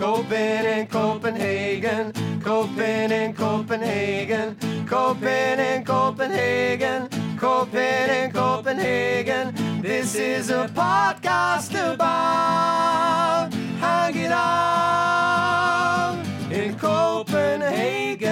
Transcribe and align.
Copen 0.00 0.64
in 0.64 0.86
Copenhagen, 0.86 2.12
Copen 2.40 3.10
in 3.12 3.34
Copenhagen, 3.34 4.56
Copen 4.86 5.58
in 5.58 5.84
Copenhagen, 5.84 7.06
Copen 7.36 8.08
in 8.08 8.32
Copenhagen. 8.32 9.54
This 9.82 10.14
is 10.14 10.48
a 10.48 10.68
podcast 10.68 11.74
about 11.92 13.52
hanging 13.78 14.32
out 14.32 16.16
in 16.50 16.78
Copenhagen. 16.78 18.30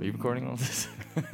Are 0.00 0.04
you 0.04 0.10
recording 0.10 0.48
all 0.48 0.56
this? 0.56 0.88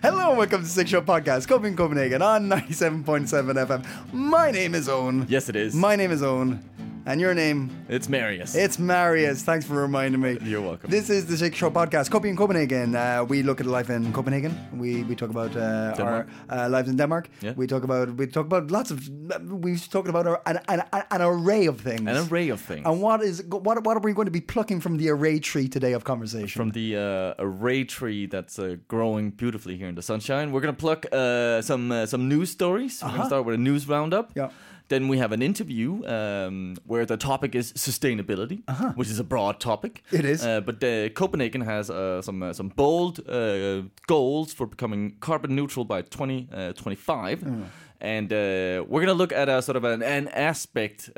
Hello 0.00 0.30
and 0.30 0.38
welcome 0.38 0.62
to 0.62 0.66
Six 0.66 0.88
Show 0.88 1.02
Podcast, 1.02 1.46
Copenhagen, 1.48 1.76
Copenhagen 1.76 2.22
on 2.22 2.48
97.7 2.48 3.66
FM. 3.66 3.84
My 4.14 4.50
name 4.50 4.74
is 4.74 4.88
Owen. 4.88 5.26
yes, 5.28 5.50
it 5.50 5.56
is. 5.56 5.74
My 5.74 5.96
name 5.96 6.10
is 6.10 6.22
Owen. 6.22 6.64
And 7.08 7.20
your 7.20 7.34
name? 7.34 7.70
it's 7.88 8.08
Marius. 8.08 8.56
It's 8.56 8.80
Marius. 8.80 9.44
Thanks 9.44 9.64
for 9.64 9.74
reminding 9.74 10.20
me. 10.20 10.38
You're 10.42 10.60
welcome. 10.60 10.90
This 10.90 11.08
is 11.08 11.24
the 11.26 11.36
Six 11.36 11.56
Show 11.56 11.70
Podcast, 11.70 12.12
in 12.24 12.36
Copenhagen. 12.36 12.96
Uh, 12.96 13.24
we 13.24 13.44
look 13.44 13.60
at 13.60 13.66
life 13.66 13.90
in 13.90 14.12
Copenhagen. 14.12 14.52
We 14.72 15.04
we 15.04 15.14
talk 15.14 15.30
about 15.30 15.56
uh, 15.56 16.02
our 16.02 16.26
uh, 16.50 16.68
lives 16.68 16.88
in 16.88 16.96
Denmark. 16.96 17.28
Yeah. 17.42 17.52
We 17.56 17.68
talk 17.68 17.84
about 17.84 18.10
we 18.16 18.26
talk 18.26 18.46
about 18.46 18.72
lots 18.72 18.90
of 18.90 19.08
we've 19.48 19.88
talked 19.88 20.08
about 20.08 20.26
our, 20.26 20.42
an, 20.46 20.58
an, 20.66 20.82
an 20.92 21.22
array 21.22 21.66
of 21.66 21.80
things. 21.80 22.10
An 22.10 22.16
array 22.26 22.48
of 22.48 22.60
things. 22.60 22.84
And 22.84 23.00
what 23.00 23.22
is 23.22 23.40
what 23.44 23.84
what 23.84 23.96
are 23.96 24.02
we 24.02 24.12
going 24.12 24.26
to 24.26 24.38
be 24.40 24.40
plucking 24.40 24.80
from 24.80 24.96
the 24.96 25.08
array 25.08 25.38
tree 25.38 25.68
today 25.68 25.92
of 25.92 26.02
conversation? 26.02 26.58
From 26.58 26.70
the 26.72 26.96
uh, 26.96 27.34
array 27.38 27.84
tree 27.84 28.26
that's 28.26 28.58
uh, 28.58 28.78
growing 28.88 29.30
beautifully 29.30 29.76
here 29.76 29.88
in 29.88 29.94
the 29.94 30.02
sunshine, 30.02 30.50
we're 30.50 30.64
gonna 30.66 30.72
pluck 30.72 31.06
uh, 31.12 31.62
some 31.62 31.92
uh, 31.92 32.06
some 32.06 32.26
news 32.28 32.50
stories. 32.50 33.00
We're 33.00 33.10
gonna 33.10 33.26
start 33.26 33.44
with 33.46 33.54
a 33.54 33.62
news 33.62 33.86
roundup. 33.86 34.30
Uh-huh. 34.30 34.48
Yeah. 34.48 34.74
Then 34.88 35.08
we 35.08 35.18
have 35.18 35.32
an 35.32 35.42
interview 35.42 36.06
um, 36.06 36.76
where 36.86 37.04
the 37.04 37.16
topic 37.16 37.54
is 37.54 37.72
sustainability, 37.72 38.62
which 38.94 39.08
is 39.08 39.18
a 39.18 39.24
broad 39.24 39.58
topic. 39.58 40.02
Uh-huh. 40.06 40.18
It 40.18 40.24
is. 40.24 40.44
Uh, 40.44 40.60
but 40.60 40.82
uh, 40.82 41.08
Copenhagen 41.10 41.62
has 41.62 41.90
uh, 41.90 42.22
some 42.22 42.42
uh, 42.42 42.52
some 42.52 42.68
bold 42.68 43.20
uh, 43.28 43.82
goals 44.06 44.52
for 44.52 44.66
becoming 44.66 45.16
carbon 45.20 45.54
neutral 45.56 45.84
by 45.84 46.02
2025. 46.02 47.40
Mm. 47.40 47.64
And 48.00 48.32
uh, 48.32 48.84
we're 48.86 49.00
going 49.00 49.06
to 49.06 49.14
look 49.14 49.32
at 49.32 49.48
a 49.48 49.62
sort 49.62 49.76
of 49.76 49.84
an, 49.84 50.02
an 50.02 50.28
aspect 50.28 51.10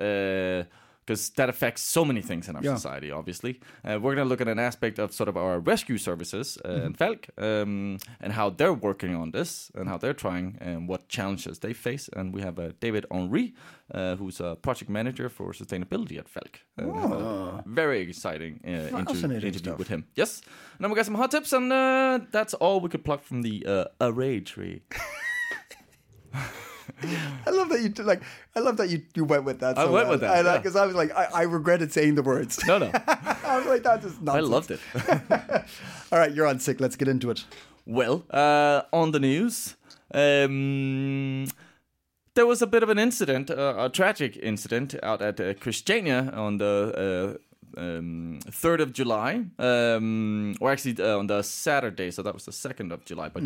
because 1.08 1.30
that 1.30 1.48
affects 1.48 1.80
so 1.82 2.04
many 2.04 2.20
things 2.22 2.48
in 2.48 2.56
our 2.56 2.62
Yeah. 2.62 2.74
society, 2.76 3.10
obviously. 3.10 3.52
Uh, 3.84 3.98
we're 4.02 4.14
going 4.14 4.26
to 4.26 4.30
look 4.32 4.40
at 4.42 4.48
an 4.48 4.58
aspect 4.58 4.98
of 4.98 5.12
sort 5.12 5.28
of 5.28 5.36
our 5.36 5.58
rescue 5.58 5.96
services 5.98 6.58
uh, 6.64 6.68
Mm-hmm. 6.68 6.86
and 6.86 6.96
Falck 6.98 7.20
um, 7.38 7.98
and 8.20 8.32
how 8.32 8.50
they're 8.50 8.74
working 8.88 9.14
on 9.16 9.30
this 9.30 9.70
and 9.74 9.88
how 9.88 9.96
they're 9.98 10.18
trying 10.26 10.58
and 10.60 10.88
what 10.88 11.08
challenges 11.08 11.58
they 11.60 11.72
face. 11.72 12.10
And 12.16 12.34
we 12.34 12.42
have 12.42 12.58
uh, 12.58 12.72
David 12.80 13.06
Henri, 13.10 13.54
uh, 13.94 14.16
who's 14.16 14.40
a 14.40 14.54
project 14.56 14.90
manager 14.90 15.28
for 15.30 15.52
sustainability 15.52 16.18
at 16.18 16.28
Falck. 16.28 16.60
Have 16.78 17.12
a 17.12 17.62
very 17.66 18.00
exciting 18.08 18.60
uh, 18.66 18.98
inter- 18.98 19.32
interview 19.32 19.52
stuff. 19.58 19.78
with 19.78 19.88
him. 19.88 20.04
Yes. 20.14 20.42
And 20.76 20.80
then 20.84 20.90
we 20.90 20.96
got 20.96 21.06
some 21.06 21.14
hot 21.16 21.30
tips, 21.30 21.52
and 21.52 21.72
uh, 21.72 22.20
that's 22.30 22.54
all 22.54 22.80
we 22.80 22.88
could 22.88 23.04
pluck 23.04 23.22
from 23.24 23.42
the 23.42 23.64
uh, 23.66 23.84
array 24.00 24.40
tree. 24.40 24.82
I 27.78 27.84
love 27.86 27.96
that 27.96 27.98
you 27.98 28.04
like. 28.04 28.22
I 28.56 28.60
love 28.60 28.76
that 28.76 28.90
you, 28.90 29.02
you 29.14 29.24
went 29.24 29.44
with 29.44 29.60
that. 29.60 29.78
I 29.78 29.84
so 29.84 29.92
went 29.92 30.08
well. 30.08 30.12
with 30.12 30.20
that, 30.20 30.62
because 30.62 30.76
I, 30.76 30.86
was 30.86 30.94
like, 30.94 31.12
I, 31.12 31.28
I 31.32 31.42
regretted 31.42 31.92
saying 31.92 32.14
the 32.14 32.22
words. 32.22 32.64
No, 32.66 32.78
no. 32.78 32.90
I 33.06 33.58
was 33.58 33.66
like, 33.66 33.82
that's 33.82 34.04
just 34.04 34.28
I 34.28 34.40
loved 34.40 34.70
it. 34.70 34.80
All 36.12 36.18
right, 36.18 36.32
you're 36.32 36.46
on 36.46 36.58
sick. 36.58 36.80
Let's 36.80 36.96
get 36.96 37.08
into 37.08 37.30
it. 37.30 37.44
Well, 37.86 38.24
uh, 38.30 38.82
on 38.92 39.12
the 39.12 39.20
news, 39.20 39.76
um, 40.12 41.46
there 42.34 42.46
was 42.46 42.62
a 42.62 42.66
bit 42.66 42.82
of 42.82 42.88
an 42.88 42.98
incident, 42.98 43.50
uh, 43.50 43.74
a 43.78 43.88
tragic 43.88 44.36
incident 44.36 44.94
out 45.02 45.22
at 45.22 45.40
uh, 45.40 45.54
Christiania 45.54 46.30
on 46.34 46.58
the 46.58 47.38
uh, 47.76 47.80
um, 47.80 48.40
3rd 48.46 48.80
of 48.80 48.92
July, 48.92 49.44
um, 49.58 50.54
or 50.60 50.70
actually 50.70 51.02
uh, 51.02 51.18
on 51.18 51.26
the 51.26 51.42
Saturday, 51.42 52.10
so 52.10 52.22
that 52.22 52.34
was 52.34 52.44
the 52.44 52.52
2nd 52.52 52.92
of 52.92 53.04
July, 53.04 53.28
but 53.28 53.42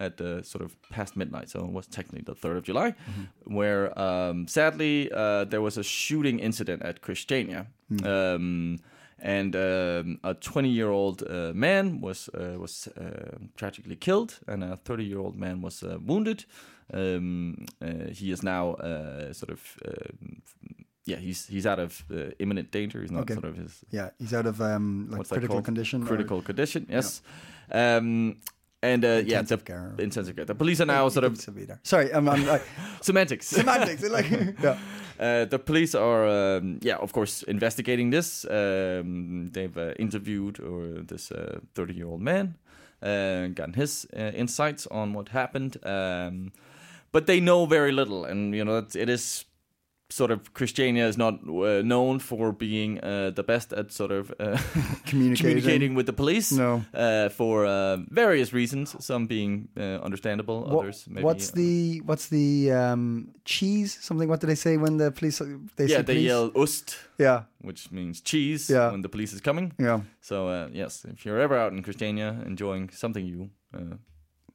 at 0.00 0.16
the 0.16 0.42
sort 0.42 0.64
of 0.64 0.76
past 0.90 1.16
midnight, 1.16 1.48
so 1.50 1.60
it 1.64 1.72
was 1.72 1.86
technically 1.86 2.22
the 2.22 2.34
3rd 2.34 2.56
of 2.58 2.64
July, 2.64 2.94
where 3.44 3.96
um, 3.98 4.46
sadly 4.48 5.10
uh, 5.12 5.44
there 5.44 5.60
was 5.60 5.78
a 5.78 5.82
shooting 5.82 6.38
incident 6.40 6.82
at 6.82 7.00
Christiania. 7.00 7.66
Um, 8.04 8.78
and 9.18 9.54
um, 9.56 10.18
a 10.24 10.34
20 10.34 10.68
year 10.68 10.90
old 10.90 11.22
uh, 11.22 11.52
man 11.54 12.00
was 12.00 12.28
uh, 12.34 12.58
was 12.58 12.88
uh, 12.88 13.38
tragically 13.56 13.96
killed, 13.96 14.38
and 14.46 14.64
a 14.64 14.76
30 14.84 15.04
year 15.04 15.18
old 15.18 15.36
man 15.36 15.62
was 15.62 15.82
uh, 15.82 15.98
wounded. 16.04 16.44
Um, 16.92 17.64
uh, 17.80 18.10
he 18.12 18.30
is 18.32 18.42
now 18.42 18.74
uh, 18.74 19.32
sort 19.32 19.50
of. 19.50 19.76
um 19.86 20.42
yeah, 21.06 21.20
he's 21.20 21.46
he's 21.48 21.66
out 21.66 21.78
of 21.78 22.02
uh, 22.10 22.30
imminent 22.38 22.70
danger. 22.70 23.00
He's 23.02 23.10
not 23.10 23.22
Okay. 23.22 23.34
sort 23.34 23.44
of 23.44 23.56
his 23.56 23.84
Yeah, 23.90 24.08
he's 24.18 24.32
out 24.32 24.46
of 24.46 24.60
um, 24.60 25.08
like 25.10 25.28
critical 25.28 25.62
condition. 25.62 26.02
or- 26.02 26.06
Critical 26.06 26.42
condition, 26.42 26.86
yes. 26.90 27.22
Um, 27.70 28.36
and 28.84 29.04
uh, 29.04 29.08
yeah, 29.08 29.38
Intensive 29.40 29.64
care. 29.64 29.94
intensive 29.98 30.36
care. 30.36 30.44
The 30.46 30.54
police 30.54 30.80
are 30.82 30.86
now 30.86 31.08
sort 31.10 31.24
of 31.24 31.36
Sorry, 31.82 32.10
I'm, 32.12 32.28
I'm 32.28 32.44
like 32.46 32.62
semantics. 33.00 33.46
semantics. 33.60 34.02
like 34.10 34.30
yeah. 34.62 34.76
Uh, 35.20 35.44
the 35.48 35.58
police 35.58 35.94
are, 35.94 36.26
um, 36.26 36.78
yeah, 36.82 36.96
of 37.02 37.12
course, 37.12 37.44
investigating 37.48 38.10
this. 38.10 38.44
Um, 38.50 39.50
they've 39.52 39.76
uh, 39.78 39.92
interviewed 39.98 40.58
or 40.60 41.02
this 41.06 41.32
thirty-year-old 41.74 42.20
man, 42.20 42.54
uh, 43.02 43.46
gotten 43.54 43.74
his 43.74 44.06
uh, 44.16 44.32
insights 44.34 44.86
on 44.90 45.12
what 45.14 45.28
happened, 45.28 45.76
um, 45.84 46.52
but 47.12 47.26
they 47.26 47.40
know 47.40 47.66
very 47.66 47.92
little, 47.92 48.24
and 48.24 48.54
you 48.54 48.64
know 48.64 48.84
it 48.94 49.08
is 49.08 49.44
sort 50.16 50.30
of 50.30 50.38
Christiania 50.52 51.08
is 51.08 51.16
not 51.16 51.34
uh, 51.34 51.82
known 51.82 52.18
for 52.20 52.52
being 52.52 52.98
uh, 53.00 53.30
the 53.34 53.42
best 53.42 53.72
at 53.72 53.92
sort 53.92 54.10
of 54.12 54.30
uh, 54.38 54.56
Communicating. 55.06 55.36
communicating 55.36 55.94
with 55.96 56.06
the 56.06 56.12
police. 56.12 56.52
No. 56.58 56.84
uh, 56.94 57.28
for 57.30 57.66
uh, 57.66 57.96
various 58.10 58.52
reasons, 58.52 58.94
some 59.04 59.26
being 59.26 59.68
uh, 59.76 60.04
understandable, 60.06 60.60
What- 60.60 60.78
others 60.84 61.04
maybe. 61.08 61.24
what's 61.24 61.50
the 61.50 62.00
what's 62.06 62.26
the 62.28 62.70
um, 62.72 63.28
cheese? 63.44 63.98
Something. 64.00 64.28
What 64.28 64.40
do 64.40 64.46
they 64.46 64.56
say 64.56 64.76
when 64.76 64.98
the 64.98 65.10
police? 65.10 65.38
They 65.76 65.86
yeah, 65.86 65.96
say 65.96 66.02
they 66.02 66.14
police? 66.14 66.26
yell 66.26 66.50
"Ost." 66.54 66.96
Yeah, 67.18 67.42
which 67.62 67.90
means 67.90 68.20
cheese 68.22 68.70
Yeah. 68.74 68.90
when 68.92 69.02
the 69.02 69.08
police 69.08 69.34
is 69.36 69.40
coming. 69.40 69.72
yeah. 69.80 70.00
So 70.20 70.36
uh, 70.48 70.68
yes, 70.72 71.04
if 71.12 71.24
you're 71.26 71.40
ever 71.44 71.56
out 71.58 71.72
in 71.72 71.82
Christiania 71.82 72.28
enjoying 72.46 72.90
something 72.92 73.26
you 73.26 73.50
uh, 73.76 73.96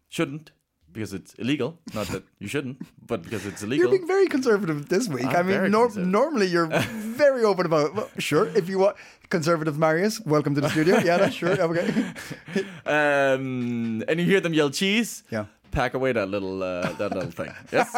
shouldn't, 0.09 0.51
because 0.93 1.13
it's 1.13 1.33
illegal. 1.35 1.79
Not 1.93 2.07
that 2.07 2.23
you 2.39 2.47
shouldn't, 2.47 2.81
but 3.05 3.23
because 3.23 3.45
it's 3.45 3.63
illegal. 3.63 3.89
You're 3.89 3.97
being 3.97 4.07
very 4.07 4.27
conservative 4.27 4.89
this 4.89 5.07
week. 5.07 5.25
I'm 5.25 5.35
I 5.35 5.43
mean, 5.43 5.71
nor- 5.71 5.93
normally 5.95 6.47
you're 6.47 6.67
very 6.67 7.43
open 7.43 7.65
about. 7.65 7.95
Well, 7.95 8.09
sure, 8.17 8.47
if 8.55 8.69
you 8.69 8.79
want 8.79 8.95
conservative 9.29 9.77
Marius, 9.77 10.19
welcome 10.21 10.55
to 10.55 10.61
the 10.61 10.69
studio. 10.69 10.99
Yeah, 11.09 11.17
that's 11.17 11.35
sure. 11.35 11.51
Okay. 11.51 11.87
um, 12.85 14.03
and 14.07 14.19
you 14.19 14.25
hear 14.25 14.41
them 14.41 14.53
yell 14.53 14.69
cheese. 14.69 15.23
Yeah. 15.31 15.45
Pack 15.71 15.93
away 15.93 16.11
that 16.13 16.29
little 16.29 16.63
uh, 16.63 16.91
that 16.93 17.13
little 17.13 17.31
thing. 17.31 17.53
Yes, 17.71 17.93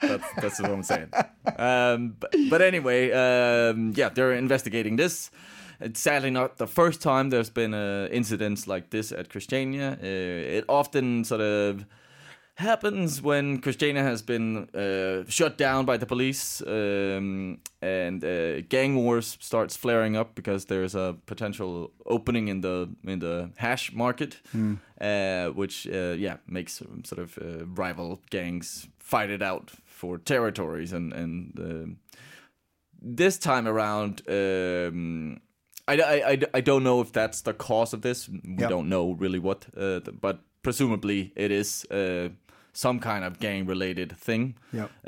that's 0.00 0.24
that's 0.42 0.60
what 0.60 0.70
I'm 0.70 0.82
saying. 0.82 1.08
Um, 1.56 2.16
but, 2.18 2.34
but 2.50 2.60
anyway, 2.62 3.12
um, 3.12 3.92
yeah, 3.94 4.08
they're 4.08 4.32
investigating 4.32 4.96
this. 4.96 5.30
It's 5.80 6.00
sadly 6.00 6.30
not 6.30 6.56
the 6.56 6.66
first 6.66 7.00
time 7.02 7.30
there's 7.30 7.50
been 7.50 7.74
uh, 7.74 8.08
incidents 8.10 8.66
like 8.66 8.90
this 8.90 9.12
at 9.12 9.28
Christiania. 9.28 9.92
Uh, 10.02 10.56
it 10.58 10.64
often 10.68 11.22
sort 11.24 11.40
of 11.42 11.84
happens 12.56 13.20
when 13.22 13.58
Christiania 13.60 14.02
has 14.02 14.22
been 14.22 14.68
uh, 14.74 15.24
shut 15.28 15.58
down 15.58 15.84
by 15.84 15.96
the 15.98 16.06
police 16.06 16.62
um, 16.66 17.58
and 17.82 18.24
uh, 18.24 18.60
gang 18.62 18.96
wars 18.96 19.36
starts 19.40 19.76
flaring 19.76 20.16
up 20.16 20.34
because 20.34 20.64
there's 20.66 20.94
a 20.94 21.14
potential 21.26 21.90
opening 22.06 22.48
in 22.48 22.60
the 22.62 22.88
in 23.04 23.18
the 23.20 23.50
hash 23.56 23.92
market, 23.92 24.40
uh, 25.00 25.46
which 25.54 25.86
uh, 25.86 26.14
yeah 26.18 26.36
makes 26.46 26.82
sort 27.04 27.18
of 27.20 27.38
uh, 27.38 27.66
rival 27.66 28.20
gangs 28.30 28.88
fight 28.98 29.30
it 29.30 29.42
out 29.42 29.70
for 29.84 30.18
territories 30.18 30.92
and 30.92 31.12
and 31.12 31.58
um 31.60 31.96
this 33.02 33.38
time 33.38 33.68
around. 33.68 34.22
Um, 34.28 35.40
I, 35.88 35.94
I, 36.32 36.38
I, 36.54 36.60
don't 36.62 36.82
know 36.82 37.00
if 37.00 37.12
that's 37.12 37.42
the 37.42 37.52
cause 37.52 37.92
of 37.94 38.00
this. 38.00 38.28
We 38.28 38.56
Yeah. 38.58 38.68
don't 38.68 38.88
know 38.88 39.12
really 39.12 39.38
what, 39.38 39.66
uh, 39.76 40.00
but 40.20 40.40
presumably 40.62 41.32
it 41.36 41.52
is 41.52 41.84
uh, 41.92 42.30
some 42.76 43.00
kind 43.00 43.24
of 43.24 43.38
gang 43.38 43.66
related 43.66 44.12
thing. 44.18 44.54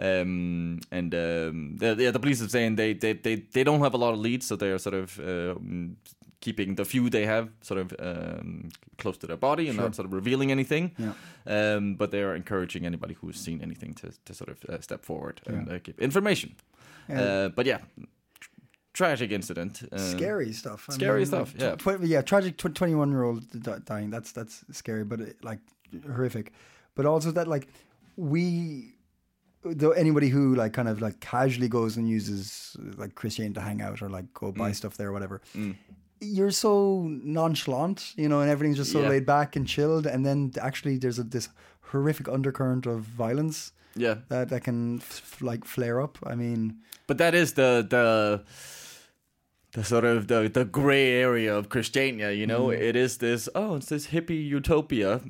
Um, 0.01 0.81
and 0.91 1.15
um, 1.15 1.77
the, 1.77 1.95
yeah, 1.99 2.11
the 2.11 2.19
police 2.19 2.41
are 2.43 2.49
saying 2.49 2.77
they, 2.77 2.95
they, 2.95 3.13
they, 3.13 3.35
they 3.53 3.63
don't 3.63 3.81
have 3.81 3.93
a 3.93 3.99
lot 3.99 4.15
of 4.15 4.21
leads, 4.21 4.47
so 4.47 4.57
they're 4.57 4.79
sort 4.79 4.95
of 4.95 5.21
um, 5.21 5.99
keeping 6.41 6.77
the 6.77 6.85
few 6.85 7.11
they 7.11 7.27
have 7.27 7.51
sort 7.61 7.81
of 7.81 7.95
um, 7.99 8.71
close 8.97 9.19
to 9.19 9.27
their 9.27 9.37
body 9.37 9.69
and 9.69 9.77
not 9.77 9.95
sort 9.95 10.07
of 10.07 10.15
revealing 10.15 10.51
anything. 10.51 10.95
Yeah. 10.97 11.13
Um, 11.47 11.97
but 11.97 12.11
they 12.11 12.23
are 12.23 12.35
encouraging 12.35 12.87
anybody 12.87 13.15
who's 13.21 13.39
seen 13.39 13.61
anything 13.61 13.93
to, 13.95 14.13
to 14.25 14.33
sort 14.33 14.49
of 14.49 14.65
uh, 14.65 14.81
step 14.81 15.05
forward 15.05 15.43
and 15.47 15.69
uh, 15.71 15.79
give 15.83 15.99
information. 15.99 16.55
Yeah. 17.09 17.21
Uh, 17.21 17.49
but 17.51 17.67
yeah, 17.67 17.81
tr- 18.41 18.51
tragic 18.95 19.31
incident. 19.31 19.83
Uh, 19.93 19.99
scary 19.99 20.53
stuff. 20.55 20.87
I 20.89 20.95
scary 20.95 21.21
mean, 21.21 21.27
stuff, 21.27 21.53
like, 21.53 21.63
yeah. 21.63 21.97
tw- 21.97 22.03
yeah, 22.03 22.23
tragic. 22.23 22.57
Twenty-one 22.57 23.11
year 23.11 23.25
old 23.25 23.45
dying. 23.85 24.11
That's 24.11 24.33
that's 24.33 24.65
scary, 24.71 25.05
but 25.05 25.21
it, 25.21 25.45
like 25.45 25.61
horrific. 26.15 26.53
But 26.99 27.07
also 27.07 27.31
that 27.39 27.47
like 27.55 27.65
we, 28.17 28.95
though 29.63 29.93
anybody 29.93 30.29
who 30.35 30.55
like 30.63 30.73
kind 30.79 30.89
of 30.93 31.01
like 31.01 31.21
casually 31.21 31.69
goes 31.69 31.97
and 31.97 32.09
uses 32.09 32.77
like 33.03 33.15
Christian 33.15 33.55
to 33.55 33.61
hang 33.61 33.81
out 33.87 34.03
or 34.03 34.09
like 34.19 34.27
go 34.35 34.47
Mm. 34.53 34.59
buy 34.63 34.73
stuff 34.73 34.97
there 34.99 35.09
or 35.11 35.13
whatever. 35.13 35.41
You're 36.21 36.51
so 36.67 37.07
nonchalant, 37.39 37.99
you 38.17 38.29
know, 38.29 38.41
and 38.43 38.51
everything's 38.51 38.79
just 38.79 38.91
so 38.93 39.01
Yeah. 39.03 39.09
laid 39.15 39.25
back 39.27 39.55
and 39.57 39.65
chilled. 39.75 40.05
And 40.07 40.27
then 40.27 40.53
actually, 40.69 40.99
there's 40.99 41.19
a, 41.21 41.23
this 41.37 41.49
horrific 41.93 42.27
undercurrent 42.29 42.85
of 42.87 42.99
violence 43.27 43.73
Yeah, 43.95 44.17
that 44.29 44.49
that 44.51 44.63
can 44.65 44.99
f- 44.99 45.41
like 45.41 45.65
flare 45.65 46.01
up. 46.07 46.19
I 46.33 46.35
mean, 46.35 46.61
but 47.07 47.19
that 47.19 47.35
is 47.35 47.53
the 47.61 47.87
the 47.89 48.43
the 49.73 49.85
sort 49.85 50.05
of 50.05 50.27
the 50.29 50.49
the 50.53 50.65
gray 50.65 51.13
area 51.13 51.57
of 51.57 51.69
Christiania. 51.69 52.33
You 52.33 52.47
know, 52.47 52.71
it 52.71 52.97
is 52.97 53.19
this 53.19 53.49
oh, 53.55 53.77
it's 53.77 53.87
this 53.89 54.09
hippie 54.09 54.47
utopia, 54.47 55.21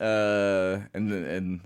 uh, 0.00 0.80
and 0.94 1.12
and. 1.12 1.60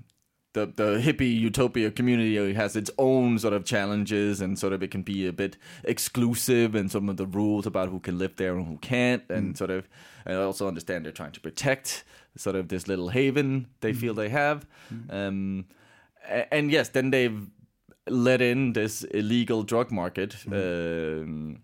The, 0.55 0.65
the 0.65 0.99
hippie 0.99 1.39
utopia 1.39 1.91
community 1.91 2.55
has 2.55 2.75
its 2.75 2.91
own 2.97 3.39
sort 3.39 3.53
of 3.53 3.65
challenges 3.67 4.41
and 4.41 4.59
sort 4.59 4.73
of 4.73 4.83
it 4.83 4.91
can 4.91 5.03
be 5.03 5.27
a 5.27 5.33
bit 5.33 5.59
exclusive 5.85 6.75
and 6.75 6.91
some 6.91 7.09
of 7.11 7.19
the 7.19 7.27
rules 7.27 7.67
about 7.67 7.91
who 7.91 8.01
can 8.01 8.19
live 8.19 8.35
there 8.37 8.57
and 8.57 8.67
who 8.67 8.79
can't 8.79 9.23
and 9.29 9.59
sort 9.59 9.71
of 9.71 9.87
I 10.27 10.33
also 10.35 10.67
understand 10.67 11.05
they're 11.05 11.13
trying 11.13 11.33
to 11.33 11.41
protect 11.41 12.03
sort 12.35 12.57
of 12.57 12.69
this 12.69 12.89
little 12.89 13.11
haven 13.11 13.67
they 13.83 13.93
feel 13.93 14.15
they 14.15 14.31
have. 14.31 14.67
Um, 15.11 15.67
a- 16.27 16.53
and 16.53 16.73
yes 16.73 16.89
then 16.89 17.11
they've 17.11 17.47
let 18.09 18.41
in 18.41 18.73
this 18.73 19.03
illegal 19.05 19.63
drug 19.63 19.93
market 19.93 20.35
um, 20.51 21.59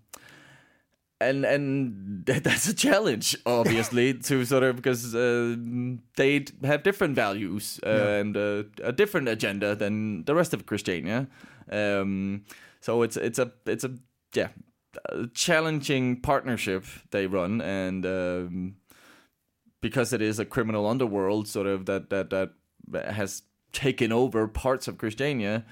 and 1.24 1.44
and 1.44 2.26
that's 2.44 2.68
a 2.68 2.74
challenge 2.74 3.36
obviously 3.46 4.14
to 4.28 4.44
sort 4.44 4.62
of 4.62 4.76
because 4.76 5.14
uh, 5.14 5.56
they 6.16 6.44
have 6.62 6.82
different 6.82 7.14
values 7.14 7.80
uh, 7.84 8.20
and 8.20 8.36
uh, 8.36 8.64
a 8.82 8.92
different 8.92 9.28
agenda 9.28 9.74
than 9.74 10.24
the 10.24 10.34
rest 10.34 10.54
of 10.54 10.66
Christiania. 10.66 11.26
Um, 11.70 12.44
so 12.80 13.02
it's 13.02 13.16
it's 13.16 13.38
a 13.38 13.52
it's 13.66 13.84
a 13.84 13.90
yeah 14.34 14.48
a 15.10 15.26
challenging 15.34 16.20
partnership 16.20 16.84
they 17.10 17.26
run 17.26 17.60
and 17.60 18.06
um, 18.06 18.76
because 19.80 20.12
it 20.12 20.22
is 20.22 20.38
a 20.38 20.44
criminal 20.44 20.86
underworld 20.86 21.48
sort 21.48 21.66
of 21.66 21.86
that 21.86 22.10
that 22.10 22.30
that 22.30 22.52
has 22.92 23.42
taken 23.72 24.12
over 24.12 24.46
parts 24.46 24.86
of 24.86 24.98
Christiania 24.98 25.64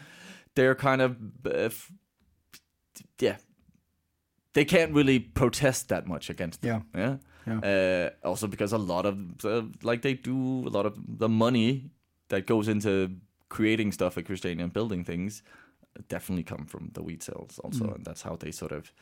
they're 0.55 0.75
kind 0.75 1.01
of 1.01 1.17
uh, 1.47 1.51
f- 1.51 1.93
yeah 3.21 3.37
they 4.55 4.65
can't 4.65 4.93
really 4.93 5.19
protest 5.19 5.89
that 5.89 6.07
much 6.07 6.31
against 6.31 6.63
them. 6.63 6.85
Yeah. 6.95 7.17
yeah. 7.47 8.11
Uh, 8.23 8.27
also 8.27 8.47
because 8.47 8.73
a 8.73 8.79
lot 8.79 9.07
of 9.07 9.45
uh, 9.45 9.63
like 9.83 10.03
they 10.03 10.15
do 10.15 10.67
a 10.67 10.71
lot 10.71 10.87
of 10.87 10.97
the 11.19 11.29
money 11.29 11.91
that 12.29 12.47
goes 12.47 12.69
into 12.69 13.17
creating 13.49 13.93
stuff 13.93 14.17
at 14.17 14.27
Christiania 14.27 14.65
and 14.65 14.73
building 14.73 15.05
things 15.05 15.43
definitely 16.09 16.43
come 16.43 16.65
from 16.65 16.91
the 16.95 17.03
wheat 17.03 17.23
sales 17.23 17.59
also 17.63 17.85
and 17.95 18.05
that's 18.05 18.23
how 18.23 18.37
they 18.37 18.51
sort 18.51 18.73
of 18.73 18.93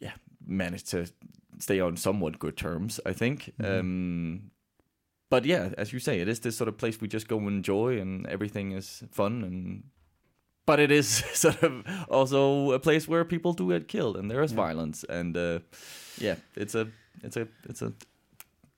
yeah 0.00 0.12
manage 0.44 0.84
to 0.84 1.06
stay 1.58 1.80
on 1.80 1.96
somewhat 1.96 2.38
good 2.38 2.56
terms 2.56 3.00
i 3.06 3.12
think. 3.12 3.52
Um 3.62 4.50
but 5.30 5.44
yeah 5.44 5.70
as 5.78 5.92
you 5.92 6.00
say 6.00 6.20
it 6.20 6.28
is 6.28 6.40
this 6.40 6.56
sort 6.56 6.68
of 6.68 6.78
place 6.78 7.00
we 7.00 7.08
just 7.08 7.28
go 7.28 7.38
and 7.38 7.48
enjoy 7.48 8.00
and 8.00 8.26
everything 8.26 8.72
is 8.72 9.04
fun 9.10 9.44
and 9.44 9.84
but 10.68 10.78
it 10.80 10.90
is 10.90 11.24
sort 11.34 11.62
of 11.62 11.72
also 12.10 12.72
a 12.74 12.78
place 12.78 13.10
where 13.10 13.24
people 13.24 13.52
do 13.52 13.68
get 13.68 13.88
killed 13.88 14.16
and 14.16 14.30
there 14.30 14.44
is 14.44 14.52
violence 14.52 15.06
and 15.20 15.36
uh 15.36 15.58
yeah 16.20 16.36
it's 16.56 16.74
a 16.74 16.86
it's 17.24 17.36
a 17.36 17.46
it's 17.70 17.82
a 17.82 17.92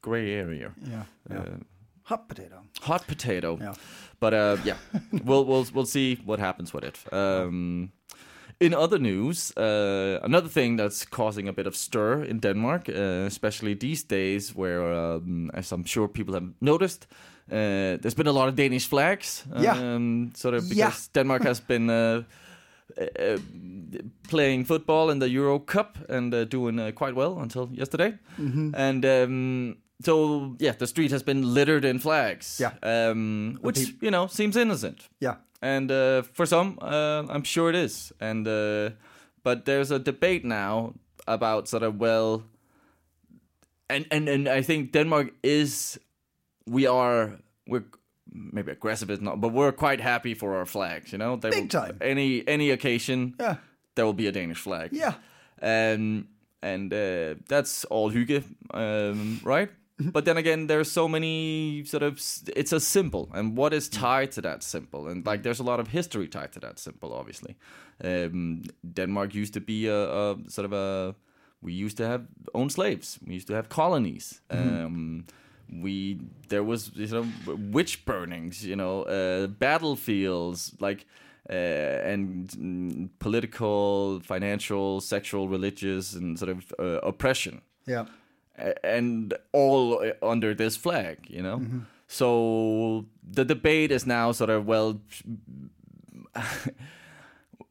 gray 0.02 0.34
area 0.34 0.70
yeah, 0.90 1.04
yeah. 1.30 1.38
Uh, 1.38 1.56
hot 2.02 2.28
potato. 2.28 2.56
hot 2.80 3.06
potato 3.06 3.58
Yeah. 3.60 3.74
but 4.20 4.32
uh, 4.34 4.56
yeah, 4.64 4.76
we'll 5.24 5.44
we'll 5.44 5.66
we'll 5.74 5.86
see 5.86 6.18
what 6.26 6.38
happens 6.38 6.72
with 6.74 6.84
it. 6.84 6.98
Um, 7.12 7.90
in 8.60 8.74
other 8.74 8.98
news, 8.98 9.52
uh, 9.56 10.18
another 10.22 10.48
thing 10.48 10.76
that's 10.78 11.06
causing 11.06 11.48
a 11.48 11.52
bit 11.52 11.66
of 11.66 11.74
stir 11.74 12.24
in 12.24 12.40
Denmark, 12.40 12.88
uh, 12.88 13.26
especially 13.26 13.74
these 13.74 14.02
days, 14.06 14.54
where 14.54 14.82
um, 14.92 15.50
as 15.54 15.72
I'm 15.72 15.84
sure 15.84 16.08
people 16.08 16.34
have 16.34 16.48
noticed, 16.60 17.06
uh, 17.52 17.96
there's 18.00 18.14
been 18.14 18.26
a 18.28 18.32
lot 18.32 18.48
of 18.48 18.54
Danish 18.56 18.88
flags. 18.88 19.44
Yeah. 19.62 19.78
Um, 19.94 20.30
sort 20.34 20.54
of 20.54 20.68
because 20.68 20.78
Yeah. 20.78 20.92
Denmark 21.14 21.42
has 21.44 21.60
been. 21.60 21.90
Uh, 21.90 22.22
uh, 23.00 23.38
playing 24.28 24.64
football 24.66 25.10
in 25.10 25.20
the 25.20 25.28
Euro 25.28 25.58
Cup 25.60 25.96
and 26.08 26.34
uh, 26.34 26.44
doing 26.44 26.78
uh, 26.80 26.90
quite 26.92 27.14
well 27.14 27.38
until 27.38 27.68
yesterday. 27.72 28.18
And 28.74 29.04
um, 29.04 29.76
so, 30.04 30.56
yeah, 30.58 30.72
the 30.78 30.86
street 30.86 31.12
has 31.12 31.22
been 31.22 31.54
littered 31.54 31.84
in 31.84 31.98
flags. 32.00 32.60
Yeah. 32.60 32.72
Um, 32.82 33.58
which, 33.62 33.94
you 34.02 34.10
know, 34.10 34.26
seems 34.26 34.56
innocent. 34.56 35.08
Yeah. 35.20 35.36
And 35.62 35.90
uh, 35.90 36.22
for 36.32 36.46
some, 36.46 36.78
uh, 36.82 37.22
I'm 37.28 37.44
sure 37.44 37.68
it 37.70 37.76
is. 37.76 38.12
And 38.20 38.46
uh, 38.48 38.90
but 39.44 39.64
there's 39.64 39.90
a 39.92 39.98
debate 39.98 40.44
now 40.44 40.94
about 41.28 41.68
sort 41.68 41.82
of 41.82 42.00
well, 42.00 42.42
and 43.88 44.06
and 44.10 44.28
and 44.28 44.48
I 44.48 44.62
think 44.62 44.92
Denmark 44.92 45.28
is, 45.42 45.98
we 46.66 46.86
are 46.86 47.38
we're 47.66 47.84
maybe 48.32 48.72
aggressive 48.72 49.10
is 49.10 49.20
not, 49.20 49.40
but 49.40 49.52
we're 49.52 49.72
quite 49.72 50.00
happy 50.00 50.34
for 50.34 50.56
our 50.56 50.66
flags. 50.66 51.12
You 51.12 51.18
know, 51.18 51.36
they 51.36 51.50
Big 51.50 51.62
will- 51.72 51.80
time. 51.82 51.96
Any 52.00 52.42
any 52.48 52.70
occasion, 52.70 53.34
Yeah. 53.40 53.56
there 53.94 54.04
will 54.04 54.16
be 54.16 54.26
a 54.28 54.32
Danish 54.32 54.58
flag. 54.62 54.90
Yeah. 54.92 55.14
Um, 55.62 56.28
and 56.62 56.92
uh, 56.92 57.34
that's 57.48 57.84
all 57.86 58.10
hygge, 58.12 58.42
um, 58.74 59.40
right? 59.44 59.70
but 60.12 60.24
then 60.24 60.36
again, 60.36 60.66
there's 60.66 60.90
so 60.92 61.08
many 61.08 61.84
sort 61.84 62.02
of. 62.02 62.14
It's 62.56 62.72
a 62.72 62.80
symbol, 62.80 63.28
and 63.34 63.56
what 63.56 63.72
is 63.74 63.88
tied 63.88 64.32
to 64.32 64.40
that 64.42 64.62
symbol? 64.62 65.08
And 65.08 65.26
like, 65.26 65.42
there's 65.42 65.60
a 65.60 65.62
lot 65.64 65.80
of 65.80 65.88
history 65.88 66.28
tied 66.28 66.52
to 66.52 66.60
that 66.60 66.78
symbol. 66.78 67.12
Obviously, 67.12 67.56
um, 68.04 68.62
Denmark 68.94 69.34
used 69.34 69.52
to 69.54 69.60
be 69.60 69.86
a, 69.88 70.10
a 70.10 70.36
sort 70.48 70.64
of 70.66 70.72
a. 70.72 71.14
We 71.62 71.72
used 71.74 71.96
to 71.98 72.06
have 72.06 72.22
own 72.54 72.70
slaves. 72.70 73.18
We 73.26 73.34
used 73.34 73.46
to 73.48 73.54
have 73.54 73.68
colonies. 73.68 74.40
Um, 74.50 75.24
we 75.72 76.20
there 76.48 76.64
was 76.64 76.90
you 76.94 77.06
know 77.08 77.26
witch 77.72 78.04
burnings. 78.04 78.64
You 78.66 78.76
know, 78.76 79.02
uh, 79.04 79.46
battlefields 79.48 80.74
like. 80.80 81.06
Uh, 81.48 81.52
and 82.12 82.48
mm, 82.50 83.08
political, 83.18 84.20
financial, 84.20 85.00
sexual, 85.00 85.48
religious, 85.48 86.14
and 86.14 86.38
sort 86.38 86.50
of 86.50 86.72
uh, 86.78 87.00
oppression 87.02 87.60
Yeah. 87.86 88.04
a- 88.56 88.86
and 88.86 89.34
all 89.52 89.98
uh, 90.00 90.12
under 90.22 90.54
this 90.54 90.76
flag, 90.76 91.26
you 91.28 91.42
know. 91.42 91.60
So 92.06 93.06
the 93.32 93.44
debate 93.44 93.90
is 93.90 94.06
now 94.06 94.30
sort 94.32 94.50
of 94.50 94.64
well, 94.66 95.00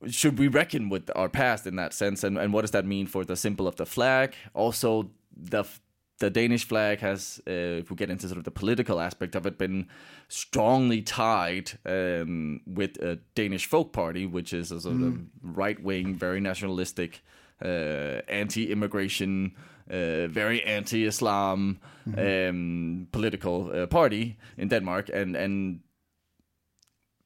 should 0.08 0.40
we 0.40 0.48
reckon 0.48 0.90
with 0.90 1.10
our 1.16 1.30
past 1.30 1.68
in 1.68 1.76
that 1.76 1.94
sense, 1.94 2.24
and, 2.24 2.38
and 2.38 2.54
what 2.54 2.62
does 2.62 2.72
that 2.72 2.86
mean 2.86 3.06
for 3.08 3.24
the 3.26 3.36
symbol 3.36 3.68
of 3.68 3.76
the 3.76 3.86
flag? 3.86 4.34
Also, 4.54 5.10
the 5.36 5.60
f- 5.60 5.80
the 6.20 6.30
Danish 6.30 6.66
flag 6.68 7.00
has, 7.00 7.42
uh, 7.48 7.80
if 7.82 7.90
we 7.90 7.96
get 7.96 8.10
into 8.10 8.28
sort 8.28 8.38
of 8.38 8.44
the 8.44 8.52
political 8.52 9.00
aspect 9.00 9.36
of 9.36 9.46
it, 9.46 9.58
been 9.58 9.88
strongly 10.28 11.02
tied 11.02 11.72
um, 11.86 12.62
with 12.68 13.02
a 13.02 13.20
Danish 13.36 13.66
Folk 13.66 13.92
Party, 13.94 14.26
which 14.26 14.54
is 14.54 14.72
a 14.72 14.80
sort 14.82 15.02
of 15.02 15.20
right 15.42 15.82
wing, 15.82 16.16
very 16.16 16.40
nationalistic, 16.40 17.22
uh, 17.64 18.22
anti-immigration, 18.28 19.56
uh, 19.90 20.28
very 20.28 20.64
anti-Islam 20.64 21.80
um, 22.18 23.08
political 23.12 23.72
uh, 23.74 23.88
party 23.88 24.38
in 24.58 24.68
Denmark, 24.68 25.10
and 25.14 25.36
and 25.36 25.80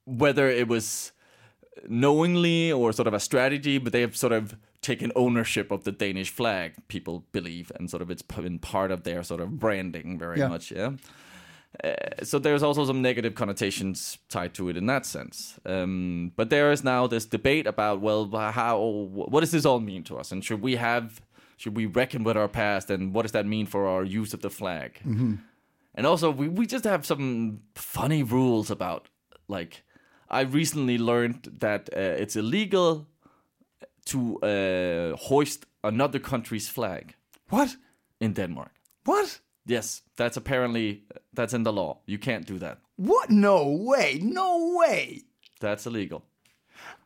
whether 0.05 0.49
it 0.49 0.67
was 0.67 1.11
knowingly 1.87 2.71
or 2.71 2.93
sort 2.93 3.07
of 3.07 3.13
a 3.13 3.19
strategy, 3.19 3.77
but 3.77 3.91
they 3.93 4.01
have 4.01 4.15
sort 4.15 4.33
of 4.33 4.55
taken 4.83 5.11
ownership 5.15 5.71
of 5.71 5.83
the 5.83 5.91
Danish 5.91 6.29
flag. 6.29 6.73
People 6.87 7.25
believe, 7.31 7.71
and 7.75 7.89
sort 7.89 8.01
of 8.03 8.11
it's 8.11 8.21
been 8.21 8.59
part 8.59 8.91
of 8.91 9.03
their 9.03 9.23
sort 9.23 9.41
of 9.41 9.57
branding 9.59 10.19
very 10.19 10.37
Yeah. 10.39 10.49
much. 10.49 10.71
Yeah. 10.71 10.91
Uh, 11.83 12.23
so 12.23 12.37
there's 12.37 12.61
also 12.61 12.85
some 12.85 13.01
negative 13.01 13.33
connotations 13.33 14.19
tied 14.29 14.53
to 14.53 14.69
it 14.69 14.77
in 14.77 14.85
that 14.85 15.05
sense. 15.07 15.59
Um, 15.65 16.31
but 16.35 16.49
there 16.51 16.71
is 16.71 16.83
now 16.83 17.07
this 17.07 17.25
debate 17.25 17.65
about 17.65 17.99
well, 18.01 18.29
how 18.51 18.77
what 18.79 19.39
does 19.39 19.51
this 19.51 19.65
all 19.65 19.79
mean 19.79 20.03
to 20.03 20.17
us, 20.19 20.31
and 20.31 20.43
should 20.45 20.61
we 20.61 20.75
have 20.75 21.21
should 21.57 21.75
we 21.75 21.85
reckon 21.87 22.23
with 22.23 22.37
our 22.37 22.47
past, 22.47 22.91
and 22.91 23.13
what 23.13 23.23
does 23.23 23.31
that 23.31 23.45
mean 23.47 23.65
for 23.65 23.87
our 23.87 24.03
use 24.03 24.33
of 24.35 24.41
the 24.41 24.49
flag? 24.51 24.99
and 25.95 26.05
also 26.07 26.29
we 26.31 26.47
we 26.47 26.65
just 26.67 26.83
have 26.85 27.05
some 27.05 27.59
funny 27.75 28.21
rules 28.23 28.69
about 28.71 29.09
like 29.47 29.83
I 30.29 30.41
recently 30.41 30.97
learned 30.97 31.57
that 31.59 31.89
uh, 31.95 32.21
it's 32.21 32.35
illegal 32.35 33.07
to 34.05 34.39
uh, 34.41 35.15
hoist 35.17 35.65
another 35.83 36.19
country's 36.19 36.69
flag 36.69 37.15
What? 37.49 37.77
in 38.19 38.33
Denmark. 38.33 38.71
What? 39.05 39.39
Yes, 39.65 40.01
that's 40.17 40.37
apparently 40.37 41.03
that's 41.33 41.53
in 41.53 41.63
the 41.63 41.71
law. 41.73 41.97
You 42.05 42.17
can't 42.19 42.45
do 42.45 42.59
that. 42.59 42.77
What? 42.97 43.29
No 43.29 43.67
way. 43.67 44.19
No 44.21 44.75
way. 44.77 45.21
That's 45.59 45.85
illegal. 45.85 46.21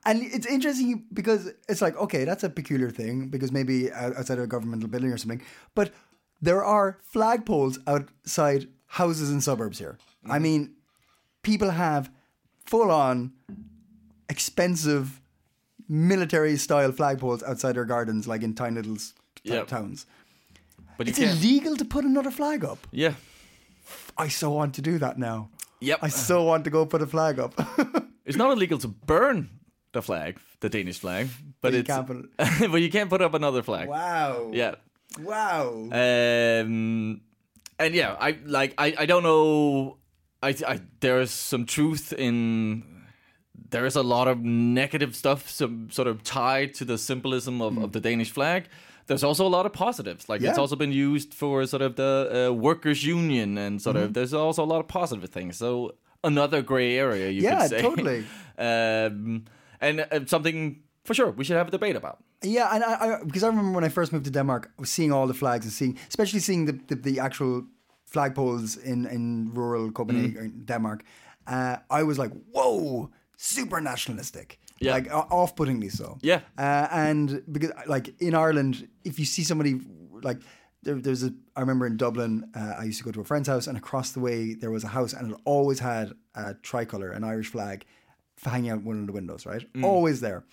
And 0.06 0.24
it's 0.24 0.48
interesting 0.48 1.06
because 1.14 1.52
it's 1.70 1.82
like, 1.82 1.96
okay, 1.98 2.26
that's 2.26 2.44
a 2.44 2.50
peculiar 2.50 2.90
thing 2.90 3.30
because 3.30 3.52
maybe 3.52 3.92
outside 3.92 4.38
of 4.40 4.44
a 4.44 4.48
governmental 4.48 4.90
building 4.90 5.12
or 5.12 5.18
something. 5.18 5.42
But 5.76 5.92
there 6.42 6.64
are 6.64 6.98
flagpoles 7.14 7.78
outside 7.86 8.68
houses 8.88 9.30
in 9.32 9.42
suburbs 9.42 9.78
here. 9.80 9.98
I 10.30 10.40
mean, 10.40 10.76
people 11.44 11.70
have 11.72 12.10
full 12.66 12.92
on 12.92 13.34
expensive 14.30 15.22
military 15.88 16.58
style 16.58 16.92
flagpoles 16.92 17.44
outside 17.44 17.74
their 17.76 17.86
gardens, 17.86 18.28
like 18.28 18.44
in 18.44 18.54
tiny 18.54 18.76
little 18.82 18.98
Yep. 19.44 19.68
towns. 19.68 20.06
But 20.98 21.08
It's 21.08 21.20
can't. 21.20 21.32
illegal 21.38 21.76
to 21.78 21.86
put 21.86 22.04
another 22.06 22.32
flag 22.32 22.66
up. 22.66 22.88
yeah. 22.92 23.14
I 24.18 24.28
so 24.30 24.50
want 24.52 24.74
to 24.76 24.82
do 24.82 24.98
that 24.98 25.18
now. 25.18 25.50
Yep. 25.80 26.00
I 26.02 26.10
so 26.10 26.44
want 26.44 26.64
to 26.66 26.70
go 26.72 26.86
put 26.86 27.02
a 27.02 27.08
flag 27.08 27.40
up. 27.40 27.54
It's 28.26 28.36
not 28.36 28.52
illegal 28.52 28.78
to 28.80 28.90
burn 28.90 29.50
the 29.94 30.02
flag, 30.02 30.38
the 30.60 30.68
Danish 30.70 31.00
flag, 31.00 31.30
but 31.62 31.72
you 31.72 31.80
it's 31.80 31.88
can't 31.88 32.06
put 32.08 32.30
but 32.72 32.82
you 32.82 32.90
can't 32.92 33.10
put 33.10 33.22
up 33.22 33.34
another 33.34 33.64
flag. 33.64 33.88
wow. 33.88 34.52
Yeah. 34.54 34.76
Wow. 35.22 35.88
Um, 35.94 37.22
and 37.80 37.94
yeah, 37.96 38.18
I 38.20 38.38
like 38.46 38.74
I, 38.78 38.96
I 39.00 39.06
don't 39.06 39.24
know. 39.24 39.98
I, 40.44 40.50
I 40.68 40.82
there's 41.00 41.32
some 41.32 41.66
truth 41.66 42.12
in 42.12 42.84
there 43.70 43.86
is 43.86 43.96
a 43.96 44.04
lot 44.04 44.28
of 44.28 44.38
negative 44.44 45.16
stuff, 45.16 45.50
some 45.50 45.90
sort 45.92 46.08
of 46.08 46.24
tied 46.24 46.74
to 46.76 46.86
the 46.86 46.98
symbolism 46.98 47.62
of, 47.62 47.78
of 47.78 47.92
the 47.92 48.00
Danish 48.00 48.32
flag. 48.32 48.64
There's 49.08 49.24
also 49.24 49.46
a 49.46 49.50
lot 49.58 49.66
of 49.66 49.72
positives. 49.72 50.28
Like 50.30 50.42
it's 50.42 50.58
also 50.58 50.76
been 50.76 50.92
used 50.92 51.34
for 51.34 51.66
sort 51.68 51.82
of 51.82 51.96
the 51.96 52.48
uh, 52.50 52.54
workers' 52.54 53.04
union 53.06 53.58
and 53.58 53.82
sort 53.82 53.96
of. 53.96 54.14
There's 54.14 54.34
also 54.34 54.64
a 54.64 54.70
lot 54.74 54.80
of 54.80 54.88
positive 54.88 55.30
things. 55.30 55.58
So 55.58 55.92
another 56.24 56.62
gray 56.62 56.98
area, 57.00 57.30
you 57.30 57.42
Yeah, 57.42 57.62
could 57.62 57.70
say. 57.70 57.82
totally. 57.82 58.26
um, 58.58 59.46
and 59.82 60.00
uh, 60.12 60.26
something 60.26 60.82
for 61.06 61.14
sure 61.14 61.32
we 61.32 61.44
should 61.46 61.58
have 61.58 61.68
a 61.68 61.72
debate 61.72 61.96
about. 61.96 62.18
Yeah, 62.44 62.76
and 62.76 62.84
I, 62.84 62.94
I 62.94 63.24
because 63.24 63.44
I 63.44 63.48
remember 63.48 63.72
when 63.72 63.84
I 63.86 63.90
first 63.90 64.12
moved 64.14 64.26
to 64.26 64.32
Denmark, 64.32 64.70
seeing 64.84 65.12
all 65.14 65.28
the 65.28 65.34
flags 65.34 65.66
and 65.66 65.74
seeing, 65.74 65.98
especially 66.10 66.40
seeing 66.42 66.66
the 66.68 66.74
the, 66.88 66.96
the 66.96 67.20
actual 67.22 67.64
flagpoles 68.14 68.78
in 68.84 69.06
in 69.06 69.52
rural 69.54 69.92
Copenhagen, 69.92 70.64
Denmark. 70.66 71.04
Uh, 71.48 71.78
I 71.90 72.04
was 72.04 72.18
like, 72.20 72.32
whoa, 72.52 73.10
super 73.38 73.80
nationalistic. 73.80 74.60
Yeah. 74.80 74.92
Like 74.92 75.12
o- 75.12 75.28
off-puttingly 75.32 75.90
so. 75.90 76.18
Yeah. 76.22 76.42
Uh, 76.58 76.88
and 76.92 77.42
because 77.52 77.72
like 77.88 78.14
in 78.22 78.36
Ireland, 78.36 78.88
if 79.06 79.18
you 79.18 79.26
see 79.26 79.44
somebody 79.44 79.80
like 80.22 80.40
there, 80.84 80.96
there's 80.96 81.24
a, 81.24 81.34
I 81.56 81.62
remember 81.62 81.88
in 81.88 81.98
Dublin, 81.98 82.50
uh, 82.56 82.74
I 82.78 82.84
used 82.84 82.98
to 83.00 83.04
go 83.06 83.12
to 83.12 83.22
a 83.22 83.24
friend's 83.24 83.48
house, 83.48 83.68
and 83.68 83.78
across 83.78 84.12
the 84.12 84.20
way 84.20 84.54
there 84.54 84.70
was 84.72 84.84
a 84.84 84.88
house, 84.90 85.14
and 85.14 85.32
it 85.32 85.38
always 85.46 85.80
had 85.80 86.14
a 86.36 86.54
tricolour, 86.56 87.10
an 87.12 87.24
Irish 87.24 87.48
flag, 87.48 87.86
hanging 88.44 88.70
out 88.70 88.84
one 88.84 89.00
of 89.02 89.08
the 89.08 89.14
windows, 89.14 89.46
right? 89.46 89.66
Always 89.84 90.20
there. 90.22 90.44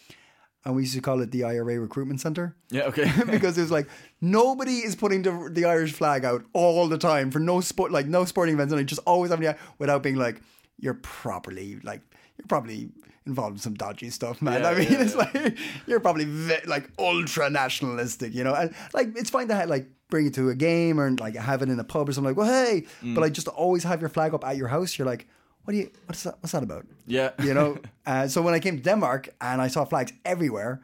And 0.64 0.74
we 0.74 0.82
used 0.82 0.94
to 0.94 1.02
call 1.02 1.20
it 1.20 1.30
the 1.30 1.44
IRA 1.44 1.78
Recruitment 1.78 2.22
Center 2.22 2.56
Yeah. 2.70 2.84
Okay. 2.84 3.10
because 3.30 3.58
it 3.58 3.60
was 3.60 3.70
like 3.70 3.86
nobody 4.22 4.78
is 4.78 4.96
putting 4.96 5.20
the, 5.20 5.50
the 5.52 5.66
Irish 5.66 5.92
flag 5.92 6.24
out 6.24 6.42
all 6.54 6.88
the 6.88 6.96
time 6.96 7.30
for 7.30 7.38
no 7.38 7.60
sport, 7.60 7.92
like 7.92 8.06
no 8.06 8.24
sporting 8.24 8.54
events, 8.54 8.72
and 8.72 8.80
it 8.80 8.84
just 8.84 9.02
always 9.06 9.30
having 9.30 9.46
it 9.46 9.58
without 9.78 10.02
being 10.02 10.16
like 10.16 10.40
you're 10.78 10.94
properly 10.94 11.78
like 11.82 12.00
you're 12.38 12.46
probably 12.48 12.88
involved 13.26 13.54
in 13.56 13.58
some 13.60 13.74
dodgy 13.74 14.10
stuff, 14.10 14.42
man. 14.42 14.62
Yeah, 14.62 14.68
I 14.70 14.74
mean, 14.78 14.92
yeah, 14.92 15.02
it's 15.02 15.14
like 15.14 15.58
you're 15.86 16.00
probably 16.00 16.24
ve- 16.26 16.66
like 16.66 16.90
ultra 16.98 17.48
nationalistic, 17.50 18.34
you 18.34 18.44
know, 18.44 18.54
and 18.54 18.74
like 18.92 19.16
it's 19.16 19.30
fine 19.30 19.48
to 19.48 19.54
have, 19.54 19.68
like 19.68 19.88
bring 20.10 20.26
it 20.26 20.34
to 20.34 20.50
a 20.50 20.54
game 20.54 21.00
or 21.00 21.10
like 21.12 21.34
have 21.36 21.62
it 21.62 21.68
in 21.68 21.78
a 21.80 21.84
pub 21.84 22.08
or 22.08 22.12
something. 22.12 22.30
Like, 22.34 22.36
well, 22.36 22.46
hey, 22.66 22.84
Mm. 23.02 23.14
but 23.14 23.22
like 23.22 23.32
just 23.32 23.48
always 23.48 23.84
have 23.84 24.00
your 24.00 24.10
flag 24.10 24.34
up 24.34 24.44
at 24.44 24.56
your 24.56 24.68
house. 24.68 24.98
You're 24.98 25.06
like, 25.06 25.26
what 25.64 25.72
do 25.72 25.78
you? 25.78 25.90
What's 26.06 26.22
that? 26.24 26.36
What's 26.40 26.52
that 26.52 26.62
about? 26.62 26.86
Yeah. 27.06 27.30
you 27.42 27.54
know. 27.54 27.78
Uh, 28.06 28.28
so 28.28 28.42
when 28.42 28.52
I 28.52 28.60
came 28.60 28.76
to 28.76 28.82
Denmark 28.82 29.30
and 29.40 29.62
I 29.62 29.68
saw 29.68 29.86
flags 29.86 30.12
everywhere, 30.26 30.82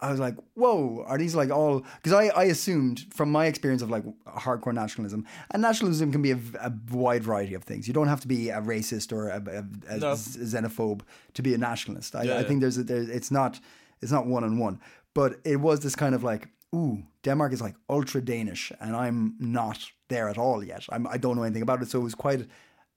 I 0.00 0.10
was 0.10 0.20
like, 0.20 0.36
"Whoa, 0.54 1.02
are 1.08 1.18
these 1.18 1.34
like 1.34 1.50
all?" 1.50 1.80
Because 2.02 2.12
I, 2.12 2.24
I 2.42 2.44
assumed 2.44 3.06
from 3.14 3.32
my 3.32 3.46
experience 3.46 3.80
of 3.84 3.90
like 3.90 4.04
hardcore 4.26 4.74
nationalism, 4.74 5.24
and 5.50 5.62
nationalism 5.62 6.12
can 6.12 6.20
be 6.22 6.32
a, 6.32 6.38
a 6.60 6.72
wide 6.92 7.22
variety 7.24 7.54
of 7.54 7.64
things. 7.64 7.88
You 7.88 7.94
don't 7.94 8.08
have 8.08 8.20
to 8.20 8.28
be 8.28 8.50
a 8.50 8.60
racist 8.60 9.12
or 9.12 9.28
a, 9.28 9.42
a, 9.58 9.94
a 9.94 9.98
No. 9.98 10.12
xenophobe 10.14 11.00
to 11.34 11.42
be 11.42 11.54
a 11.54 11.58
nationalist. 11.58 12.14
I, 12.14 12.22
Yeah, 12.24 12.38
I 12.40 12.44
think 12.44 12.60
there's 12.60 12.78
a, 12.78 12.84
there, 12.84 13.10
it's 13.18 13.30
not 13.30 13.60
it's 14.02 14.12
not 14.12 14.26
one 14.26 14.44
on 14.44 14.58
one, 14.58 14.78
but 15.14 15.30
it 15.44 15.56
was 15.56 15.80
this 15.80 15.96
kind 15.96 16.14
of 16.14 16.22
like, 16.22 16.48
"Ooh, 16.74 17.04
Denmark 17.22 17.52
is 17.52 17.62
like 17.62 17.76
ultra 17.88 18.20
Danish, 18.20 18.72
and 18.80 18.94
I'm 18.94 19.34
not 19.38 19.78
there 20.08 20.28
at 20.28 20.38
all 20.38 20.62
yet. 20.64 20.84
I'm, 20.90 21.06
I 21.06 21.16
don't 21.18 21.34
know 21.36 21.44
anything 21.44 21.62
about 21.62 21.82
it." 21.82 21.88
So 21.88 21.98
it 22.00 22.04
was 22.04 22.14
quite. 22.14 22.46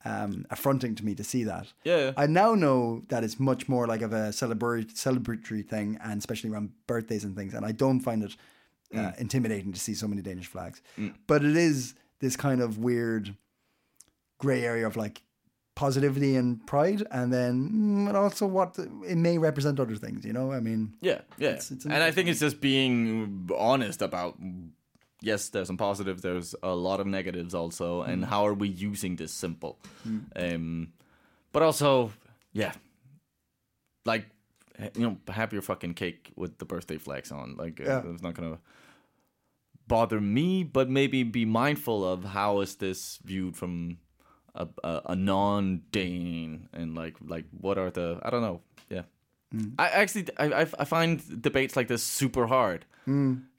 Um, 0.06 0.46
affronting 0.50 0.96
to 0.96 1.03
me 1.06 1.13
to 1.15 1.25
see 1.25 1.44
that. 1.44 1.74
Yeah. 1.84 2.13
I 2.15 2.25
now 2.25 2.56
know 2.56 3.03
that 3.10 3.25
it's 3.25 3.38
much 3.38 3.68
more 3.68 3.86
like 3.86 4.01
of 4.01 4.13
a 4.13 4.29
celebratory 4.29 4.86
celebratory 4.94 5.68
thing, 5.68 5.98
and 6.01 6.18
especially 6.20 6.50
around 6.51 6.72
birthdays 6.88 7.25
and 7.25 7.36
things. 7.36 7.53
And 7.53 7.65
I 7.65 7.74
don't 7.74 8.00
find 8.00 8.24
it 8.24 8.36
uh, 8.96 9.12
intimidating 9.18 9.74
to 9.74 9.79
see 9.79 9.94
so 9.94 10.08
many 10.08 10.22
Danish 10.22 10.48
flags. 10.48 10.82
But 11.27 11.44
it 11.44 11.58
is 11.58 11.96
this 12.22 12.38
kind 12.38 12.62
of 12.62 12.77
weird 12.77 13.36
gray 14.38 14.63
area 14.63 14.88
of 14.88 14.96
like 14.96 15.22
positivity 15.75 16.36
and 16.38 16.65
pride, 16.65 17.03
and 17.12 17.32
then 17.34 17.70
mm, 17.70 18.08
and 18.08 18.15
also 18.18 18.48
what 18.48 18.77
it 19.06 19.18
may 19.18 19.38
represent 19.38 19.79
other 19.82 19.96
things. 19.98 20.25
You 20.25 20.32
know, 20.34 20.51
I 20.53 20.60
mean, 20.62 20.94
Yeah, 21.01 21.22
yeah. 21.38 21.50
It's- 21.50 21.72
it's 21.72 21.84
and 21.86 21.94
I 22.03 22.12
think 22.12 22.29
it's 22.29 22.39
just 22.39 22.62
being 22.62 23.50
honest 23.58 24.01
about 24.01 24.38
yes, 25.22 25.50
there's 25.50 25.68
some 25.68 25.78
positives, 25.78 26.22
there's 26.22 26.56
a 26.64 26.74
lot 26.76 27.00
of 27.00 27.08
negatives 27.08 27.54
also, 27.54 28.02
and 28.02 28.26
how 28.26 28.46
are 28.48 28.54
we 28.54 28.68
using 28.68 29.16
this 29.18 29.32
symbol? 29.32 29.78
Um, 30.36 30.94
but 31.52 31.64
also, 31.64 32.12
yeah, 32.54 32.74
like 34.06 34.26
you 34.96 35.02
know, 35.02 35.18
have 35.28 35.52
your 35.52 35.62
fucking 35.62 35.94
cake 35.94 36.32
with 36.36 36.58
the 36.58 36.66
birthday 36.66 36.98
flags 36.98 37.32
on. 37.32 37.56
Like 37.58 37.82
uh, 37.82 37.84
Yeah. 37.84 38.02
it's 38.14 38.22
not 38.24 38.34
gonna 38.34 38.60
bother 39.88 40.22
me, 40.22 40.64
but 40.64 40.90
maybe 40.90 41.24
be 41.24 41.46
mindful 41.46 42.08
of 42.08 42.24
how 42.24 42.62
is 42.62 42.76
this 42.76 43.20
viewed 43.24 43.58
from 43.58 43.98
a, 44.56 44.68
a, 44.84 45.02
a 45.08 45.16
non-Dane 45.16 46.70
and 46.74 46.96
like 46.96 47.16
like 47.26 47.46
what 47.60 47.78
are 47.78 47.90
the 47.92 48.20
I 48.24 48.30
don't 48.30 48.42
know 48.42 48.62
yeah 48.90 49.04
I 49.78 49.90
actually 49.90 50.28
I, 50.38 50.46
I 50.46 50.68
I 50.80 50.86
find 50.86 51.42
debates 51.42 51.76
like 51.76 51.88
this 51.88 52.04
super 52.04 52.48
hard 52.48 52.86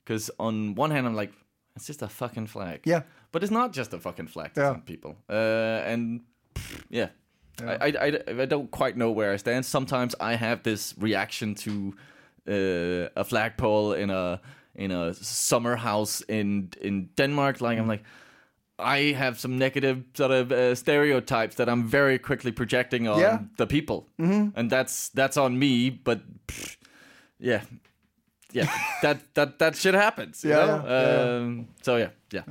because 0.04 0.30
on 0.38 0.74
one 0.74 0.90
hand 0.90 1.06
I'm 1.06 1.14
like 1.14 1.32
it's 1.76 1.86
just 1.86 2.02
a 2.02 2.08
fucking 2.08 2.46
flag 2.48 2.80
Yeah. 2.86 3.02
but 3.32 3.42
it's 3.42 3.52
not 3.52 3.76
just 3.76 3.94
a 3.94 3.98
fucking 3.98 4.28
flag 4.28 4.54
to 4.54 4.60
Yeah. 4.60 4.72
some 4.72 4.82
people 4.82 5.10
uh, 5.28 5.92
and 5.92 6.20
pff, 6.54 6.82
yeah, 6.90 7.08
I, 7.66 7.72
I, 7.88 8.06
I 8.06 8.42
I 8.42 8.46
don't 8.46 8.70
quite 8.70 8.96
know 8.96 9.10
where 9.14 9.34
I 9.34 9.38
stand 9.38 9.64
sometimes 9.64 10.14
I 10.20 10.36
have 10.36 10.62
this 10.62 10.94
reaction 10.98 11.54
to 11.54 11.70
uh, 12.48 13.08
a 13.20 13.24
flagpole 13.24 13.92
in 14.02 14.10
a 14.10 14.40
in 14.74 14.90
a 14.90 15.12
summer 15.14 15.76
house 15.76 16.24
in 16.28 16.68
in 16.80 17.08
Denmark 17.16 17.60
like 17.60 17.78
I'm 17.78 17.90
like 17.90 18.02
I 18.78 19.12
have 19.18 19.38
some 19.38 19.58
negative 19.58 20.02
sort 20.14 20.30
of 20.30 20.50
uh, 20.52 20.74
stereotypes 20.74 21.56
that 21.56 21.68
I'm 21.68 21.84
very 21.90 22.18
quickly 22.18 22.52
projecting 22.52 23.08
on 23.08 23.18
Yeah. 23.20 23.38
the 23.58 23.66
people, 23.66 24.08
mm-hmm. 24.18 24.58
and 24.58 24.70
that's 24.72 25.10
that's 25.10 25.36
on 25.36 25.58
me. 25.58 25.90
But 26.04 26.18
pff, 26.46 26.76
yeah, 27.38 27.60
yeah, 28.52 28.66
that 29.02 29.18
that 29.34 29.58
that 29.58 29.76
shit 29.76 29.94
happens. 29.94 30.44
You 30.44 30.50
Yeah, 30.50 30.66
know? 30.66 30.84
yeah. 30.86 31.36
Um, 31.36 31.68
so 31.82 31.96
yeah, 31.96 32.10
yeah. 32.32 32.42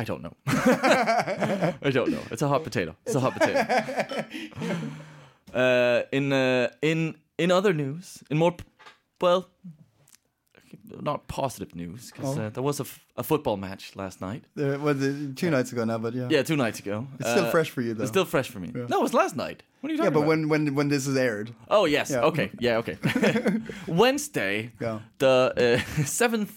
I 0.00 0.04
don't 0.04 0.22
know. 0.22 0.32
I 1.82 1.90
don't 1.90 2.10
know. 2.10 2.22
It's 2.30 2.42
a 2.42 2.48
hot 2.48 2.62
potato. 2.62 2.94
It's 3.04 3.16
a 3.16 3.20
hot 3.20 3.32
potato. 3.34 3.58
uh, 5.54 6.02
in 6.12 6.32
uh, 6.32 6.68
in 6.82 7.16
in 7.38 7.50
other 7.50 7.72
news, 7.72 8.22
in 8.30 8.38
more 8.38 8.52
p- 8.52 8.64
well, 9.20 9.48
not 11.02 11.26
positive 11.28 11.74
news 11.74 12.10
because 12.12 12.38
Oh. 12.38 12.42
uh, 12.42 12.50
there 12.50 12.62
was 12.62 12.80
a, 12.80 12.84
f- 12.84 13.00
a 13.16 13.22
football 13.22 13.56
match 13.56 13.96
last 13.96 14.20
night. 14.20 14.44
uh, 14.56 14.78
well, 14.82 14.94
the, 14.94 15.32
two 15.34 15.50
nights 15.50 15.72
ago 15.72 15.84
now, 15.84 15.98
but 15.98 16.14
yeah, 16.14 16.28
Yeah, 16.30 16.42
two 16.44 16.56
nights 16.56 16.78
ago. 16.80 17.06
It's 17.20 17.30
still 17.30 17.44
Uh, 17.46 17.50
fresh 17.50 17.70
for 17.70 17.82
you, 17.82 17.94
though. 17.94 18.02
It's 18.04 18.10
still 18.12 18.24
fresh 18.26 18.50
for 18.50 18.60
me. 18.60 18.68
No, 18.74 18.98
it 18.98 19.02
was 19.02 19.12
last 19.14 19.36
night. 19.36 19.62
What 19.80 19.90
are 19.90 19.94
you 19.94 19.98
talking? 19.98 19.98
yeah. 19.98 20.04
talking 20.04 20.12
But 20.12 20.18
about? 20.20 20.28
when 20.28 20.48
when 20.66 20.74
when 20.76 20.88
this 20.88 21.06
is 21.06 21.16
aired, 21.16 21.50
Oh 21.70 21.86
yes. 21.86 22.10
Yeah. 22.10 22.26
Okay. 22.28 22.50
Yeah. 22.60 22.78
Okay. 22.78 22.96
Wednesday, 23.86 24.70
Yeah. 24.80 24.98
the 25.18 25.52
uh, 25.56 26.04
seventh 26.20 26.52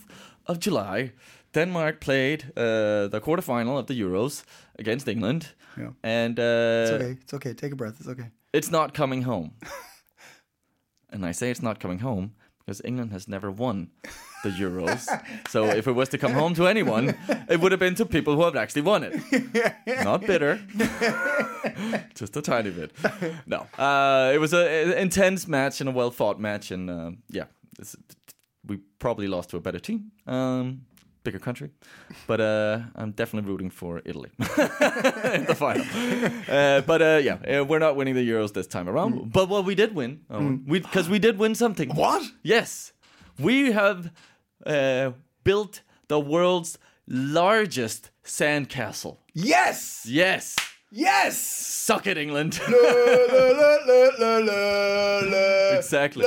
of 0.46 0.58
July, 0.60 1.12
Denmark 1.54 2.00
played 2.00 2.44
uh, 2.58 3.08
the 3.12 3.20
quarterfinal 3.22 3.78
of 3.80 3.86
the 3.86 4.02
Euros 4.02 4.44
against 4.80 5.08
England, 5.08 5.44
Yeah. 5.78 5.92
and 6.04 6.40
uh, 6.40 6.44
it's 6.84 6.92
okay. 7.02 7.18
It's 7.22 7.34
okay. 7.34 7.54
Take 7.54 7.74
a 7.74 7.76
breath. 7.76 7.96
It's 8.00 8.10
okay. 8.10 8.30
it's 8.54 8.72
not 8.72 8.94
coming 8.94 9.24
home. 9.26 9.50
and 11.14 11.26
I 11.26 11.34
say 11.34 11.52
it's 11.52 11.62
not 11.64 11.80
coming 11.80 12.00
home 12.00 12.32
because 12.72 12.82
England 12.86 13.12
has 13.12 13.28
never 13.28 13.52
won 13.52 13.90
the 14.46 14.50
Euros. 14.50 15.06
so 15.50 15.66
if 15.66 15.88
it 15.88 15.92
was 15.92 16.08
to 16.08 16.18
come 16.18 16.32
home 16.32 16.54
to 16.54 16.68
anyone, 16.68 17.14
it 17.50 17.60
would 17.60 17.74
have 17.74 17.82
been 17.82 17.96
to 17.96 18.06
people 18.06 18.36
who 18.36 18.44
have 18.44 18.56
actually 18.56 18.82
won 18.82 19.04
it. 19.04 19.14
Not 20.06 20.22
bitter, 20.22 20.58
just 22.16 22.38
a 22.38 22.42
tiny 22.42 22.72
bit. 22.72 22.94
No, 23.46 23.68
uh, 23.78 24.32
it 24.34 24.38
was 24.38 24.54
an 24.54 24.94
intense 24.94 25.50
match 25.50 25.82
and 25.82 25.90
a 25.90 25.92
well 25.92 26.12
fought 26.12 26.40
match, 26.40 26.72
and 26.72 26.90
uh, 26.90 27.12
yeah, 27.28 27.46
we 28.66 28.78
probably 29.00 29.28
lost 29.28 29.50
to 29.50 29.58
a 29.58 29.62
better 29.62 29.80
team. 29.80 30.12
Um, 30.26 30.86
bigger 31.24 31.40
country, 31.40 31.70
but 32.28 32.40
uh, 32.42 32.80
I'm 32.96 33.12
definitely 33.12 33.50
rooting 33.52 33.70
for 33.70 34.02
Italy 34.06 34.30
in 34.40 35.46
the 35.46 35.56
final. 35.56 35.86
Uh, 36.52 36.82
but 36.82 37.02
uh, 37.02 37.20
yeah, 37.24 37.60
uh, 37.60 37.64
we're 37.64 37.80
not 37.80 37.96
winning 37.96 38.16
the 38.16 38.28
Euros 38.30 38.52
this 38.54 38.68
time 38.68 38.90
around. 38.90 39.32
But 39.32 39.48
what 39.50 39.64
we 39.66 39.76
did 39.76 39.96
win, 39.96 40.22
Owen, 40.30 40.64
we 40.68 40.80
because 40.80 41.10
we 41.10 41.20
did 41.20 41.38
win 41.38 41.56
something. 41.56 41.90
What? 41.96 42.24
Yes, 42.44 42.92
we 43.40 43.72
have 43.72 44.12
uh, 44.66 45.12
built 45.44 45.82
the 46.08 46.20
world's 46.20 46.78
largest 47.08 48.10
sandcastle. 48.24 49.18
Yes! 49.34 50.06
Yes, 50.08 50.56
Yes! 50.92 51.38
suck 51.40 52.06
it, 52.08 52.18
England. 52.18 52.60
La, 52.60 52.78
la, 52.78 53.46
la, 53.60 54.10
la, 54.20 54.38
la, 54.38 55.20
la. 55.32 55.78
exactly. 55.78 56.26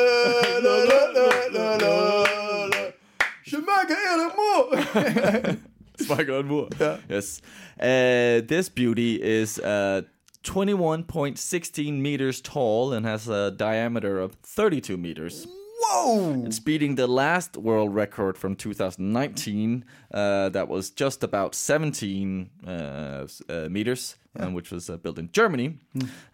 La. 3.54 3.84
Jamaica 3.84 3.96
Animal. 4.10 5.66
Spiker 5.98 6.34
on 6.34 6.46
Moor. 6.46 6.68
Yes. 7.08 7.40
Uh, 7.78 8.42
this 8.46 8.68
beauty 8.68 9.22
is 9.22 9.58
uh, 9.58 10.02
21.16 10.42 12.00
meters 12.00 12.40
tall 12.40 12.92
and 12.92 13.06
has 13.06 13.28
a 13.28 13.50
diameter 13.50 14.18
of 14.18 14.34
32 14.42 14.96
meters. 14.96 15.46
Whoa! 15.80 16.44
It's 16.46 16.58
beating 16.58 16.94
the 16.94 17.06
last 17.06 17.56
world 17.56 17.94
record 17.94 18.38
from 18.38 18.56
2019, 18.56 19.84
uh, 20.12 20.48
that 20.50 20.68
was 20.68 20.90
just 20.90 21.22
about 21.22 21.54
17 21.54 22.50
uh, 22.66 23.26
uh, 23.48 23.68
meters, 23.70 24.16
and 24.34 24.54
which 24.54 24.70
was 24.70 24.88
uh, 24.88 24.96
built 24.96 25.18
in 25.18 25.30
Germany. 25.32 25.78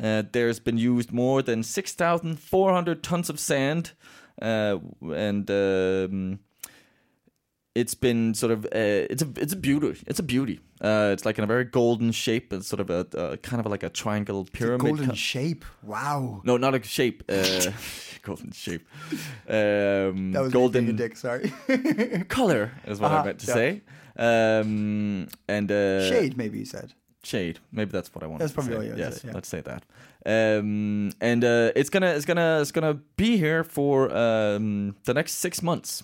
Uh, 0.02 0.22
there's 0.32 0.60
been 0.60 0.78
used 0.78 1.12
more 1.12 1.42
than 1.42 1.62
6,400 1.62 3.02
tons 3.02 3.28
of 3.28 3.40
sand, 3.40 3.92
uh, 4.40 4.78
and 5.02 5.50
um, 5.50 6.38
it's 7.74 7.94
been 7.94 8.34
sort 8.34 8.52
of 8.52 8.64
uh, 8.66 8.68
it's 9.12 9.22
a 9.22 9.28
it's 9.36 9.52
a 9.52 9.56
beauty. 9.56 10.02
It's 10.06 10.18
a 10.18 10.22
beauty. 10.22 10.60
Uh, 10.80 11.10
it's 11.12 11.24
like 11.24 11.38
in 11.38 11.44
a 11.44 11.46
very 11.46 11.64
golden 11.64 12.10
shape. 12.12 12.52
It's 12.52 12.66
sort 12.66 12.80
of 12.80 12.90
a 12.90 13.06
uh, 13.16 13.36
kind 13.36 13.60
of 13.64 13.70
like 13.70 13.82
a 13.82 13.88
triangle 13.90 14.44
pyramid. 14.52 14.80
Golden 14.80 15.14
shape. 15.14 15.64
Wow. 15.82 16.40
no, 16.44 16.56
not 16.56 16.74
a 16.74 16.82
shape. 16.82 17.22
Uh, 17.28 17.70
golden 18.22 18.52
shape. 18.52 18.86
Um, 19.48 20.32
That 20.32 20.42
was 20.42 20.52
golden 20.52 20.96
dick. 20.96 21.16
Sorry. 21.16 21.52
color 22.28 22.72
is 22.86 22.98
what 23.00 23.10
I 23.12 23.14
Uh-huh, 23.16 23.24
meant 23.24 23.38
to 23.40 23.46
yeah. 23.46 23.54
say. 23.54 23.82
Um, 24.16 25.28
and 25.48 25.70
uh, 25.72 26.08
Shade, 26.08 26.36
maybe 26.36 26.58
you 26.58 26.64
said. 26.64 26.92
shade. 27.22 27.58
Maybe 27.72 27.90
that's 27.90 28.12
what 28.14 28.22
I 28.24 28.26
want. 28.26 28.40
That's 28.40 28.52
to 28.52 28.56
probably 28.60 28.86
say. 28.86 28.90
what 28.90 28.98
Yes, 28.98 29.20
say, 29.22 29.28
yeah. 29.28 29.34
let's 29.34 29.48
say 29.48 29.60
that. 29.62 29.84
Um, 30.26 31.12
and 31.20 31.44
uh, 31.44 31.72
it's 31.76 31.88
gonna 31.90 32.08
it's 32.16 32.26
gonna 32.26 32.58
it's 32.60 32.72
gonna 32.72 32.94
be 33.16 33.36
here 33.38 33.64
for 33.64 34.14
um, 34.14 34.96
the 35.04 35.14
next 35.14 35.34
six 35.34 35.62
months. 35.62 36.02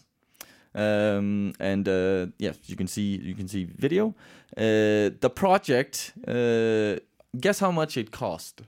Um, 0.76 1.54
and 1.58 1.88
uh, 1.88 2.26
yes, 2.38 2.58
you 2.66 2.76
can 2.76 2.86
see 2.86 3.16
you 3.22 3.34
can 3.34 3.48
see 3.48 3.64
video. 3.64 4.14
Uh, 4.56 5.10
the 5.20 5.30
project. 5.34 6.12
Uh, 6.28 6.96
guess 7.40 7.58
how 7.58 7.70
much 7.70 7.96
it 7.96 8.10
cost? 8.10 8.62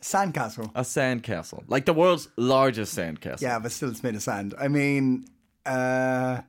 Sandcastle. 0.00 0.70
A 0.74 0.82
sandcastle, 0.82 1.64
like 1.68 1.86
the 1.86 1.94
world's 1.94 2.28
largest 2.36 2.96
sandcastle. 2.96 3.40
Yeah, 3.40 3.58
but 3.58 3.72
still 3.72 3.90
it's 3.90 4.02
made 4.02 4.14
of 4.14 4.22
sand. 4.22 4.54
I 4.58 4.68
mean, 4.68 5.24
uh, 5.64 6.42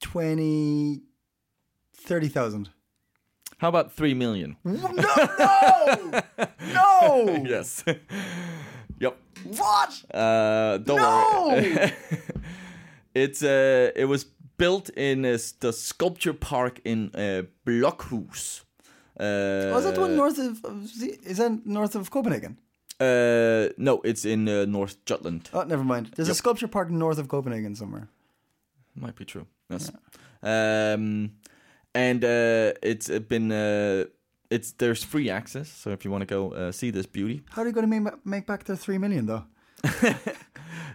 20, 0.00 1.02
30,000. 1.94 2.70
How 3.58 3.68
about 3.68 3.92
three 3.92 4.14
million? 4.14 4.56
No, 4.64 4.72
no, 4.92 6.22
no. 6.72 7.44
yes. 7.46 7.84
yep. 9.44 9.58
What? 9.58 10.02
Uh, 10.14 10.78
don't 10.78 10.96
No! 10.96 11.48
worry. 11.48 11.92
it's 13.14 13.42
uh, 13.42 13.90
it 13.96 14.04
was 14.08 14.26
built 14.56 14.88
in 14.90 15.24
uh, 15.24 15.38
the 15.60 15.72
sculpture 15.72 16.34
park 16.34 16.80
in 16.84 17.10
uh, 17.14 17.42
Blokhus. 17.64 18.62
Uh, 19.18 19.72
Oh, 19.72 19.78
is 19.78 19.84
that 19.84 19.98
one 19.98 20.16
north 20.16 20.38
of, 20.38 20.64
is 21.26 21.36
that 21.38 21.66
north 21.66 21.94
of 21.94 22.10
Copenhagen? 22.10 22.56
Uh, 23.00 23.68
no, 23.78 24.00
it's 24.04 24.24
in 24.24 24.48
uh, 24.48 24.64
North 24.66 24.96
Jutland. 25.06 25.48
Oh, 25.52 25.62
never 25.64 25.84
mind. 25.84 26.10
There's 26.16 26.28
a 26.28 26.34
sculpture 26.34 26.68
park 26.68 26.90
north 26.90 27.18
of 27.18 27.28
Copenhagen 27.28 27.74
somewhere. 27.74 28.08
Might 28.94 29.16
be 29.16 29.24
true. 29.24 29.46
Yes. 29.70 29.90
Um, 30.42 31.30
and 31.94 32.24
uh, 32.24 32.72
it's 32.82 33.08
uh, 33.10 33.18
been 33.20 33.50
uh, 33.52 34.04
it's 34.50 34.72
there's 34.72 35.04
free 35.04 35.30
access. 35.30 35.68
So 35.68 35.90
if 35.90 36.04
you 36.04 36.10
want 36.10 36.28
to 36.28 36.34
go 36.34 36.52
uh, 36.52 36.72
see 36.72 36.90
this 36.92 37.06
beauty, 37.06 37.42
How 37.50 37.62
are 37.62 37.64
they 37.64 37.72
going 37.72 37.90
to 37.90 38.00
make, 38.00 38.26
make 38.26 38.46
back 38.46 38.64
their 38.64 38.76
three 38.76 38.98
million 38.98 39.26
though? 39.26 39.44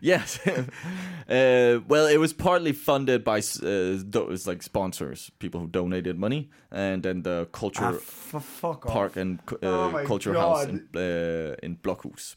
Yes. 0.02 0.40
uh, 0.48 1.80
well, 1.88 2.06
it 2.08 2.18
was 2.20 2.34
partly 2.34 2.74
funded 2.74 3.24
by 3.24 3.40
uh, 3.40 3.98
those 4.12 4.46
like 4.46 4.62
sponsors, 4.64 5.32
people 5.40 5.60
who 5.62 5.68
donated 5.68 6.20
money, 6.20 6.50
and 6.72 7.02
then 7.02 7.24
the 7.24 7.48
culture 7.52 7.86
Ah, 7.86 7.96
f- 7.96 8.44
fuck 8.44 8.86
off. 8.86 8.92
park 8.94 9.16
and 9.18 9.40
uh, 9.52 9.56
Oh 9.64 9.92
my 9.92 10.06
culture 10.06 10.34
God. 10.34 10.44
house 10.58 10.66
in 10.68 10.88
uh, 10.96 11.56
in 11.64 11.78
Blokhus. 11.78 12.36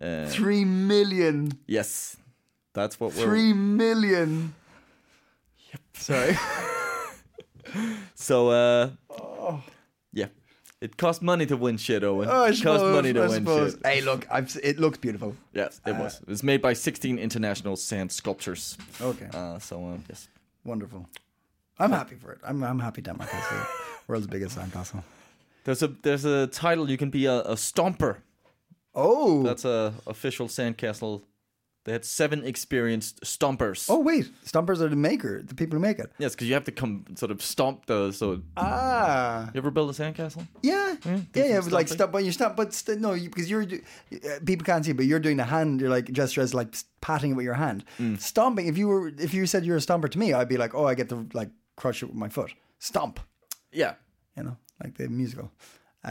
Uh, 0.00 0.26
Three 0.30 0.64
million. 0.64 1.52
yes, 1.66 2.16
that's 2.72 2.98
what 3.00 3.14
we're. 3.14 3.24
Three 3.24 3.52
million. 3.52 4.54
Yep. 5.72 5.80
Sorry. 5.94 6.36
So, 8.14 8.48
uh, 8.50 8.90
yeah, 10.12 10.26
it 10.80 10.96
costs 10.96 11.22
money 11.22 11.46
to 11.46 11.56
win 11.56 11.76
shit, 11.78 12.02
Owen. 12.04 12.28
Oh, 12.30 12.44
it 12.44 12.62
costs 12.62 12.84
money 12.84 13.12
to 13.12 13.22
I 13.22 13.26
win 13.28 13.44
suppose. 13.44 13.72
shit. 13.72 13.86
Hey, 13.86 14.00
look, 14.00 14.26
I've, 14.30 14.56
it 14.62 14.78
looks 14.78 14.98
beautiful. 14.98 15.34
Yes, 15.52 15.80
it 15.86 15.94
was. 15.96 16.20
It 16.22 16.28
was 16.28 16.42
made 16.42 16.62
by 16.62 16.72
16 16.74 17.18
international 17.18 17.76
sand 17.76 18.10
sculptures. 18.12 18.76
Okay, 19.00 19.28
Uh, 19.34 19.58
so, 19.58 19.76
um, 19.84 20.04
yes. 20.08 20.28
wonderful. 20.64 21.06
I'm 21.78 21.90
happy 21.92 22.16
for 22.16 22.32
it. 22.32 22.38
I'm, 22.44 22.62
I'm 22.62 22.78
happy 22.80 23.02
Denmark 23.02 23.30
has 23.30 23.48
the 23.48 23.66
world's 24.06 24.26
biggest 24.26 24.56
sandcastle. 24.58 25.02
There's 25.64 25.82
a 25.82 25.88
there's 26.02 26.24
a 26.24 26.46
title 26.46 26.90
you 26.90 26.96
can 26.96 27.10
be 27.10 27.26
a, 27.26 27.40
a 27.40 27.54
stomper. 27.56 28.16
Oh, 28.94 29.42
That's 29.42 29.64
a 29.64 29.92
official 30.06 30.48
sandcastle. 30.48 31.22
They 31.84 31.92
had 31.92 32.04
seven 32.04 32.44
experienced 32.44 33.22
stompers. 33.22 33.86
oh 33.88 34.00
wait, 34.00 34.30
Stompers 34.44 34.80
are 34.80 34.88
the 34.88 34.96
maker, 34.96 35.42
the 35.42 35.54
people 35.54 35.76
who 35.76 35.80
make 35.80 35.98
it. 35.98 36.12
yes, 36.18 36.34
because 36.34 36.46
you 36.46 36.54
have 36.54 36.64
to 36.64 36.72
come 36.72 37.06
sort 37.14 37.30
of 37.30 37.42
stomp 37.42 37.86
the. 37.86 38.12
So 38.12 38.42
ah, 38.56 39.50
you 39.54 39.58
ever 39.58 39.70
build 39.70 39.88
a 39.90 39.92
sandcastle? 39.94 40.46
yeah, 40.62 40.94
do 41.00 41.24
yeah, 41.34 41.44
yeah. 41.46 41.60
But 41.60 41.72
like 41.72 41.88
stop, 41.88 42.12
but 42.12 42.22
you 42.22 42.32
stop, 42.32 42.54
but 42.54 42.74
st- 42.74 43.00
no, 43.00 43.14
because 43.14 43.48
you're 43.50 43.62
uh, 43.62 44.40
people 44.44 44.64
can't 44.64 44.84
see, 44.84 44.92
but 44.92 45.06
you're 45.06 45.20
doing 45.20 45.38
the 45.38 45.44
hand. 45.44 45.80
You're 45.80 45.88
like 45.90 46.12
gesture 46.12 46.42
as 46.42 46.52
like 46.52 46.74
patting 47.00 47.30
it 47.32 47.34
with 47.34 47.44
your 47.46 47.54
hand. 47.54 47.84
Mm. 47.98 48.20
Stomping. 48.20 48.66
If 48.66 48.76
you 48.76 48.88
were, 48.88 49.08
if 49.08 49.32
you 49.32 49.46
said 49.46 49.64
you're 49.64 49.78
a 49.78 49.80
stomper 49.80 50.10
to 50.10 50.18
me, 50.18 50.34
I'd 50.34 50.48
be 50.48 50.58
like, 50.58 50.74
oh, 50.74 50.84
I 50.86 50.94
get 50.94 51.08
to 51.08 51.26
like 51.32 51.50
crush 51.76 52.02
it 52.02 52.06
with 52.06 52.16
my 52.16 52.28
foot. 52.28 52.52
Stomp. 52.78 53.20
Yeah. 53.72 53.94
You 54.36 54.42
know, 54.42 54.56
like 54.82 54.98
the 54.98 55.08
musical. 55.08 55.50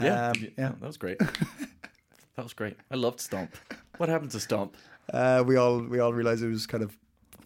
Yeah. 0.02 0.28
Um, 0.28 0.34
yeah. 0.40 0.48
yeah. 0.58 0.72
That 0.80 0.86
was 0.86 0.96
great. 0.96 1.18
that 2.36 2.42
was 2.42 2.54
great. 2.54 2.76
I 2.90 2.96
loved 2.96 3.20
Stomp. 3.20 3.54
What 3.98 4.08
happened 4.08 4.30
to 4.32 4.40
Stomp? 4.40 4.76
Uh, 5.12 5.42
we 5.46 5.56
all 5.56 5.80
we 5.80 5.98
all 5.98 6.12
realized 6.12 6.42
it 6.42 6.48
was 6.48 6.66
kind 6.66 6.82
of 6.82 6.96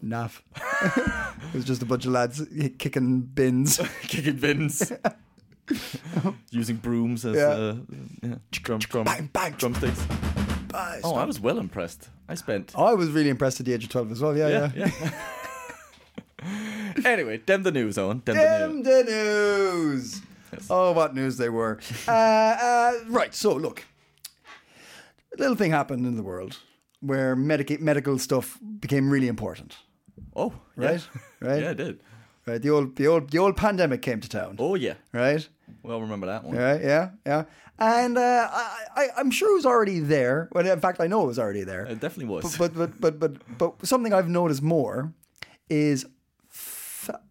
naff. 0.03 0.41
it 1.47 1.53
was 1.55 1.65
just 1.65 1.81
a 1.81 1.85
bunch 1.85 2.05
of 2.05 2.11
lads 2.11 2.41
kicking 2.77 3.21
bins. 3.21 3.79
Kicking 4.03 4.37
bins. 4.37 4.91
Using 6.51 6.75
brooms 6.75 7.25
as 7.25 7.35
Yeah. 7.35 7.47
uh, 7.47 7.75
yeah, 8.21 8.35
drum, 8.51 8.79
drum, 8.79 9.05
Bang, 9.05 9.29
bang. 9.33 9.53
drumsticks. 9.53 10.05
Oh, 11.03 11.15
I 11.15 11.25
was 11.25 11.39
well 11.39 11.57
impressed. 11.57 12.09
I 12.29 12.35
spent. 12.35 12.73
I 12.77 12.93
was 12.93 13.09
really 13.09 13.29
impressed 13.29 13.59
at 13.59 13.65
the 13.65 13.73
age 13.73 13.83
of 13.85 13.89
twelve 13.89 14.11
as 14.11 14.21
well. 14.21 14.37
Yeah, 14.37 14.47
yeah. 14.49 14.71
yeah. 14.75 14.91
yeah. 16.43 17.05
anyway, 17.05 17.37
dem 17.37 17.63
the 17.63 17.71
news, 17.71 17.97
Owen. 17.97 18.21
Dem 18.25 18.35
the 18.35 18.67
news. 18.67 18.83
the 18.83 19.03
news. 19.11 20.21
Oh, 20.69 20.91
what 20.91 21.15
news 21.15 21.37
they 21.37 21.49
were. 21.49 21.79
uh, 22.07 22.11
uh, 22.11 22.93
right, 23.07 23.33
so 23.33 23.53
look. 23.55 23.85
A 25.35 25.39
little 25.39 25.55
thing 25.55 25.71
happened 25.71 26.05
in 26.05 26.15
the 26.15 26.23
world 26.23 26.59
where 27.07 27.35
medica- 27.35 27.79
medical 27.81 28.17
stuff 28.19 28.57
became 28.79 29.09
really 29.09 29.27
important. 29.27 29.77
Oh, 30.35 30.53
yeah. 30.77 30.87
Right? 30.91 31.07
Right? 31.41 31.61
Yeah, 31.61 31.71
it 31.71 31.77
did. 31.77 31.99
Right. 32.47 32.61
The 32.61 32.69
old 32.69 32.95
the 32.95 33.07
old 33.07 33.29
the 33.31 33.39
old 33.39 33.55
pandemic 33.57 34.01
came 34.01 34.19
to 34.21 34.29
town. 34.29 34.55
Oh, 34.59 34.75
yeah. 34.75 34.95
Right? 35.13 35.47
Well, 35.83 35.99
remember 36.01 36.27
that 36.27 36.43
one. 36.43 36.55
Yeah, 36.55 36.79
yeah, 36.81 37.09
yeah. 37.25 37.43
And 37.77 38.17
uh, 38.17 38.47
I, 38.51 38.85
I, 38.95 39.07
I'm 39.17 39.31
sure 39.31 39.51
it 39.51 39.55
was 39.55 39.65
already 39.65 39.99
there. 39.99 40.47
Well, 40.53 40.65
in 40.65 40.79
fact, 40.79 41.01
I 41.01 41.07
know 41.07 41.23
it 41.23 41.27
was 41.27 41.39
already 41.39 41.63
there. 41.63 41.85
It 41.85 41.99
definitely 41.99 42.33
was. 42.33 42.57
But, 42.57 42.73
but, 42.73 42.99
but, 43.01 43.19
but, 43.19 43.37
but, 43.57 43.57
but 43.79 43.87
something 43.87 44.13
I've 44.13 44.29
noticed 44.29 44.61
more 44.61 45.13
is 45.69 46.05
fa- 46.47 47.21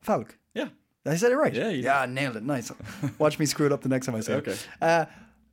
Falck. 0.00 0.38
yeah. 0.54 0.68
I 1.06 1.16
said 1.16 1.32
it 1.32 1.36
right. 1.36 1.52
Yeah, 1.54 1.68
yeah, 1.70 2.06
nailed 2.06 2.36
it. 2.36 2.42
Nice. 2.44 2.70
Watch 3.18 3.38
me 3.38 3.46
screw 3.46 3.66
it 3.66 3.72
up 3.72 3.82
the 3.82 3.88
next 3.88 4.06
time 4.06 4.14
I 4.14 4.20
say 4.20 4.34
Okay. 4.40 4.52
it. 4.52 4.66
Uh, 4.80 5.04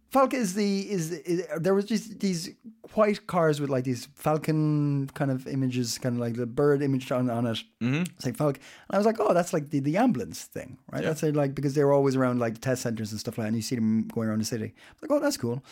Falck 0.10 0.34
is 0.34 0.54
the 0.54 0.90
is, 0.90 1.12
is 1.12 1.46
there 1.58 1.74
was 1.76 1.86
just 1.86 2.20
these 2.20 2.52
white 2.94 3.28
cars 3.28 3.60
with 3.60 3.70
like 3.70 3.84
these 3.84 4.08
falcon 4.16 5.10
kind 5.14 5.32
of 5.32 5.46
images, 5.48 5.98
kind 5.98 6.16
of 6.16 6.22
like 6.22 6.36
the 6.36 6.46
bird 6.46 6.82
image 6.82 7.12
on 7.12 7.30
on 7.30 7.46
it. 7.46 7.58
Mm-hmm. 7.82 8.04
It's 8.16 8.26
like 8.26 8.38
Falck, 8.38 8.56
and 8.56 8.96
I 8.96 8.98
was 8.98 9.06
like, 9.06 9.18
oh, 9.20 9.34
that's 9.34 9.52
like 9.52 9.70
the, 9.70 9.80
the 9.80 9.98
ambulance 9.98 10.44
thing, 10.44 10.78
right? 10.92 11.04
That's 11.04 11.24
it, 11.24 11.36
like 11.36 11.54
because 11.56 11.76
they 11.76 11.84
were 11.84 11.92
always 11.94 12.16
around 12.16 12.40
like 12.40 12.62
test 12.62 12.84
centers 12.84 13.12
and 13.12 13.20
stuff 13.20 13.38
like 13.38 13.46
that, 13.46 13.48
and 13.50 13.56
you 13.58 13.62
see 13.62 13.76
them 13.76 14.08
going 14.08 14.30
around 14.30 14.40
the 14.40 14.46
city. 14.46 14.66
I 14.66 14.94
was 14.94 15.10
like, 15.10 15.12
oh, 15.12 15.22
that's 15.22 15.38
cool. 15.38 15.64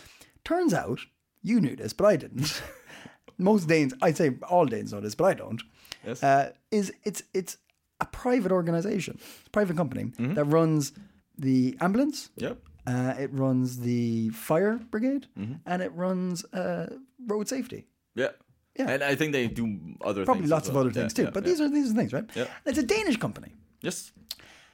Turns 0.44 0.74
out 0.74 1.00
you 1.42 1.62
knew 1.62 1.76
this, 1.76 1.94
but 1.94 2.06
I 2.06 2.16
didn't. 2.18 2.62
Most 3.38 3.68
Danes, 3.68 3.94
I'd 4.02 4.18
say 4.18 4.32
all 4.50 4.66
Danes 4.66 4.94
know 4.94 5.02
this, 5.02 5.16
but 5.16 5.26
I 5.26 5.34
don't. 5.34 5.62
Yes. 6.06 6.22
Uh, 6.24 6.52
is 6.72 6.92
it's 7.04 7.24
it's 7.34 7.58
a 8.02 8.06
private 8.06 8.52
organization, 8.52 9.18
a 9.46 9.50
private 9.52 9.78
company 9.78 10.12
that 10.20 10.44
runs 10.46 10.92
the 11.38 11.78
ambulance, 11.80 12.30
Yep. 12.38 12.58
Uh, 12.88 13.14
it 13.20 13.32
runs 13.34 13.80
the 13.80 14.30
fire 14.30 14.78
brigade, 14.92 15.28
and 15.66 15.82
it 15.82 15.92
runs 15.94 16.46
uh, 16.54 16.88
road 17.28 17.48
safety. 17.48 17.88
Yeah. 18.16 18.30
Yeah. 18.78 18.90
And 18.90 19.04
I 19.04 19.16
think 19.16 19.32
they 19.32 19.48
do 19.48 19.80
other 20.04 20.26
Probably 20.26 20.42
things. 20.42 20.52
lots 20.52 20.66
as 20.66 20.70
of 20.70 20.76
well. 20.76 20.84
other 20.84 20.92
things 20.94 21.14
Yeah, 21.14 21.16
too, 21.16 21.24
yeah, 21.24 21.30
but 21.32 21.44
yeah. 21.44 21.50
these 21.50 21.62
are 21.62 21.70
these 21.70 21.92
are 21.92 21.96
things, 21.96 22.12
right? 22.14 22.30
Yeah. 22.36 22.48
It's 22.66 22.78
a 22.78 22.84
Danish 22.84 23.18
company. 23.18 23.54
Yes. 23.82 24.12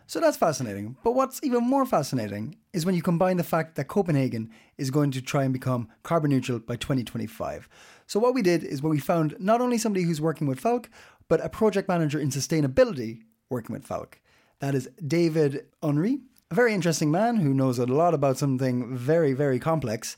So 0.07 0.19
that's 0.19 0.35
fascinating. 0.37 0.97
But 1.03 1.13
what's 1.13 1.39
even 1.43 1.63
more 1.63 1.85
fascinating 1.85 2.57
is 2.73 2.85
when 2.85 2.95
you 2.95 3.01
combine 3.03 3.37
the 3.37 3.43
fact 3.43 3.75
that 3.75 3.87
Copenhagen 3.87 4.49
is 4.77 4.89
going 4.91 5.11
to 5.11 5.21
try 5.21 5.43
and 5.43 5.53
become 5.53 5.87
carbon 6.03 6.31
neutral 6.31 6.59
by 6.59 6.75
2025. 6.75 7.69
So 8.07 8.19
what 8.19 8.33
we 8.33 8.41
did 8.41 8.63
is 8.63 8.81
when 8.81 8.89
we 8.91 8.99
found 8.99 9.35
not 9.39 9.61
only 9.61 9.77
somebody 9.77 10.03
who's 10.03 10.19
working 10.19 10.47
with 10.47 10.59
Falck, 10.59 10.89
but 11.29 11.39
a 11.45 11.47
project 11.47 11.87
manager 11.87 12.19
in 12.19 12.29
sustainability 12.29 13.21
working 13.49 13.73
with 13.73 13.85
Falck. 13.85 14.19
That 14.59 14.75
is 14.75 14.89
David 15.07 15.67
Unry, 15.81 16.19
a 16.51 16.55
very 16.55 16.73
interesting 16.73 17.09
man 17.11 17.37
who 17.37 17.53
knows 17.53 17.79
a 17.79 17.85
lot 17.85 18.13
about 18.13 18.37
something 18.37 18.95
very, 18.95 19.33
very 19.33 19.57
complex. 19.59 20.17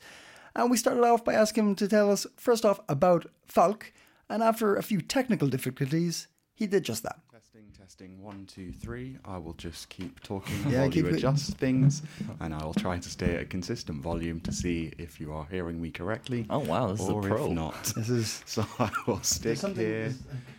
And 0.56 0.69
we 0.72 0.78
started 0.78 1.04
off 1.04 1.24
by 1.24 1.34
asking 1.34 1.69
him 1.69 1.76
to 1.76 1.88
tell 1.88 2.12
us, 2.12 2.26
first 2.38 2.65
off, 2.65 2.80
about 2.89 3.26
Falck. 3.48 3.91
And 4.30 4.41
after 4.43 4.76
a 4.76 4.84
few 4.84 5.00
technical 5.02 5.48
difficulties, 5.48 6.28
he 6.56 6.67
did 6.67 6.84
just 6.84 7.04
that. 7.04 7.19
Testing, 7.32 7.65
testing, 7.78 8.22
one, 8.24 8.46
two, 8.46 8.72
three. 8.72 9.17
I 9.26 9.38
will 9.38 9.54
just 9.54 9.89
keep 9.89 10.22
talking 10.22 10.56
Yeah, 10.69 10.82
while 10.82 10.89
keep 10.91 11.06
you 11.06 11.12
it- 11.12 11.15
adjust 11.17 11.58
things, 11.58 12.02
and 12.39 12.54
I 12.54 12.63
will 12.63 12.74
try 12.74 12.98
to 12.98 13.10
stay 13.10 13.36
at 13.36 13.41
a 13.43 13.46
consistent 13.46 14.02
volume 14.02 14.39
to 14.41 14.52
see 14.52 14.91
if 14.98 15.19
you 15.19 15.34
are 15.34 15.46
hearing 15.52 15.80
me 15.82 15.91
correctly. 15.91 16.46
Oh, 16.50 16.60
wow, 16.60 16.88
this 16.91 17.02
is 17.02 17.10
a 17.10 17.13
or 17.13 17.22
pro. 17.22 17.46
if 17.46 17.52
not. 17.52 17.84
This 17.96 18.10
is 18.10 18.43
So 18.48 18.65
I 18.80 18.89
will 19.06 19.22
stick 19.22 19.60
here. 19.60 20.13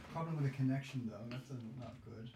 a 0.08 0.12
problem 0.12 0.36
with 0.36 0.44
the 0.50 0.56
connection, 0.56 1.10
though. 1.10 1.16
That's 1.30 1.42
not 1.80 1.94
good. 2.04 2.28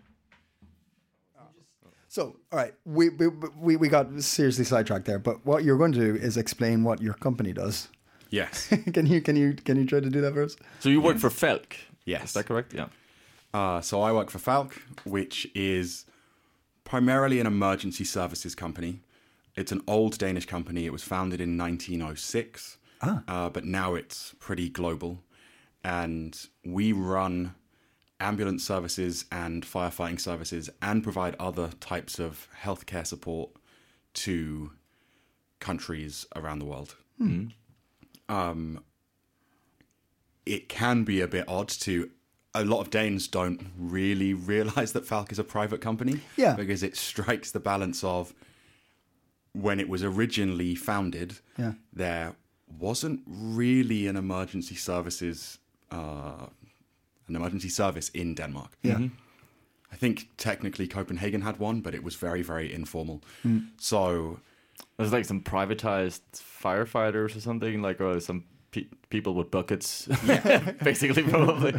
So, 2.18 2.34
all 2.50 2.58
right, 2.58 2.74
we, 2.84 3.10
we 3.10 3.28
we 3.60 3.76
we 3.76 3.88
got 3.88 4.08
seriously 4.20 4.64
sidetracked 4.64 5.04
there. 5.04 5.20
But 5.20 5.46
what 5.46 5.62
you're 5.62 5.78
going 5.78 5.92
to 5.92 6.00
do 6.00 6.16
is 6.16 6.36
explain 6.36 6.82
what 6.82 7.00
your 7.00 7.14
company 7.14 7.52
does. 7.52 7.86
Yes. 8.30 8.66
can 8.92 9.06
you 9.06 9.20
can 9.20 9.36
you 9.36 9.52
can 9.52 9.76
you 9.76 9.86
try 9.86 10.00
to 10.00 10.10
do 10.10 10.20
that 10.22 10.34
for 10.34 10.42
us? 10.42 10.56
So 10.80 10.88
you 10.88 11.00
work 11.00 11.18
for 11.18 11.30
Falck? 11.30 11.76
Yes. 12.06 12.24
Is 12.24 12.32
that 12.32 12.46
correct? 12.46 12.74
Yeah. 12.74 12.86
Uh, 13.54 13.80
so 13.80 14.02
I 14.02 14.10
work 14.10 14.30
for 14.30 14.40
Falck, 14.40 14.82
which 15.04 15.48
is 15.54 16.06
primarily 16.82 17.38
an 17.38 17.46
emergency 17.46 18.02
services 18.02 18.56
company. 18.56 18.98
It's 19.54 19.70
an 19.70 19.82
old 19.86 20.18
Danish 20.18 20.46
company. 20.46 20.86
It 20.86 20.92
was 20.92 21.04
founded 21.04 21.40
in 21.40 21.56
1906, 21.56 22.78
uh, 23.00 23.48
but 23.50 23.64
now 23.64 23.94
it's 23.94 24.34
pretty 24.40 24.68
global. 24.68 25.22
And 25.84 26.36
we 26.64 26.90
run 26.90 27.54
ambulance 28.20 28.64
services 28.64 29.24
and 29.30 29.64
firefighting 29.64 30.20
services 30.20 30.68
and 30.82 31.02
provide 31.02 31.36
other 31.38 31.70
types 31.80 32.18
of 32.18 32.48
healthcare 32.62 33.06
support 33.06 33.50
to 34.14 34.72
countries 35.60 36.26
around 36.34 36.58
the 36.58 36.64
world. 36.64 36.96
Um, 38.28 38.82
it 40.46 40.68
can 40.68 41.04
be 41.04 41.20
a 41.20 41.28
bit 41.28 41.44
odd 41.48 41.68
to 41.68 42.10
a 42.54 42.64
lot 42.64 42.80
of 42.80 42.90
Danes 42.90 43.28
don't 43.28 43.60
really 43.78 44.34
realize 44.54 44.92
that 44.92 45.06
Falck 45.06 45.30
is 45.32 45.38
a 45.38 45.44
private 45.44 45.80
company. 45.80 46.20
Yeah. 46.36 46.54
Because 46.54 46.82
it 46.82 46.96
strikes 46.96 47.50
the 47.52 47.60
balance 47.60 48.02
of 48.04 48.34
when 49.52 49.80
it 49.80 49.88
was 49.88 50.02
originally 50.04 50.74
founded, 50.74 51.38
Yeah. 51.56 51.74
there 51.92 52.36
wasn't 52.78 53.22
really 53.26 54.06
an 54.06 54.16
emergency 54.16 54.74
services 54.74 55.58
uh, 55.90 56.46
an 57.28 57.36
emergency 57.36 57.68
service 57.68 58.08
in 58.10 58.34
Denmark. 58.34 58.76
Yeah. 58.82 58.98
I 59.92 59.96
think 59.96 60.28
technically 60.36 60.86
Copenhagen 60.86 61.40
had 61.42 61.58
one, 61.58 61.80
but 61.80 61.94
it 61.94 62.02
was 62.04 62.14
very, 62.14 62.42
very 62.42 62.72
informal. 62.72 63.22
So 63.78 64.40
There's 64.96 65.12
like 65.12 65.24
some 65.24 65.42
privatized 65.42 66.20
firefighters 66.34 67.36
or 67.36 67.40
something, 67.40 67.82
like 67.82 68.00
or 68.00 68.20
some 68.20 68.44
pe- 68.70 68.86
people 69.10 69.34
with 69.34 69.50
buckets. 69.50 70.06
basically, 70.84 71.22
probably. 71.22 71.74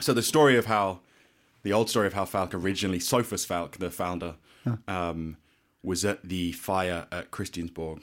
so 0.00 0.12
the 0.12 0.22
story 0.22 0.56
of 0.58 0.66
how 0.66 1.00
the 1.62 1.72
old 1.72 1.88
story 1.90 2.06
of 2.06 2.12
how 2.14 2.24
Falck 2.24 2.54
originally 2.54 3.00
Sophus 3.00 3.44
Falck, 3.44 3.78
the 3.78 3.90
founder, 3.90 4.34
um, 4.88 5.36
was 5.82 6.04
at 6.04 6.28
the 6.28 6.52
fire 6.52 7.06
at 7.12 7.30
Christiansborg, 7.30 8.02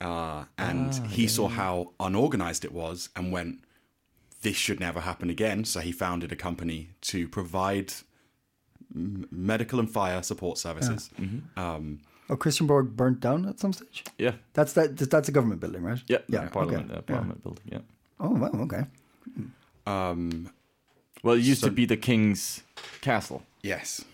uh, 0.00 0.44
and 0.56 0.94
he 1.08 1.26
saw 1.28 1.48
how 1.48 1.92
unorganized 2.00 2.64
it 2.64 2.72
was, 2.72 3.08
and 3.16 3.32
went, 3.32 3.60
"This 4.42 4.56
should 4.56 4.80
never 4.80 5.00
happen 5.00 5.30
again." 5.30 5.64
So 5.64 5.80
he 5.80 5.92
founded 5.92 6.32
a 6.32 6.36
company 6.36 6.90
to 7.02 7.28
provide 7.28 7.92
m- 8.94 9.26
medical 9.30 9.78
and 9.80 9.90
fire 9.90 10.22
support 10.22 10.58
services. 10.58 11.10
Um, 11.56 12.00
Oh, 12.30 12.36
Christiansborg 12.36 12.94
burnt 12.94 13.20
down 13.20 13.46
at 13.48 13.58
some 13.58 13.72
stage. 13.72 14.04
Yeah. 14.18 14.32
That's 14.52 14.74
that. 14.74 14.98
That's 14.98 15.28
a 15.30 15.32
government 15.32 15.60
building, 15.62 15.82
right? 15.82 16.02
Yeah. 16.08 16.18
Yeah. 16.28 16.48
Parliament. 16.50 16.90
okay. 16.90 16.94
Yeah, 16.96 17.14
Parliament 17.14 17.42
building. 17.42 17.64
Yeah. 17.72 17.78
Oh 18.20 18.30
wow. 18.30 18.50
Okay. 18.64 18.82
um, 19.86 20.50
Well, 21.22 21.34
it 21.36 21.42
used 21.42 21.62
So- 21.62 21.68
to 21.68 21.72
be 21.72 21.86
the 21.86 21.96
king's 21.96 22.62
castle, 23.00 23.42
yes. 23.62 24.04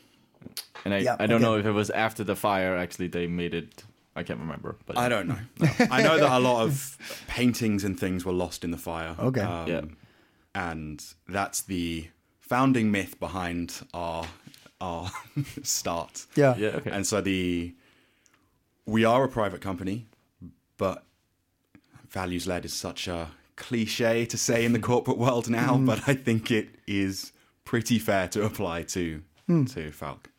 and 0.85 0.95
I 0.95 0.99
Yeah, 0.99 1.17
I 1.19 1.27
don't 1.27 1.37
okay. 1.37 1.45
know 1.45 1.59
if 1.59 1.67
it 1.67 1.73
was 1.73 1.91
after 1.91 2.25
the 2.25 2.37
fire. 2.37 2.77
Actually, 2.77 3.09
they 3.09 3.27
made 3.27 3.53
it. 3.55 3.85
I 4.17 4.23
can't 4.23 4.39
remember. 4.39 4.77
But 4.87 4.97
I 4.97 5.09
don't 5.09 5.27
know. 5.27 5.39
I 5.91 6.03
know 6.03 6.17
that 6.19 6.31
a 6.31 6.39
lot 6.39 6.63
of 6.67 6.97
paintings 7.27 7.83
and 7.85 7.99
things 7.99 8.25
were 8.25 8.33
lost 8.33 8.63
in 8.65 8.71
the 8.71 8.79
fire. 8.79 9.17
Okay. 9.19 9.41
Um, 9.41 9.69
Yeah. 9.69 9.81
And 10.55 11.05
that's 11.29 11.63
the 11.63 12.09
founding 12.41 12.91
myth 12.91 13.19
behind 13.19 13.87
our 13.93 14.27
our 14.81 15.11
start. 15.63 16.27
Yeah. 16.37 16.57
Yeah. 16.57 16.69
Okay. 16.77 16.91
And 16.91 17.07
so 17.07 17.21
the 17.21 17.75
we 18.87 19.05
are 19.05 19.25
a 19.25 19.29
private 19.29 19.61
company, 19.61 20.07
but 20.77 21.05
values 22.11 22.47
led 22.47 22.65
is 22.65 22.73
such 22.75 23.09
a 23.09 23.31
cliche 23.57 24.27
to 24.27 24.37
say 24.37 24.65
in 24.65 24.73
the 24.73 24.79
corporate 24.91 25.19
world 25.19 25.49
now, 25.49 25.77
Mm. 25.77 25.87
but 25.87 26.09
I 26.09 26.15
think 26.15 26.51
it 26.51 26.69
is 26.87 27.33
pretty 27.65 27.99
fair 27.99 28.29
to 28.29 28.45
apply 28.45 28.83
to 28.85 29.23
Hmm. 29.47 29.65
to 29.67 29.91
Falck. 29.91 30.31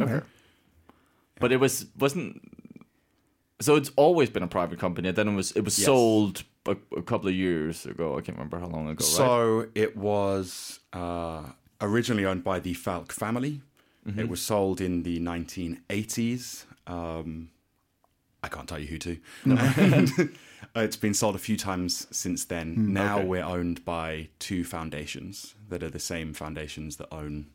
okay. 0.00 0.20
But 1.38 1.52
it 1.52 1.56
was 1.58 1.86
wasn't. 1.98 2.40
So 3.60 3.76
it's 3.76 3.90
always 3.96 4.30
been 4.30 4.42
a 4.42 4.48
private 4.48 4.78
company. 4.78 5.08
And 5.08 5.16
then 5.16 5.28
it 5.28 5.34
was 5.34 5.52
it 5.52 5.64
was 5.64 5.78
Yes. 5.78 5.86
sold 5.86 6.44
a, 6.66 6.76
a 6.96 7.02
couple 7.02 7.28
of 7.28 7.34
years 7.34 7.86
ago. 7.86 8.16
I 8.16 8.20
can't 8.20 8.36
remember 8.36 8.58
how 8.58 8.66
long 8.66 8.88
ago. 8.88 9.04
right? 9.04 9.16
So 9.16 9.66
it 9.74 9.96
was 9.96 10.80
uh, 10.92 11.44
originally 11.80 12.24
owned 12.24 12.44
by 12.44 12.60
the 12.60 12.74
Falck 12.74 13.12
family. 13.12 13.62
Mm-hmm. 14.06 14.20
It 14.20 14.28
was 14.28 14.40
sold 14.40 14.80
in 14.80 15.02
the 15.02 15.20
1980s. 15.20 16.64
Um, 16.86 17.50
I 18.42 18.48
can't 18.48 18.68
tell 18.68 18.78
you 18.78 18.86
who 18.86 18.98
to. 18.98 19.18
And 19.44 20.36
it's 20.76 20.96
been 20.96 21.14
sold 21.14 21.34
a 21.34 21.38
few 21.38 21.56
times 21.56 22.06
since 22.10 22.44
then. 22.44 22.92
now 22.92 23.18
okay. 23.18 23.26
we're 23.26 23.44
owned 23.44 23.84
by 23.84 24.28
two 24.38 24.64
foundations 24.64 25.54
that 25.68 25.82
are 25.82 25.90
the 25.90 25.98
same 25.98 26.32
foundations 26.32 26.96
that 26.96 27.08
own. 27.12 27.46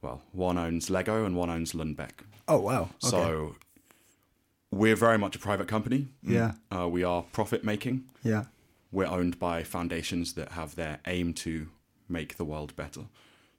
Well, 0.00 0.22
one 0.32 0.58
owns 0.58 0.90
Lego 0.90 1.24
and 1.24 1.36
one 1.36 1.50
owns 1.50 1.72
Lundbeck. 1.72 2.24
Oh 2.46 2.60
wow. 2.60 2.82
Okay. 2.82 2.90
So 3.00 3.56
we're 4.74 4.96
very 4.96 5.18
much 5.18 5.36
a 5.36 5.38
private 5.38 5.68
company. 5.68 6.08
Yeah. 6.22 6.52
Uh, 6.74 6.88
we 6.88 7.04
are 7.04 7.22
profit 7.32 7.64
making 7.64 8.04
yeah. 8.24 8.44
we're 8.90 9.06
owned 9.06 9.38
by 9.38 9.62
foundations 9.62 10.32
that 10.32 10.52
have 10.52 10.74
their 10.74 10.98
aim 11.06 11.32
to 11.34 11.68
make 12.08 12.36
the 12.36 12.44
world 12.44 12.74
better. 12.74 13.02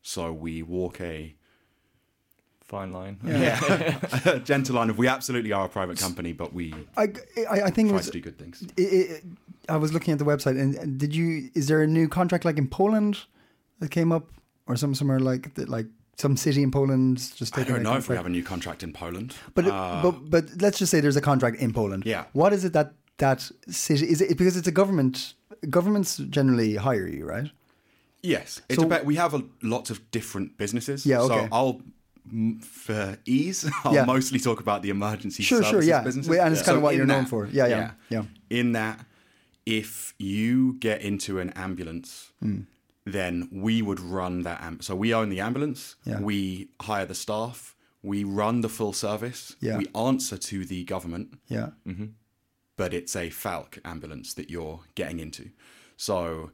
So 0.01 0.33
we 0.33 0.61
walk 0.61 0.99
a, 0.99 1.35
fine 2.63 2.91
line. 2.91 3.19
a 4.25 4.39
gentle 4.43 4.75
line 4.75 4.89
of 4.89 4.97
we 4.97 5.07
absolutely 5.07 5.51
are 5.51 5.65
a 5.65 5.69
private 5.69 5.97
company, 5.97 6.33
but 6.33 6.53
we 6.53 6.73
I, 6.97 7.03
I, 7.49 7.61
I 7.61 7.69
think 7.69 7.87
it 7.87 7.91
try 7.91 7.97
was. 7.97 8.05
to 8.07 8.11
do 8.11 8.21
good 8.21 8.37
things. 8.37 8.61
It, 8.75 8.81
it, 8.81 9.23
I 9.69 9.77
was 9.77 9.93
looking 9.93 10.11
at 10.11 10.19
the 10.19 10.25
website, 10.25 10.59
and 10.59 10.75
and 10.75 10.99
did 10.99 11.15
you? 11.15 11.49
Is 11.55 11.67
there 11.67 11.81
a 11.81 11.87
new 11.87 12.07
contract 12.07 12.45
like 12.45 12.57
in 12.57 12.67
Poland 12.67 13.19
that 13.79 13.89
came 13.89 14.11
up, 14.11 14.27
or 14.67 14.75
some 14.75 14.93
somewhere 14.93 15.19
like 15.19 15.55
that, 15.55 15.69
like 15.69 15.87
some 16.15 16.37
city 16.37 16.61
in 16.61 16.71
Poland 16.71 17.17
just 17.35 17.57
I 17.57 17.63
don't 17.63 17.81
know 17.83 17.97
if 17.97 18.07
we 18.09 18.15
have 18.15 18.25
a 18.25 18.29
new 18.29 18.43
contract 18.43 18.83
in 18.83 18.91
Poland. 18.93 19.35
But, 19.53 19.65
Uh, 19.65 20.01
but 20.01 20.29
but 20.29 20.61
let's 20.61 20.79
just 20.79 20.89
say 20.91 21.01
there's 21.01 21.17
a 21.17 21.21
contract 21.21 21.57
in 21.61 21.71
Poland. 21.73 22.03
Yeah. 22.05 22.23
What 22.33 22.53
is 22.53 22.63
it 22.63 22.73
that 22.73 22.93
that 23.17 23.51
city 23.69 24.05
is 24.05 24.21
it 24.21 24.37
because 24.37 24.57
it's 24.59 24.67
a 24.67 24.71
government? 24.71 25.35
Governments 25.69 26.17
generally 26.29 26.75
hire 26.75 27.07
you, 27.07 27.25
right? 27.29 27.51
yes, 28.23 28.61
it 28.69 28.75
So-. 28.79 29.03
We 29.05 29.15
have 29.17 29.35
a, 29.37 29.41
lots 29.61 29.89
of 29.91 29.99
different 30.11 30.57
businesses. 30.57 31.05
Yeah, 31.05 31.21
okay. 31.25 31.47
So 31.47 31.55
I'll 31.57 31.81
for 32.61 33.17
ease, 33.25 33.69
I'll 33.83 33.93
Yeah. 33.93 34.05
mostly 34.05 34.39
talk 34.39 34.59
about 34.59 34.81
the 34.81 34.89
emergency 34.89 35.43
Sure, 35.43 35.61
sure, 35.61 35.71
services 35.71 35.87
yeah. 35.89 36.03
businesses. 36.03 36.29
Well, 36.29 36.41
and 36.45 36.53
it's 36.53 36.63
kind 36.65 36.77
of 36.77 36.83
what 36.83 36.93
in 36.93 36.97
you're 36.97 37.07
known 37.07 37.25
for. 37.25 37.47
Yeah, 37.51 37.67
yeah, 37.67 37.91
yeah. 38.09 38.23
In 38.49 38.71
that, 38.73 38.99
if 39.65 40.13
you 40.17 40.73
get 40.79 41.01
into 41.01 41.39
an 41.39 41.49
ambulance, 41.55 42.31
Hmm. 42.41 42.61
Then 43.05 43.47
we 43.51 43.81
would 43.81 43.99
run 43.99 44.41
that. 44.43 44.61
Am- 44.61 44.81
so 44.81 44.95
we 44.95 45.13
own 45.13 45.29
the 45.29 45.39
ambulance. 45.39 45.95
Yeah. 46.05 46.19
We 46.19 46.69
hire 46.81 47.05
the 47.05 47.13
staff. 47.15 47.75
We 48.01 48.23
run 48.23 48.61
the 48.61 48.69
full 48.69 48.93
service. 48.93 49.55
Yeah. 49.61 49.77
We 49.77 49.87
answer 49.95 50.37
to 50.37 50.65
the 50.65 50.83
government 50.83 51.39
Yeah. 51.47 51.69
but 52.77 52.93
it's 52.93 53.15
a 53.15 53.29
Falck 53.29 53.79
ambulance 53.85 54.33
that 54.33 54.49
you're 54.49 54.81
getting 54.95 55.19
into. 55.19 55.49
So 55.97 56.51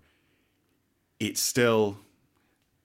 it's 1.19 1.41
still, 1.41 1.97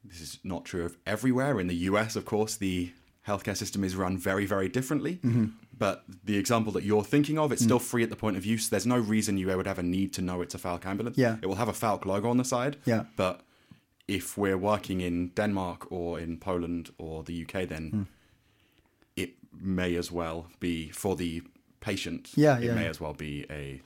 this 0.05 0.21
is 0.21 0.39
not 0.45 0.65
true 0.65 0.85
of 0.85 0.97
everywhere. 1.07 1.59
In 1.61 1.67
the 1.67 1.75
US, 1.91 2.17
of 2.17 2.25
course, 2.25 2.57
the 2.57 2.93
healthcare 3.27 3.57
system 3.57 3.83
is 3.85 3.97
run 3.97 4.17
very, 4.17 4.47
very 4.47 4.69
differently. 4.69 5.17
Mm-hmm. 5.17 5.47
But 5.77 6.05
the 6.25 6.37
example 6.39 6.73
that 6.73 6.85
you're 6.85 7.05
thinking 7.05 7.39
of, 7.39 7.53
it's 7.53 7.63
Mm. 7.63 7.67
still 7.67 7.79
free 7.79 8.03
at 8.03 8.11
the 8.11 8.17
point 8.17 8.37
of 8.37 8.47
use. 8.47 8.69
There's 8.69 8.87
no 8.87 8.99
reason 8.99 9.37
you 9.37 9.49
would 9.49 9.67
ever 9.67 9.83
need 9.83 10.13
to 10.15 10.23
know 10.23 10.41
it's 10.41 10.55
a 10.55 10.59
Falck 10.59 10.87
ambulance. 10.87 11.19
Yeah. 11.19 11.37
It 11.43 11.47
will 11.47 11.57
have 11.57 11.69
a 11.69 11.73
Falck 11.75 12.07
logo 12.07 12.31
on 12.31 12.37
the 12.39 12.45
side. 12.45 12.79
Yeah. 12.87 13.05
But 13.17 13.43
if 14.09 14.37
we're 14.39 14.59
working 14.59 15.01
in 15.01 15.31
Denmark 15.35 15.91
or 15.91 16.21
in 16.21 16.39
Poland 16.39 16.91
or 16.99 17.25
the 17.25 17.43
UK, 17.45 17.67
then 17.69 17.91
Hmm. 17.91 18.03
it 19.17 19.31
may 19.61 19.97
as 19.99 20.13
well 20.13 20.47
be 20.61 20.91
for 20.93 21.17
the 21.17 21.43
patient. 21.81 22.33
Yeah, 22.37 22.59
it 22.59 22.65
yeah. 22.65 22.75
may 22.75 22.89
as 22.89 23.01
well 23.01 23.15
be 23.15 23.45
a, 23.51 23.81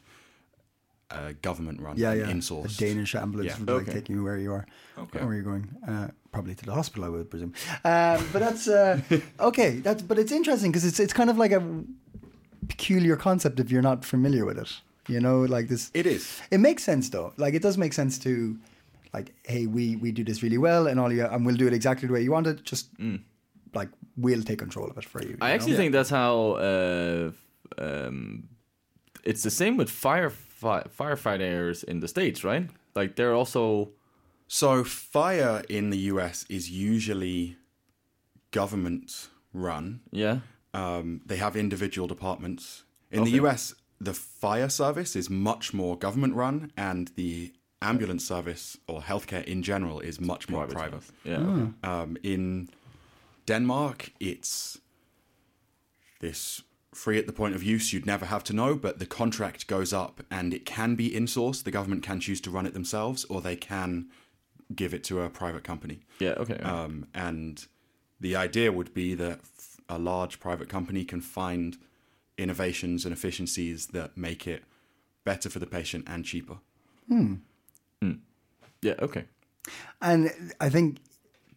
a 1.10 1.32
government-run, 1.42 1.96
Yeah, 1.98 2.14
yeah. 2.16 2.30
in-sourced. 2.30 2.76
A 2.76 2.84
Danish 2.88 3.14
ambulance 3.14 3.50
Yeah. 3.50 3.58
would 3.58 3.68
like 3.76 3.88
Okay. 3.88 4.00
take 4.00 4.12
you 4.12 4.24
where 4.24 4.38
you 4.38 4.52
are. 4.52 4.66
Okay. 4.98 5.24
Where 5.24 5.34
you're 5.34 5.42
going? 5.52 5.68
Uh, 5.88 6.08
probably 6.32 6.54
to 6.54 6.64
the 6.64 6.72
hospital, 6.74 7.04
I 7.04 7.08
would 7.08 7.30
presume. 7.30 7.52
Um, 7.84 8.26
but 8.32 8.40
that's 8.40 8.68
uh, 8.68 9.00
okay. 9.48 9.80
That's 9.82 10.02
but 10.02 10.18
it's 10.18 10.32
interesting 10.32 10.72
because 10.72 10.88
it's 10.88 11.00
it's 11.00 11.12
kind 11.14 11.30
of 11.30 11.38
like 11.38 11.56
a 11.56 11.62
peculiar 12.68 13.16
concept 13.16 13.58
if 13.60 13.70
you're 13.70 13.82
not 13.90 14.04
familiar 14.04 14.44
with 14.44 14.58
it. 14.58 14.80
You 15.08 15.20
know, 15.20 15.40
like 15.56 15.68
this. 15.68 15.90
It 15.94 16.06
is. 16.06 16.40
It 16.50 16.60
makes 16.60 16.84
sense 16.84 17.10
though. 17.10 17.32
Like 17.36 17.54
it 17.56 17.62
does 17.62 17.76
make 17.78 17.92
sense 17.92 18.18
to, 18.18 18.30
like, 19.12 19.34
hey, 19.44 19.66
we 19.66 19.96
we 19.96 20.12
do 20.12 20.24
this 20.24 20.42
really 20.42 20.58
well, 20.58 20.86
and 20.86 20.98
all 21.00 21.12
you 21.12 21.24
and 21.26 21.44
we'll 21.46 21.56
do 21.56 21.66
it 21.66 21.72
exactly 21.72 22.06
the 22.08 22.14
way 22.14 22.22
you 22.22 22.32
want 22.32 22.46
it. 22.46 22.62
Just 22.64 22.88
like 23.74 23.88
we'll 24.16 24.42
take 24.42 24.58
control 24.58 24.90
of 24.90 24.98
it 24.98 25.04
for 25.04 25.22
you. 25.22 25.30
you 25.30 25.36
I 25.40 25.50
actually 25.52 25.72
know? 25.72 25.78
think 25.78 25.92
that's 25.92 26.10
how 26.10 26.52
uh, 26.52 27.30
um, 27.78 28.48
it's 29.24 29.42
the 29.42 29.50
same 29.50 29.76
with 29.76 29.90
fire 29.90 30.32
firefighters 30.98 31.84
in 31.84 32.00
the 32.00 32.08
states, 32.08 32.44
right? 32.44 32.68
Like 32.94 33.16
they're 33.16 33.34
also 33.34 33.90
So 34.48 34.84
fire 34.84 35.62
in 35.68 35.90
the 35.90 35.98
US 36.12 36.44
is 36.48 36.70
usually 36.70 37.56
government 38.50 39.28
run. 39.52 40.00
yeah. 40.12 40.40
Um, 40.72 41.20
they 41.26 41.36
have 41.36 41.56
individual 41.56 42.06
departments. 42.06 42.84
In 43.10 43.24
the 43.24 43.32
US, 43.42 43.74
the 44.00 44.14
fire 44.14 44.68
service 44.68 45.16
is 45.16 45.28
much 45.28 45.74
more 45.74 45.98
government 45.98 46.34
run, 46.36 46.70
and 46.76 47.08
the 47.16 47.52
ambulance 47.82 48.26
service 48.26 48.76
or 48.86 49.00
healthcare 49.00 49.44
in 49.44 49.62
general 49.62 50.00
is 50.00 50.20
much 50.20 50.48
more 50.48 50.66
private. 50.66 51.02
Yeah. 51.24 51.38
okay. 51.38 51.68
Um, 51.82 52.16
in 52.22 52.68
Denmark, 53.46 54.12
it's 54.20 54.78
this 56.20 56.62
free 56.94 57.18
at 57.18 57.26
the 57.26 57.32
point 57.32 57.54
of 57.54 57.62
use. 57.62 57.92
You'd 57.92 58.06
never 58.06 58.26
have 58.26 58.44
to 58.44 58.52
know, 58.52 58.74
but 58.74 58.98
the 58.98 59.06
contract 59.06 59.66
goes 59.66 59.92
up 59.92 60.22
and 60.30 60.52
it 60.52 60.66
can 60.66 60.94
be 60.94 61.10
insourced. 61.10 61.64
The 61.64 61.70
government 61.70 62.02
can 62.02 62.20
choose 62.20 62.40
to 62.42 62.50
run 62.50 62.66
it 62.66 62.74
themselves, 62.74 63.24
or 63.24 63.40
they 63.40 63.56
can 63.56 64.06
give 64.74 64.94
it 64.94 65.02
to 65.04 65.22
a 65.22 65.30
private 65.30 65.64
company. 65.64 66.00
Yeah. 66.18 66.32
Okay. 66.32 66.58
yeah. 66.58 66.82
Um, 66.82 67.06
and 67.14 67.66
the 68.20 68.36
idea 68.36 68.70
would 68.72 68.92
be 68.92 69.14
that 69.14 69.40
a 69.88 69.98
large 69.98 70.38
private 70.38 70.68
company 70.68 71.04
can 71.04 71.20
find 71.20 71.76
innovations 72.38 73.04
and 73.04 73.12
efficiencies 73.12 73.88
that 73.88 74.16
make 74.16 74.46
it 74.46 74.64
better 75.24 75.50
for 75.50 75.58
the 75.58 75.66
patient 75.66 76.04
and 76.06 76.24
cheaper. 76.24 76.58
Yeah. 78.82 78.94
Okay. 79.00 79.24
And 80.00 80.30
I 80.60 80.68
think 80.68 80.98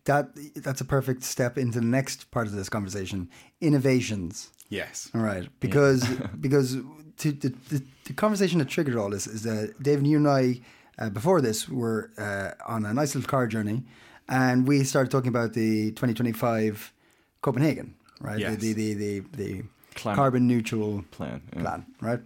that 0.05 0.29
that's 0.55 0.81
a 0.81 0.85
perfect 0.85 1.23
step 1.23 1.57
into 1.57 1.79
the 1.79 1.85
next 1.85 2.29
part 2.31 2.47
of 2.47 2.53
this 2.53 2.69
conversation: 2.69 3.29
innovations. 3.61 4.51
Yes. 4.69 5.09
All 5.13 5.21
right, 5.21 5.47
because 5.59 6.07
because 6.39 6.77
to, 7.17 7.31
the, 7.31 7.53
the 7.69 7.83
the 8.05 8.13
conversation 8.13 8.59
that 8.59 8.67
triggered 8.67 8.95
all 8.95 9.09
this 9.09 9.27
is 9.27 9.43
that 9.43 9.81
David, 9.81 10.07
you 10.07 10.17
and 10.17 10.27
I, 10.27 10.61
uh, 10.99 11.09
before 11.09 11.41
this, 11.41 11.69
were 11.69 12.11
uh, 12.17 12.51
on 12.65 12.85
a 12.85 12.93
nice 12.93 13.15
little 13.15 13.29
car 13.29 13.47
journey, 13.47 13.83
and 14.27 14.67
we 14.67 14.83
started 14.83 15.09
talking 15.09 15.29
about 15.29 15.53
the 15.53 15.91
2025 15.91 16.93
Copenhagen, 17.41 17.95
right? 18.19 18.39
Yes. 18.39 18.57
The, 18.57 18.73
the 18.73 18.93
the 18.93 19.19
the 19.19 19.23
the 19.37 19.63
carbon 19.95 20.47
neutral 20.47 21.05
plan, 21.11 21.41
yeah. 21.53 21.61
plan, 21.61 21.85
right? 22.01 22.19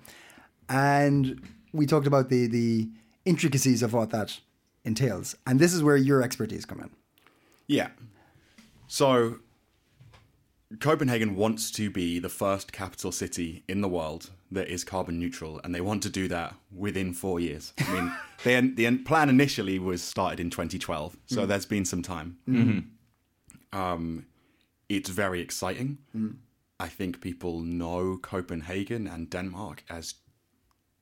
And 0.69 1.41
we 1.73 1.85
talked 1.85 2.07
about 2.07 2.29
the 2.29 2.47
the 2.47 2.89
intricacies 3.27 3.83
of 3.83 3.93
what 3.93 4.09
that 4.11 4.39
entails, 4.83 5.35
and 5.45 5.59
this 5.59 5.73
is 5.73 5.83
where 5.83 5.97
your 5.97 6.21
expertise 6.23 6.65
come 6.65 6.79
in. 6.79 6.89
Yeah. 7.67 7.89
So 8.87 9.39
Copenhagen 10.79 11.35
wants 11.35 11.71
to 11.71 11.89
be 11.89 12.19
the 12.19 12.29
first 12.29 12.71
capital 12.71 13.11
city 13.11 13.63
in 13.67 13.81
the 13.81 13.87
world 13.87 14.31
that 14.51 14.67
is 14.69 14.83
carbon 14.83 15.19
neutral, 15.19 15.59
and 15.63 15.75
they 15.75 15.81
want 15.81 16.03
to 16.03 16.09
do 16.09 16.27
that 16.29 16.55
within 16.75 17.13
four 17.13 17.39
years. 17.39 17.73
I 17.79 17.93
mean, 17.93 18.13
the 18.75 18.87
the 18.89 18.97
plan 18.99 19.29
initially 19.29 19.79
was 19.79 20.01
started 20.01 20.39
in 20.39 20.49
2012, 20.49 21.17
so 21.25 21.43
mm. 21.43 21.47
there's 21.47 21.65
been 21.65 21.85
some 21.85 22.01
time. 22.01 22.37
Mm-hmm. 22.47 22.71
Mm-hmm. 22.71 23.79
Um, 23.79 24.25
it's 24.89 25.09
very 25.09 25.41
exciting. 25.41 25.97
Mm. 26.15 26.37
I 26.79 26.87
think 26.87 27.21
people 27.21 27.61
know 27.61 28.17
Copenhagen 28.17 29.07
and 29.07 29.29
Denmark 29.29 29.83
as 29.89 30.15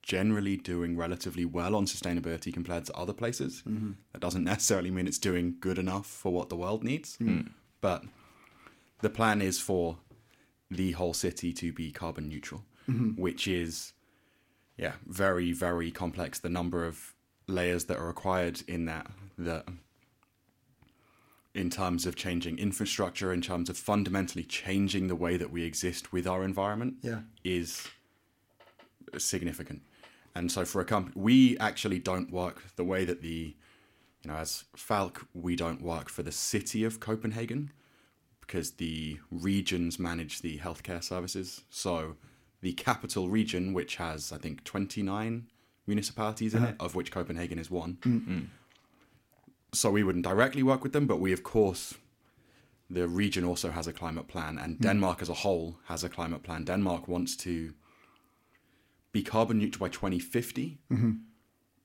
generally 0.05 0.55
doing 0.55 0.95
relatively 0.95 1.43
well 1.43 1.75
on 1.75 1.85
sustainability 1.85 2.53
compared 2.53 2.85
to 2.85 2.93
other 2.93 3.11
places. 3.11 3.63
Mm-hmm. 3.67 3.93
That 4.13 4.21
doesn't 4.21 4.43
necessarily 4.53 4.91
mean 4.91 5.07
it's 5.07 5.17
doing 5.17 5.55
good 5.59 5.79
enough 5.79 6.05
for 6.05 6.31
what 6.31 6.49
the 6.49 6.55
world 6.55 6.83
needs, 6.83 7.15
hmm. 7.15 7.41
but 7.81 8.03
the 9.01 9.09
plan 9.09 9.41
is 9.41 9.59
for 9.59 9.97
the 10.69 10.91
whole 10.91 11.13
city 11.13 11.51
to 11.53 11.73
be 11.73 11.91
carbon 11.91 12.29
neutral, 12.29 12.63
mm-hmm. 12.87 13.19
which 13.19 13.47
is 13.47 13.93
yeah 14.77 14.93
very 15.07 15.51
very 15.51 15.91
complex. 15.91 16.39
The 16.39 16.49
number 16.49 16.85
of 16.85 17.13
layers 17.47 17.85
that 17.85 17.97
are 17.97 18.07
required 18.07 18.61
in 18.67 18.85
that 18.85 19.07
that 19.37 19.65
in 21.55 21.69
terms 21.69 22.05
of 22.05 22.15
changing 22.15 22.59
infrastructure, 22.59 23.33
in 23.33 23.41
terms 23.41 23.69
of 23.69 23.77
fundamentally 23.77 24.43
changing 24.43 25.07
the 25.07 25.15
way 25.15 25.37
that 25.37 25.51
we 25.51 25.63
exist 25.63 26.11
with 26.11 26.27
our 26.27 26.43
environment, 26.43 26.95
Yeah. 27.01 27.21
is 27.45 27.87
significant. 29.17 29.81
And 30.35 30.51
so 30.51 30.65
for 30.65 30.81
a 30.81 30.85
company, 30.85 31.13
we 31.15 31.57
actually 31.59 31.99
don't 31.99 32.31
work 32.31 32.63
the 32.75 32.83
way 32.83 33.05
that 33.05 33.21
the, 33.21 33.55
you 34.21 34.31
know, 34.31 34.35
as 34.35 34.65
Falck, 34.75 35.27
we 35.33 35.55
don't 35.55 35.81
work 35.81 36.09
for 36.09 36.23
the 36.23 36.31
city 36.31 36.83
of 36.83 36.99
Copenhagen 36.99 37.71
because 38.41 38.71
the 38.71 39.19
regions 39.31 39.97
manage 39.97 40.41
the 40.41 40.59
healthcare 40.59 41.03
services. 41.03 41.61
So 41.69 42.15
the 42.61 42.73
capital 42.73 43.29
region, 43.29 43.73
which 43.73 43.95
has, 43.95 44.31
I 44.31 44.37
think, 44.37 44.63
29 44.65 45.47
municipalities 45.87 46.53
in 46.53 46.63
it, 46.63 46.67
uh-huh. 46.67 46.85
of 46.85 46.95
which 46.95 47.11
Copenhagen 47.11 47.57
is 47.57 47.71
one. 47.71 47.97
Mm-hmm. 48.01 48.39
So 49.73 49.91
we 49.91 50.03
wouldn't 50.03 50.25
directly 50.25 50.63
work 50.63 50.83
with 50.83 50.93
them, 50.93 51.07
but 51.07 51.19
we, 51.19 51.31
of 51.31 51.43
course, 51.43 51.95
the 52.89 53.07
region 53.07 53.43
also 53.43 53.71
has 53.71 53.87
a 53.87 53.93
climate 53.93 54.27
plan, 54.27 54.57
and 54.57 54.77
mm. 54.77 54.81
Denmark 54.81 55.21
as 55.21 55.29
a 55.29 55.33
whole 55.33 55.77
has 55.85 56.03
a 56.03 56.09
climate 56.09 56.43
plan. 56.43 56.63
Denmark 56.63 57.07
wants 57.07 57.35
to 57.37 57.73
be 59.15 59.23
carbon 59.23 59.57
neutral 59.59 59.79
by 59.87 59.89
2050, 59.89 60.77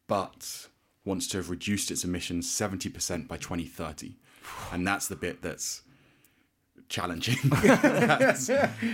but 0.06 0.66
wants 1.04 1.26
to 1.28 1.36
have 1.38 1.48
reduced 1.48 1.90
its 1.90 2.04
emissions 2.04 2.46
70% 2.46 3.26
by 3.28 3.36
2030. 3.36 4.16
And 4.72 4.86
that's 4.86 5.06
the 5.08 5.16
bit 5.16 5.40
that's 5.42 5.82
challenging. 6.88 7.36
That's- 7.50 8.50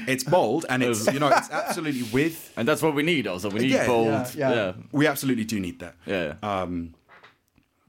it's 0.06 0.22
bold 0.22 0.66
and 0.68 0.82
it's, 0.82 1.10
you 1.10 1.18
know, 1.18 1.28
it's 1.28 1.50
absolutely 1.50 2.02
with, 2.12 2.52
And 2.58 2.68
that's 2.68 2.82
what 2.82 2.94
we 2.94 3.02
need. 3.02 3.26
Also, 3.26 3.48
we 3.48 3.60
need 3.60 3.70
Yeah, 3.70 3.86
bold. 3.86 4.06
yeah, 4.08 4.26
Yeah. 4.34 4.50
yeah. 4.50 4.54
Yeah. 4.54 4.72
we 4.92 5.06
absolutely 5.06 5.44
do 5.46 5.58
need 5.60 5.78
that. 5.80 5.94
yeah. 6.04 6.34
Um, 6.42 6.94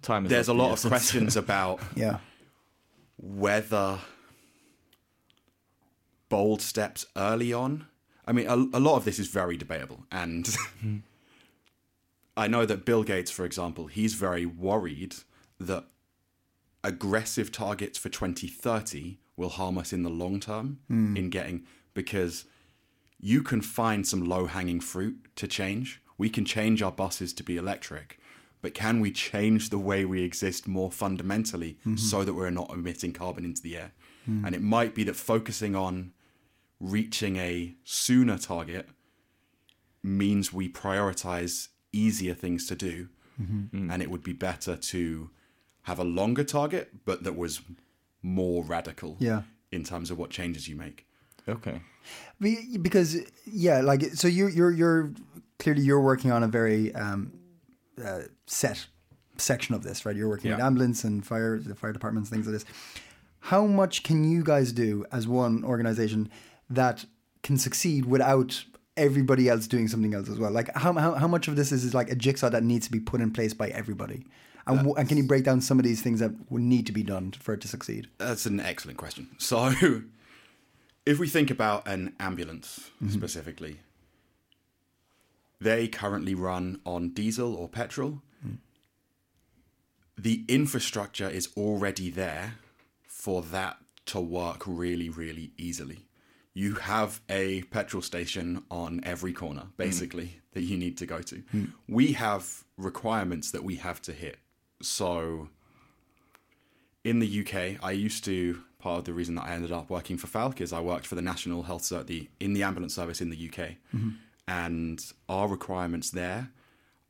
Time 0.02 0.26
is 0.26 0.30
there's 0.32 0.48
a 0.48 0.52
of 0.52 0.58
the 0.58 0.64
lot 0.64 0.84
of 0.86 0.90
questions 0.90 1.36
about 1.46 1.82
Yeah, 1.96 2.20
whether 3.18 4.00
bold 6.30 6.62
steps 6.62 7.06
early 7.18 7.52
on. 7.52 7.88
I 8.28 8.34
mean, 8.34 8.48
a, 8.48 8.56
a 8.56 8.82
lot 8.82 8.98
of 8.98 9.06
this 9.06 9.20
is 9.20 9.28
very 9.28 9.58
debatable, 9.58 10.04
and 10.12 10.48
I 12.38 12.48
know 12.48 12.66
that 12.66 12.86
Bill 12.86 13.04
Gates, 13.04 13.32
for 13.32 13.46
example, 13.46 13.88
he's 13.88 14.14
very 14.14 14.46
worried 14.46 15.16
that 15.60 15.86
aggressive 16.84 17.52
targets 17.52 17.98
for 17.98 18.10
2030 18.10 19.18
will 19.36 19.50
harm 19.50 19.78
us 19.78 19.92
in 19.92 20.04
the 20.04 20.10
long 20.10 20.40
term 20.40 20.80
hmm. 20.88 21.16
in 21.18 21.30
getting 21.30 21.64
because 21.94 22.46
you 23.20 23.42
can 23.42 23.62
find 23.62 24.06
some 24.06 24.24
low 24.24 24.46
hanging 24.46 24.80
fruit 24.80 25.18
to 25.36 25.48
change. 25.48 26.02
We 26.18 26.30
can 26.30 26.46
change 26.46 26.82
our 26.82 26.92
buses 26.92 27.34
to 27.34 27.44
be 27.44 27.58
electric, 27.58 28.20
but 28.62 28.74
can 28.74 29.00
we 29.00 29.12
change 29.12 29.70
the 29.70 29.80
way 29.80 30.06
we 30.06 30.24
exist 30.24 30.68
more 30.68 30.92
fundamentally 30.92 31.78
mm-hmm. 31.80 31.96
so 31.96 32.24
that 32.24 32.34
we're 32.34 32.50
not 32.50 32.72
emitting 32.72 33.14
carbon 33.14 33.46
into 33.46 33.62
the 33.62 33.78
air? 33.78 33.92
Hmm. 34.26 34.46
And 34.46 34.54
it 34.54 34.62
might 34.62 34.94
be 34.94 35.04
that 35.06 35.16
focusing 35.16 35.76
on 35.76 36.12
reaching 36.80 37.38
a 37.38 37.76
sooner 37.84 38.38
target 38.38 38.88
means 40.04 40.54
we 40.54 40.70
prioritize 40.70 41.70
easier 41.92 42.34
things 42.34 42.68
to 42.68 42.76
do. 42.76 43.10
And 43.72 44.02
it 44.02 44.10
would 44.10 44.24
be 44.24 44.34
better 44.34 44.76
to 44.76 45.30
have 45.84 46.00
a 46.00 46.04
longer 46.04 46.44
target, 46.44 47.06
but 47.06 47.24
that 47.24 47.36
was 47.38 47.62
more 48.24 48.64
radical 48.64 49.16
Yeah. 49.20 49.44
in 49.72 49.84
terms 49.84 50.10
of 50.10 50.18
what 50.18 50.32
changes 50.32 50.68
you 50.68 50.76
make. 50.76 51.06
Okay. 51.48 51.82
Because 52.82 53.18
yeah 53.46 53.82
like 53.82 54.02
so 54.16 54.28
you 54.28 54.48
you're 54.48 54.72
you're 54.72 55.12
clearly 55.60 55.84
you're 55.84 56.02
working 56.02 56.32
on 56.32 56.42
a 56.44 56.48
very 56.48 56.94
um 56.96 57.32
uh, 58.04 58.22
set 58.48 58.88
section 59.38 59.76
of 59.76 59.84
this 59.84 60.06
right 60.06 60.16
you're 60.16 60.30
working 60.30 60.50
with 60.52 60.60
ambulance 60.60 61.04
and 61.04 61.26
fire 61.26 61.60
the 61.60 61.76
fire 61.76 61.94
departments 61.94 62.30
things 62.30 62.48
like 62.48 62.54
this 62.54 62.66
how 63.40 63.66
much 63.66 64.02
can 64.04 64.24
you 64.30 64.44
guys 64.44 64.72
do 64.72 65.06
as 65.12 65.28
one 65.28 65.64
organization 65.64 66.30
that 66.70 67.06
can 67.44 67.58
succeed 67.58 68.06
without 68.06 68.64
everybody 68.96 69.48
else 69.48 69.68
doing 69.68 69.88
something 69.88 70.14
else 70.14 70.28
as 70.28 70.40
well 70.40 70.52
like 70.52 70.76
how 70.76 70.92
how, 70.94 71.14
how 71.14 71.28
much 71.28 71.48
of 71.48 71.56
this 71.56 71.72
is, 71.72 71.84
is 71.84 71.94
like 71.94 72.10
a 72.12 72.16
jigsaw 72.16 72.50
that 72.50 72.64
needs 72.64 72.88
to 72.88 72.92
be 72.92 73.00
put 73.00 73.22
in 73.22 73.32
place 73.32 73.54
by 73.54 73.70
everybody 73.70 74.26
and, 74.66 74.80
wh- 74.82 75.00
and 75.00 75.08
can 75.08 75.18
you 75.18 75.24
break 75.24 75.44
down 75.44 75.62
some 75.62 75.80
of 75.80 75.86
these 75.86 76.02
things 76.02 76.20
that 76.20 76.32
would 76.50 76.62
need 76.62 76.86
to 76.88 76.92
be 76.92 77.04
done 77.04 77.32
for 77.32 77.54
it 77.54 77.62
to 77.62 77.68
succeed 77.68 78.08
That's 78.18 78.46
an 78.46 78.60
excellent 78.60 78.98
question. 78.98 79.30
So, 79.38 79.74
if 81.06 81.20
we 81.20 81.28
think 81.28 81.50
about 81.50 81.88
an 81.88 82.16
ambulance 82.20 82.92
mm-hmm. 83.02 83.10
specifically, 83.10 83.78
they 85.60 85.88
currently 85.88 86.36
run 86.36 86.82
on 86.86 87.10
diesel 87.10 87.56
or 87.56 87.68
petrol. 87.68 88.22
Mm. 88.46 88.58
The 90.18 90.44
infrastructure 90.48 91.30
is 91.30 91.50
already 91.56 92.10
there 92.10 92.56
for 93.08 93.42
that 93.42 93.78
to 94.08 94.20
work 94.20 94.64
really, 94.66 95.10
really 95.10 95.52
easily. 95.58 96.07
You 96.58 96.74
have 96.74 97.22
a 97.30 97.62
petrol 97.70 98.02
station 98.02 98.64
on 98.72 99.02
every 99.04 99.32
corner, 99.32 99.62
hmm. 99.62 99.78
basically, 99.78 100.40
that 100.54 100.64
you 100.64 100.76
need 100.76 100.98
to 100.98 101.06
go 101.06 101.22
to. 101.22 101.36
Hmm. 101.52 101.66
We 101.88 102.14
have 102.14 102.64
requirements 102.78 103.52
that 103.52 103.64
we 103.64 103.76
have 103.76 104.02
to 104.04 104.12
hit. 104.12 104.38
So, 104.82 105.50
in 107.04 107.20
the 107.20 107.42
UK, 107.42 107.84
I 107.84 107.92
used 107.92 108.26
to 108.26 108.64
part 108.80 108.98
of 108.98 109.06
the 109.06 109.14
reason 109.14 109.36
that 109.36 109.46
I 109.46 109.54
ended 109.54 109.72
up 109.72 109.92
working 109.92 110.18
for 110.18 110.26
Falck 110.26 110.60
is 110.60 110.74
I 110.74 110.80
worked 110.80 111.06
for 111.06 111.14
the 111.14 111.22
National 111.22 111.62
Health 111.62 111.84
Service, 111.84 112.08
the 112.08 112.28
in 112.40 112.54
the 112.54 112.64
ambulance 112.64 112.96
service 112.96 113.22
in 113.22 113.30
the 113.30 113.50
UK, 113.50 113.76
mm-hmm. 113.96 114.10
and 114.48 115.00
our 115.30 115.48
requirements 115.48 116.10
there 116.10 116.50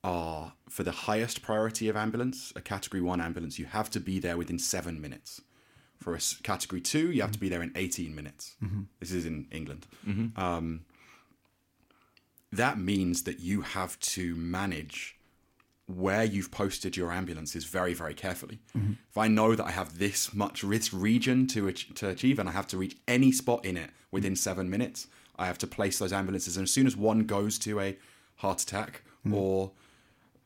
are 0.03 0.53
for 0.67 0.83
the 0.83 0.91
highest 0.91 1.41
priority 1.41 1.87
of 1.87 1.95
ambulance, 1.95 2.51
a 2.57 2.61
Category 2.61 3.01
One 3.01 3.21
ambulance, 3.21 3.57
you 3.57 3.65
have 3.67 3.89
to 3.91 4.01
be 4.01 4.19
there 4.19 4.35
within 4.35 4.59
seven 4.59 4.99
minutes. 4.99 5.41
For 5.99 6.15
a 6.15 6.19
Category 6.43 6.81
Two, 6.81 7.11
you 7.11 7.21
have 7.21 7.31
to 7.33 7.39
be 7.39 7.49
there 7.49 7.63
in 7.63 7.71
eighteen 7.75 8.15
minutes. 8.15 8.55
Mm-hmm. 8.63 8.83
This 8.99 9.11
is 9.11 9.25
in 9.25 9.47
England. 9.51 9.87
Mm-hmm. 10.07 10.39
Um, 10.41 10.85
that 12.51 12.77
means 12.79 13.23
that 13.23 13.39
you 13.39 13.61
have 13.61 13.99
to 13.99 14.35
manage 14.35 15.15
where 15.87 16.23
you've 16.23 16.51
posted 16.51 16.97
your 16.97 17.11
ambulances 17.11 17.65
very, 17.65 17.93
very 17.93 18.13
carefully. 18.13 18.59
Mm-hmm. 18.77 18.93
If 19.09 19.17
I 19.17 19.27
know 19.27 19.55
that 19.55 19.65
I 19.65 19.71
have 19.71 19.99
this 19.99 20.33
much 20.33 20.61
this 20.61 20.93
region 20.93 21.47
to 21.47 21.71
to 21.71 22.09
achieve, 22.09 22.39
and 22.39 22.47
I 22.47 22.51
have 22.53 22.67
to 22.67 22.77
reach 22.77 22.97
any 23.07 23.31
spot 23.31 23.65
in 23.65 23.75
it 23.77 23.89
within 24.11 24.35
seven 24.35 24.69
minutes, 24.69 25.07
I 25.37 25.47
have 25.47 25.57
to 25.57 25.67
place 25.67 25.99
those 25.99 26.13
ambulances. 26.13 26.57
And 26.57 26.63
as 26.63 26.71
soon 26.71 26.87
as 26.87 26.95
one 26.95 27.25
goes 27.25 27.59
to 27.59 27.79
a 27.79 27.97
heart 28.37 28.61
attack 28.61 29.01
or 29.29 29.71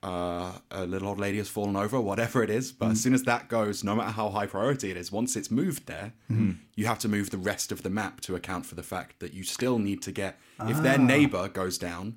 uh, 0.03 0.53
a 0.71 0.85
little 0.85 1.09
old 1.09 1.19
lady 1.19 1.37
has 1.37 1.47
fallen 1.47 1.75
over, 1.75 2.01
whatever 2.01 2.43
it 2.43 2.49
is, 2.49 2.71
but 2.71 2.91
as 2.91 2.99
mm. 2.99 3.03
soon 3.03 3.13
as 3.13 3.23
that 3.23 3.49
goes, 3.49 3.83
no 3.83 3.95
matter 3.95 4.11
how 4.11 4.29
high 4.29 4.47
priority 4.47 4.89
it 4.89 4.97
is, 4.97 5.11
once 5.11 5.35
it's 5.35 5.51
moved 5.51 5.85
there, 5.85 6.13
mm-hmm. 6.31 6.53
you 6.75 6.87
have 6.87 6.97
to 6.99 7.07
move 7.07 7.29
the 7.29 7.37
rest 7.37 7.71
of 7.71 7.83
the 7.83 7.89
map 7.89 8.19
to 8.21 8.35
account 8.35 8.65
for 8.65 8.75
the 8.75 8.83
fact 8.83 9.19
that 9.19 9.33
you 9.33 9.43
still 9.43 9.77
need 9.77 10.01
to 10.01 10.11
get. 10.11 10.39
If 10.61 10.81
their 10.81 10.99
ah. 10.99 11.03
neighbor 11.03 11.47
goes 11.47 11.77
down, 11.77 12.15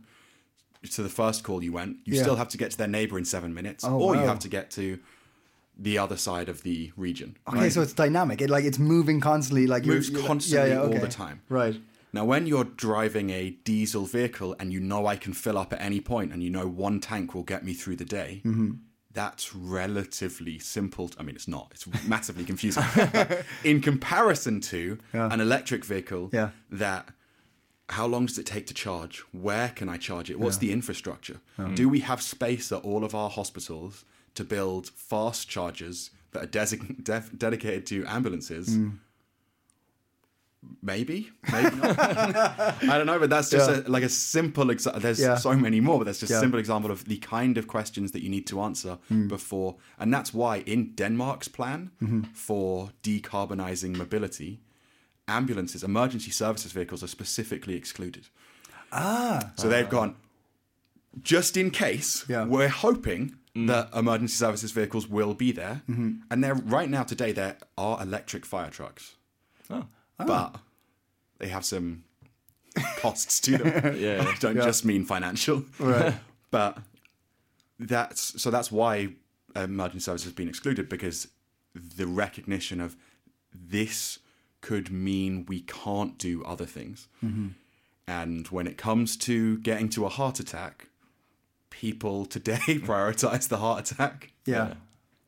to 0.90 1.02
the 1.02 1.08
first 1.08 1.44
call 1.44 1.62
you 1.62 1.72
went, 1.72 1.98
you 2.04 2.14
Yeah. 2.14 2.22
still 2.22 2.36
have 2.36 2.48
to 2.50 2.58
get 2.58 2.70
to 2.72 2.78
their 2.78 2.88
neighbor 2.88 3.18
in 3.18 3.24
seven 3.24 3.54
minutes, 3.54 3.84
Oh, 3.84 3.98
or 3.98 4.16
you 4.16 4.22
have 4.22 4.38
to 4.40 4.48
get 4.48 4.70
to 4.72 4.98
the 5.78 5.98
other 5.98 6.16
side 6.16 6.48
of 6.48 6.62
the 6.62 6.92
region. 6.96 7.36
okay 7.48 7.68
so 7.68 7.82
it's 7.82 7.92
dynamic 7.92 8.40
it 8.40 8.48
like 8.48 8.64
it's 8.64 8.78
moving 8.78 9.20
constantly 9.20 9.66
like 9.66 9.84
Moves 9.84 10.08
you're- 10.08 10.24
constantly 10.24 10.72
all 10.72 10.88
the 10.88 11.08
time. 11.08 11.40
right 11.48 11.74
Now, 12.14 12.24
when 12.24 12.46
you're 12.46 12.64
driving 12.87 13.31
a 13.31 13.50
diesel 13.64 14.05
vehicle 14.07 14.55
and 14.61 14.72
you 14.72 14.81
know 14.81 15.07
I 15.07 15.16
can 15.16 15.33
fill 15.33 15.59
up 15.59 15.72
at 15.72 15.81
any 15.81 16.00
point, 16.00 16.33
and 16.33 16.42
you 16.42 16.50
know 16.50 16.66
one 16.66 17.00
tank 17.00 17.35
will 17.35 17.42
get 17.42 17.64
me 17.64 17.74
through 17.74 17.96
the 17.96 18.05
day, 18.05 18.40
Mm-hmm. 18.44 18.70
that's 19.12 19.55
relatively 19.55 20.59
simple. 20.59 21.11
I 21.18 21.22
mean, 21.24 21.35
it's 21.35 21.48
not. 21.48 21.72
It's 21.74 21.87
massively 22.07 22.44
confusing. 22.44 22.85
In 23.64 23.81
comparison 23.81 24.61
to 24.72 24.98
an 25.12 25.40
electric 25.40 25.85
vehicle, 25.85 26.31
Yeah. 26.33 26.50
that 26.70 27.09
how 27.90 28.07
long 28.07 28.27
does 28.27 28.38
it 28.38 28.46
take 28.46 28.66
to 28.68 28.74
charge? 28.74 29.18
Where 29.33 29.68
can 29.68 29.88
I 29.88 29.98
charge 29.98 30.31
it? 30.31 30.38
What's 30.40 30.59
the 30.59 30.72
infrastructure? 30.72 31.38
Do 31.74 31.88
we 31.88 32.00
have 32.00 32.22
space 32.22 32.70
at 32.72 32.83
all 32.83 33.03
of 33.05 33.14
our 33.14 33.29
hospitals 33.31 34.05
to 34.35 34.44
build 34.44 34.88
fast 34.88 35.48
chargers 35.48 36.11
that 36.33 36.42
are 36.44 36.46
desi- 36.59 37.05
def- 37.11 37.37
dedicated 37.37 37.87
to 37.87 38.05
ambulances? 38.07 38.68
Mm. 38.79 38.98
Maybe, 40.83 41.31
maybe 41.53 41.77
not. 41.77 41.98
I 42.83 42.98
don't 42.98 43.07
know, 43.07 43.18
but 43.18 43.31
that's 43.31 43.48
just 43.50 43.70
Yeah. 43.70 43.83
a, 43.87 43.88
like 43.88 44.03
a 44.03 44.09
simple. 44.09 44.66
Exa- 44.66 45.00
there's 45.00 45.18
Yeah. 45.20 45.37
so 45.37 45.55
many 45.57 45.81
more, 45.81 45.98
but 45.98 46.05
that's 46.05 46.20
just 46.20 46.31
Yeah. 46.31 46.37
a 46.38 46.40
simple 46.40 46.59
example 46.61 46.90
of 46.90 47.05
the 47.05 47.16
kind 47.18 47.57
of 47.59 47.66
questions 47.66 48.11
that 48.12 48.22
you 48.22 48.29
need 48.29 48.46
to 48.48 48.61
answer 48.61 48.98
Hmm. 49.09 49.29
before. 49.29 49.77
And 49.98 50.12
that's 50.12 50.35
why 50.35 50.59
in 50.66 50.94
Denmark's 50.94 51.48
plan 51.48 51.90
Mm-hmm. 52.03 52.22
for 52.35 52.90
decarbonizing 53.03 53.96
mobility, 53.96 54.61
ambulances, 55.27 55.83
emergency 55.83 56.31
services 56.31 56.72
vehicles 56.72 57.03
are 57.03 57.09
specifically 57.09 57.74
excluded. 57.77 58.29
Ah, 58.92 59.53
so 59.57 59.68
they've 59.68 59.88
gone. 59.90 60.14
Just 61.22 61.57
in 61.57 61.70
case, 61.70 62.24
Yeah. 62.29 62.44
we're 62.44 62.68
hoping 62.68 63.37
that 63.68 63.88
emergency 63.94 64.35
services 64.35 64.72
vehicles 64.72 65.07
will 65.09 65.33
be 65.35 65.53
there, 65.53 65.81
Mm-hmm. 65.88 66.11
and 66.31 66.42
they're 66.44 66.55
right 66.79 66.90
now 66.90 67.05
today 67.05 67.33
there 67.33 67.57
are 67.79 68.03
electric 68.03 68.44
fire 68.46 68.70
trucks 68.70 69.14
Oh. 69.70 69.87
Ah. 70.18 70.24
but 70.27 70.61
they 71.38 71.48
have 71.48 71.64
some 71.64 72.05
costs 72.98 73.40
to 73.40 73.59
them. 73.59 73.96
Yeah. 73.98 74.24
I 74.27 74.35
don't 74.38 74.57
just 74.57 74.85
mean 74.85 75.05
financial, 75.05 75.64
Right. 75.79 76.14
but 76.50 76.79
that's 77.79 78.40
so 78.40 78.50
that's 78.50 78.70
why 78.70 79.14
uh, 79.57 79.61
emergency 79.61 80.05
services 80.05 80.24
has 80.27 80.33
been 80.33 80.48
excluded 80.48 80.88
because 80.88 81.29
the 81.74 82.07
recognition 82.07 82.81
of 82.81 82.96
this 83.53 84.18
could 84.61 84.90
mean 84.90 85.44
we 85.48 85.61
can't 85.61 86.16
do 86.18 86.42
other 86.44 86.66
things. 86.66 87.09
Mm-hmm. 87.24 87.48
And 88.07 88.46
when 88.48 88.66
it 88.66 88.77
comes 88.79 89.16
to 89.18 89.59
getting 89.59 89.88
to 89.90 90.05
a 90.07 90.09
heart 90.09 90.38
attack, 90.40 90.88
people 91.70 92.24
today 92.27 92.59
prioritize 92.68 93.48
the 93.48 93.59
heart 93.59 93.90
attack. 93.90 94.31
yeah 94.46 94.74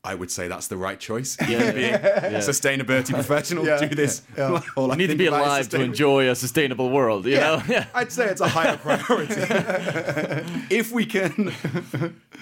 I 0.07 0.15
would 0.15 0.31
say 0.31 0.47
that's 0.47 0.67
the 0.67 0.77
right 0.77 0.99
choice. 0.99 1.35
Yeah. 1.49 1.71
Being 1.79 1.93
a 1.95 2.39
sustainability 2.53 3.13
professional, 3.13 3.65
Yeah. 3.65 3.79
do 3.87 3.93
this. 4.03 4.21
Yeah. 4.37 4.61
You 4.77 4.95
need 4.95 5.07
to 5.07 5.15
be 5.15 5.25
alive 5.27 5.67
to 5.69 5.81
enjoy 5.81 6.29
a 6.29 6.35
sustainable 6.35 6.89
world, 6.89 7.25
you 7.25 7.35
know? 7.37 7.61
Yeah. 7.67 7.87
I'd 7.93 8.11
say 8.11 8.25
it's 8.27 8.39
a 8.41 8.47
higher 8.47 8.77
priority. 8.77 9.41
if 10.69 10.91
we 10.91 11.05
can 11.05 11.37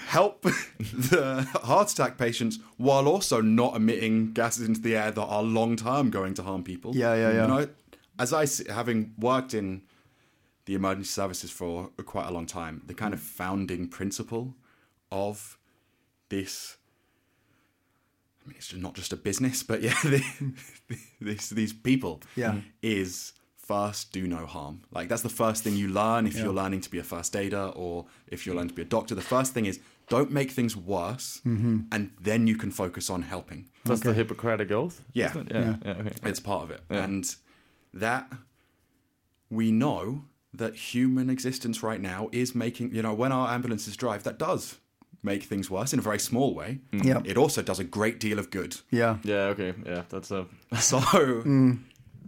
help 0.06 0.42
the 0.42 1.48
heart 1.64 1.90
attack 1.92 2.16
patients 2.18 2.58
while 2.76 3.08
also 3.08 3.40
not 3.40 3.74
emitting 3.74 4.32
gases 4.32 4.68
into 4.68 4.80
the 4.80 4.94
air 4.96 5.10
that 5.10 5.26
are 5.36 5.42
long 5.42 5.74
term 5.76 6.10
going 6.10 6.34
to 6.34 6.42
harm 6.44 6.62
people. 6.62 6.94
Yeah, 6.94 7.14
yeah, 7.14 7.32
yeah. 7.32 7.42
You 7.42 7.48
know, 7.48 7.68
as 8.18 8.32
I 8.32 8.46
having 8.72 9.12
worked 9.18 9.52
in 9.54 9.82
the 10.66 10.74
emergency 10.74 11.10
services 11.10 11.50
for 11.50 11.88
quite 12.14 12.26
a 12.28 12.30
long 12.30 12.46
time, 12.46 12.82
the 12.86 12.94
kind 12.94 13.12
of 13.14 13.20
founding 13.20 13.88
principle 13.88 14.54
of 15.10 15.58
this. 16.28 16.76
I 18.46 18.48
mean, 18.48 18.56
it's 18.58 18.72
not 18.74 18.94
just 18.94 19.12
a 19.12 19.16
business, 19.16 19.62
but 19.64 19.82
yeah, 19.82 19.94
the, 20.04 20.22
these 21.20 21.50
these 21.50 21.72
people 21.72 22.22
Yeah. 22.36 22.60
is 22.82 23.32
first 23.56 24.12
do 24.12 24.26
no 24.28 24.46
harm. 24.46 24.82
Like 24.92 25.08
that's 25.08 25.22
the 25.22 25.28
first 25.28 25.64
thing 25.64 25.74
you 25.76 25.88
learn 25.88 26.26
if 26.26 26.36
you're 26.36 26.52
learning 26.54 26.82
to 26.82 26.90
be 26.90 26.98
a 27.00 27.02
first 27.02 27.34
aider 27.34 27.72
or 27.74 28.06
if 28.28 28.46
you're 28.46 28.54
learning 28.54 28.68
to 28.70 28.74
be 28.74 28.82
a 28.82 28.86
doctor. 28.86 29.14
The 29.16 29.22
first 29.36 29.52
thing 29.54 29.66
is 29.66 29.80
don't 30.08 30.30
make 30.30 30.52
things 30.52 30.76
worse, 30.76 31.40
Mm-hmm. 31.44 31.78
and 31.90 32.10
then 32.20 32.46
you 32.46 32.56
can 32.56 32.70
focus 32.70 33.10
on 33.10 33.22
helping. 33.22 33.68
That's 33.84 34.02
the 34.02 34.14
Hippocratic 34.14 34.70
Oath? 34.70 35.02
Yeah. 35.12 35.30
isn't 35.30 35.50
it? 35.50 35.54
Yeah. 35.54 35.76
yeah. 35.84 35.90
okay. 36.00 36.12
It's 36.30 36.38
part 36.40 36.62
of 36.62 36.70
it, 36.70 36.80
and 36.88 37.34
that 37.94 38.32
we 39.50 39.72
know 39.72 40.24
that 40.54 40.74
human 40.94 41.28
existence 41.30 41.82
right 41.82 42.00
now 42.00 42.28
is 42.32 42.54
making. 42.54 42.94
You 42.94 43.02
know, 43.02 43.14
when 43.14 43.32
our 43.32 43.48
ambulances 43.52 43.96
drive, 43.96 44.22
that 44.22 44.38
does 44.38 44.76
make 45.26 45.42
things 45.42 45.70
worse 45.70 45.92
in 45.92 45.98
a 45.98 46.02
very 46.02 46.18
small 46.18 46.54
way. 46.54 46.78
Mm. 46.92 47.04
Yeah. 47.04 47.20
It 47.24 47.36
also 47.36 47.60
does 47.60 47.78
a 47.78 47.84
great 47.84 48.18
deal 48.18 48.38
of 48.38 48.50
good. 48.50 48.76
yeah 48.90 49.18
Yeah, 49.24 49.52
okay. 49.52 49.74
Yeah, 49.84 50.02
that's 50.08 50.32
uh, 50.32 50.44
a. 50.72 50.76
So, 50.80 50.98
mm. 51.44 51.80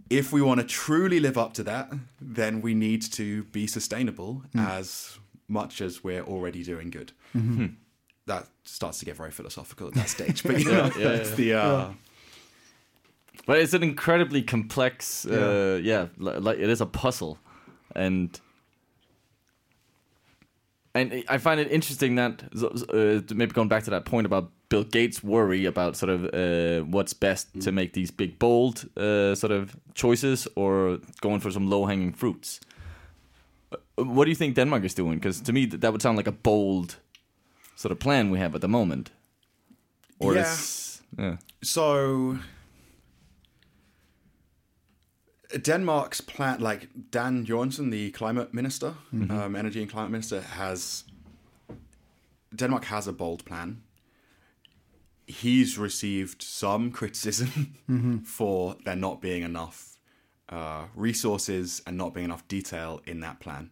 if 0.09 0.31
we 0.31 0.41
want 0.43 0.59
to 0.59 0.67
truly 0.67 1.19
live 1.19 1.37
up 1.37 1.53
to 1.53 1.63
that, 1.63 1.91
then 2.21 2.61
we 2.61 2.75
need 2.75 3.01
to 3.13 3.43
be 3.45 3.65
sustainable 3.65 4.43
mm. 4.53 4.69
as 4.69 5.17
much 5.47 5.81
as 5.81 6.03
we're 6.03 6.23
already 6.23 6.63
doing 6.63 6.91
good. 6.91 7.11
Mm-hmm. 7.35 7.55
Hmm. 7.55 7.73
That 8.27 8.47
starts 8.63 8.99
to 8.99 9.05
get 9.05 9.17
very 9.17 9.31
philosophical 9.31 9.87
at 9.87 9.95
that 9.95 10.09
stage, 10.09 10.43
but 10.43 10.59
you 10.63 10.71
know, 10.71 10.91
yeah, 10.97 11.09
it's 11.09 11.29
yeah. 11.31 11.35
the 11.35 11.53
uh, 11.53 11.93
But 13.47 13.57
it's 13.57 13.73
an 13.73 13.81
incredibly 13.81 14.43
complex, 14.43 15.25
uh, 15.25 15.79
yeah, 15.81 16.07
li- 16.17 16.37
like 16.37 16.59
it 16.59 16.69
is 16.69 16.81
a 16.81 16.85
puzzle, 16.85 17.39
and 17.95 18.39
and 20.99 21.13
I 21.35 21.37
find 21.39 21.59
it 21.59 21.71
interesting 21.71 22.15
that 22.15 22.43
uh, 22.53 23.35
maybe 23.35 23.51
going 23.53 23.69
back 23.69 23.83
to 23.83 23.89
that 23.91 24.05
point 24.05 24.25
about 24.25 24.51
Bill 24.69 24.83
Gates' 24.83 25.23
worry 25.23 25.65
about 25.67 25.95
sort 25.97 26.09
of 26.09 26.23
uh, 26.33 26.85
what's 26.91 27.13
best 27.13 27.47
to 27.61 27.71
make 27.71 27.89
these 27.93 28.11
big 28.15 28.37
bold 28.39 28.85
uh, 28.97 29.35
sort 29.35 29.51
of 29.51 29.75
choices 29.93 30.47
or 30.55 30.99
going 31.21 31.39
for 31.41 31.51
some 31.51 31.69
low 31.69 31.85
hanging 31.85 32.13
fruits. 32.13 32.59
Uh, 33.71 34.05
What 34.15 34.25
do 34.25 34.29
you 34.31 34.35
think 34.37 34.55
Denmark 34.55 34.83
is 34.83 34.93
doing? 34.95 35.19
Because 35.19 35.41
to 35.43 35.53
me, 35.53 35.65
th- 35.67 35.81
that 35.81 35.91
would 35.91 36.01
sound 36.01 36.17
like 36.17 36.29
a 36.29 36.35
bold 36.43 36.95
sort 37.75 37.91
of 37.91 37.97
plan 37.99 38.31
we 38.31 38.39
have 38.39 38.55
at 38.55 38.61
the 38.61 38.67
moment. 38.67 39.11
Or 40.19 40.33
Yeah. 40.35 40.55
yeah. 41.17 41.37
So 41.63 42.37
Denmark's 45.57 46.21
plan, 46.21 46.59
like 46.59 46.89
Dan 47.11 47.45
Jørgensen, 47.45 47.91
the 47.91 48.11
climate 48.11 48.53
minister, 48.53 48.93
um, 49.11 49.55
energy 49.55 49.81
and 49.81 49.89
climate 49.91 50.11
minister, 50.11 50.41
has 50.41 51.05
Denmark 52.55 52.85
has 52.85 53.07
a 53.07 53.13
bold 53.13 53.45
plan. 53.45 53.81
He's 55.27 55.77
received 55.77 56.41
some 56.41 56.91
criticism 56.91 58.23
for 58.25 58.75
there 58.85 58.95
not 58.95 59.21
being 59.21 59.43
enough 59.43 59.97
uh, 60.49 60.85
resources 60.95 61.81
and 61.85 61.97
not 61.97 62.13
being 62.13 62.25
enough 62.25 62.47
detail 62.47 63.01
in 63.05 63.19
that 63.19 63.39
plan. 63.39 63.69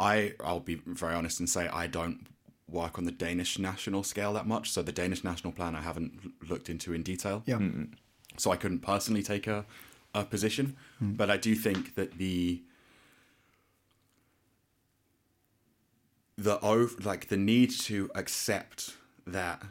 I, 0.00 0.34
I'll 0.44 0.58
be 0.58 0.82
very 0.84 1.14
honest 1.14 1.38
and 1.38 1.48
say 1.48 1.68
I 1.68 1.86
don't 1.86 2.26
work 2.68 2.98
on 2.98 3.04
the 3.04 3.12
Danish 3.12 3.56
national 3.58 4.02
scale 4.02 4.32
that 4.32 4.46
much. 4.46 4.70
So 4.72 4.82
the 4.82 4.90
Danish 4.92 5.22
national 5.22 5.52
plan 5.52 5.76
I 5.76 5.80
haven't 5.80 6.12
l- 6.24 6.30
looked 6.48 6.68
into 6.68 6.92
in 6.92 7.02
detail 7.04 7.42
Yeah. 7.46 7.60
so 8.36 8.50
I 8.50 8.56
couldn't 8.56 8.80
personally 8.80 9.22
take 9.22 9.46
a, 9.46 9.64
a 10.14 10.24
position. 10.24 10.76
Hmm. 10.98 11.12
But 11.12 11.30
I 11.30 11.36
do 11.36 11.54
think 11.54 11.94
that 11.94 12.18
the 12.18 12.62
the 16.36 16.58
ov- 16.62 17.04
like 17.04 17.28
the 17.28 17.36
need 17.36 17.70
to 17.70 18.10
accept 18.14 18.96
that 19.26 19.62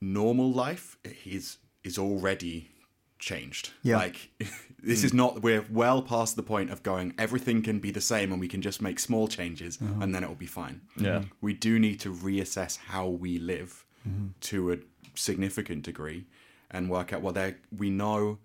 normal 0.00 0.50
life 0.52 0.96
is 1.24 1.58
is 1.82 1.98
already 1.98 2.70
changed. 3.18 3.70
Yeah. 3.82 3.96
Like 3.96 4.30
this 4.82 5.04
is 5.04 5.10
hmm. 5.10 5.16
not 5.16 5.42
we're 5.42 5.64
well 5.70 6.02
past 6.02 6.36
the 6.36 6.42
point 6.42 6.70
of 6.70 6.82
going 6.82 7.14
everything 7.18 7.62
can 7.62 7.78
be 7.78 7.90
the 7.90 8.00
same 8.00 8.32
and 8.32 8.40
we 8.40 8.48
can 8.48 8.62
just 8.62 8.80
make 8.80 8.98
small 8.98 9.26
changes 9.28 9.78
uh-huh. 9.80 10.02
and 10.02 10.14
then 10.14 10.22
it 10.22 10.28
will 10.28 10.34
be 10.34 10.46
fine. 10.46 10.82
Yeah. 10.96 11.22
We 11.40 11.52
do 11.52 11.78
need 11.78 12.00
to 12.00 12.12
reassess 12.12 12.78
how 12.78 13.08
we 13.08 13.38
live 13.38 13.84
mm-hmm. 14.08 14.28
to 14.42 14.72
a 14.72 14.76
significant 15.14 15.82
degree 15.82 16.26
and 16.70 16.90
work 16.90 17.12
out 17.12 17.22
well 17.22 17.32
there 17.32 17.56
we 17.76 17.90
know 17.90 18.38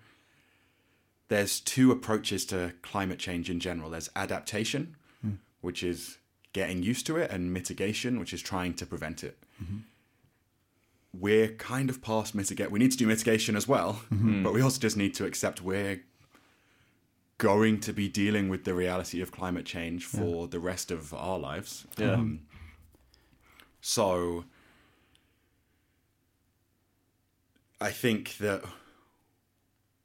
there's 1.32 1.62
two 1.62 1.94
approaches 1.94 2.46
to 2.46 2.74
climate 2.82 3.18
change 3.18 3.50
in 3.50 3.62
general. 3.62 3.90
There's 3.90 4.10
adaptation, 4.18 4.98
hmm. 5.22 5.36
which 5.62 5.82
is 5.82 6.18
getting 6.52 6.84
used 6.84 7.06
to 7.06 7.16
it, 7.16 7.32
and 7.32 7.54
mitigation, 7.54 8.20
which 8.20 8.34
is 8.34 8.42
trying 8.42 8.74
to 8.74 8.86
prevent 8.86 9.24
it. 9.24 9.38
Mm-hmm. 9.64 9.78
We're 11.14 11.48
kind 11.54 11.90
of 11.90 12.02
past 12.02 12.36
mitigate. 12.36 12.70
We 12.70 12.80
need 12.80 12.92
to 12.92 12.98
do 12.98 13.08
mitigation 13.08 13.56
as 13.56 13.66
well, 13.66 14.02
mm-hmm. 14.14 14.44
but 14.44 14.52
we 14.52 14.62
also 14.62 14.82
just 14.82 14.98
need 14.98 15.14
to 15.16 15.26
accept 15.26 15.62
we're 15.62 16.02
going 17.38 17.80
to 17.80 17.94
be 17.94 18.10
dealing 18.10 18.50
with 18.50 18.66
the 18.66 18.74
reality 18.74 19.22
of 19.22 19.32
climate 19.32 19.66
change 19.66 20.04
for 20.04 20.50
the 20.50 20.60
rest 20.60 20.92
of 20.92 21.14
our 21.14 21.40
lives. 21.40 21.88
Yeah. 21.98 22.12
Um, 22.12 22.42
so 23.80 24.44
I 27.80 27.92
think 27.92 28.36
that 28.40 28.66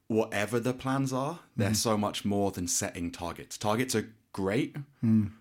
whatever 0.07 0.59
the 0.59 0.73
plans 0.73 1.11
are, 1.11 1.39
they're 1.55 1.71
mm. 1.71 1.75
so 1.75 1.97
much 1.97 2.23
more 2.23 2.51
than 2.51 2.67
setting 2.67 3.11
targets. 3.11 3.57
Targets 3.57 3.95
are 3.95 4.09
great, 4.31 4.75
mm. 5.03 5.31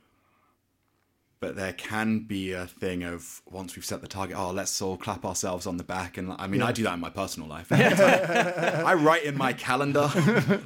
but 1.41 1.57
there 1.57 1.73
can 1.73 2.21
be 2.21 2.53
a 2.53 2.67
thing 2.67 3.03
of 3.03 3.43
once 3.47 3.77
we've 3.77 3.85
set 3.85 4.01
the 4.01 4.09
target, 4.09 4.37
oh, 4.37 4.51
let's 4.51 4.81
all 4.83 4.97
clap 4.97 5.25
ourselves 5.25 5.67
on 5.67 5.77
the 5.77 5.85
back. 5.85 6.19
And 6.19 6.35
I 6.39 6.47
mean, 6.47 6.63
I 6.63 6.73
do 6.73 6.83
that 6.85 6.95
in 6.95 7.01
my 7.01 7.11
personal 7.11 7.49
life. 7.49 7.69
I 7.73 8.95
write 8.95 9.25
in 9.25 9.37
my 9.37 9.53
calendar, 9.53 10.11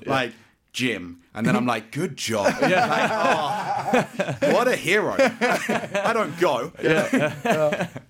like, 0.06 0.32
Jim, 0.72 1.20
and 1.34 1.44
then 1.46 1.56
I'm 1.56 1.66
like, 1.66 1.90
good 1.90 2.16
job. 2.16 2.54
Like, 2.62 3.10
oh, 3.12 4.52
what 4.52 4.68
a 4.68 4.76
hero. 4.76 5.16
I 5.18 6.12
don't 6.14 6.38
go. 6.38 6.70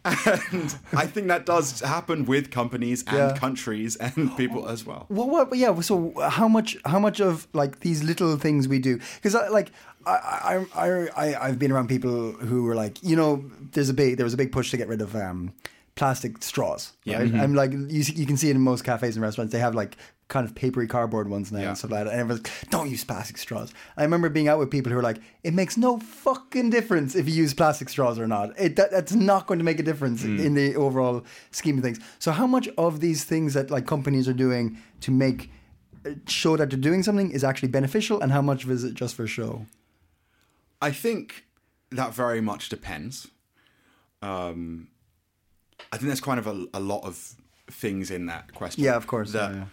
and 0.05 0.77
I 0.93 1.07
think 1.07 1.29
that 1.29 1.47
does 1.47 1.81
happen 1.81 2.25
with 2.27 2.51
companies 2.51 3.03
and 3.07 3.17
Yeah. 3.17 3.37
countries 3.37 3.97
and 3.97 4.37
people 4.37 4.69
as 4.69 4.85
well. 4.85 5.07
What, 5.09 5.55
yeah. 5.57 5.79
So 5.81 6.13
how 6.29 6.49
much, 6.49 6.77
how 6.85 6.99
much 6.99 7.21
of 7.21 7.47
like 7.53 7.81
these 7.81 8.03
little 8.03 8.37
things 8.37 8.69
we 8.69 8.79
do? 8.79 8.99
Because 9.17 9.35
I 9.35 9.49
like, 9.49 9.71
I, 10.07 10.65
I, 10.75 11.09
I, 11.17 11.47
I've 11.49 11.59
been 11.59 11.73
around 11.73 11.89
people 11.89 12.33
who 12.33 12.65
were 12.65 12.75
like, 12.75 13.03
you 13.03 13.17
know, 13.17 13.45
there's 13.73 13.89
a 13.89 13.95
big, 13.95 14.17
there 14.17 14.25
was 14.25 14.35
a 14.35 14.39
big 14.39 14.53
push 14.53 14.71
to 14.71 14.77
get 14.77 14.89
rid 14.89 15.01
of 15.01 15.15
um, 15.17 15.53
plastic 15.95 16.43
straws. 16.43 16.93
Yeah. 17.05 17.21
Right? 17.21 17.35
I'm 17.35 17.55
like, 17.55 17.73
you, 17.73 17.87
you 17.89 18.27
can 18.27 18.37
see 18.37 18.49
it 18.51 18.57
in 18.57 18.63
most 18.63 18.83
cafes 18.85 19.17
and 19.17 19.23
restaurants. 19.23 19.53
They 19.53 19.59
have 19.61 19.75
like 19.75 19.97
kind 20.31 20.47
of 20.47 20.55
papery 20.55 20.87
cardboard 20.87 21.29
ones 21.29 21.53
now 21.53 21.61
Yeah. 21.61 21.69
and 21.69 21.77
stuff 21.79 21.91
like 21.91 22.05
that. 22.05 22.11
And 22.13 22.21
everyone's, 22.21 22.49
don't 22.71 22.89
use 22.89 23.05
plastic 23.05 23.37
straws. 23.37 23.75
I 23.99 24.03
remember 24.05 24.31
being 24.31 24.49
out 24.49 24.59
with 24.59 24.71
people 24.71 24.89
who 24.91 24.97
were 24.97 25.03
like, 25.03 25.19
it 25.45 25.53
makes 25.53 25.77
no 25.77 25.99
fucking 25.99 26.71
difference 26.71 27.15
if 27.15 27.29
you 27.29 27.35
use 27.35 27.53
plastic 27.53 27.91
straws 27.91 28.19
or 28.19 28.27
not. 28.27 28.59
It, 28.59 28.77
that, 28.77 28.91
that's 28.91 29.13
not 29.13 29.47
going 29.47 29.59
to 29.59 29.65
make 29.65 29.79
a 29.79 29.83
difference 29.83 30.25
in 30.25 30.55
the 30.55 30.75
overall 30.77 31.25
scheme 31.51 31.77
of 31.77 31.85
things. 31.85 32.01
So 32.19 32.33
how 32.33 32.47
much 32.47 32.69
of 32.79 33.01
these 33.01 33.25
things 33.25 33.53
that 33.55 33.71
like 33.71 33.87
companies 33.87 34.27
are 34.29 34.33
doing 34.33 34.79
to 35.03 35.11
make 35.11 35.51
show 36.27 36.57
that 36.57 36.71
they're 36.71 36.79
doing 36.79 37.03
something 37.03 37.31
is 37.31 37.45
actually 37.45 37.69
beneficial 37.69 38.21
and 38.23 38.33
how 38.33 38.41
much 38.41 38.65
of 38.65 38.71
it 38.71 38.75
is 38.75 38.85
it 38.85 38.95
just 38.95 39.15
for 39.15 39.27
show? 39.27 39.67
I 40.81 40.93
think 40.93 41.45
that 41.91 42.15
very 42.15 42.41
much 42.41 42.71
depends. 42.71 43.29
Um, 44.23 44.89
I 45.93 45.97
think 45.97 46.07
there's 46.09 46.21
kind 46.21 46.39
of 46.39 46.47
a, 46.47 46.67
a 46.73 46.81
lot 46.81 47.05
of 47.05 47.35
things 47.71 48.11
in 48.11 48.27
that 48.27 48.55
question. 48.55 48.85
Yeah, 48.85 48.97
of 48.97 49.07
course. 49.07 49.33
That 49.33 49.51
yeah, 49.53 49.57
yeah. 49.59 49.65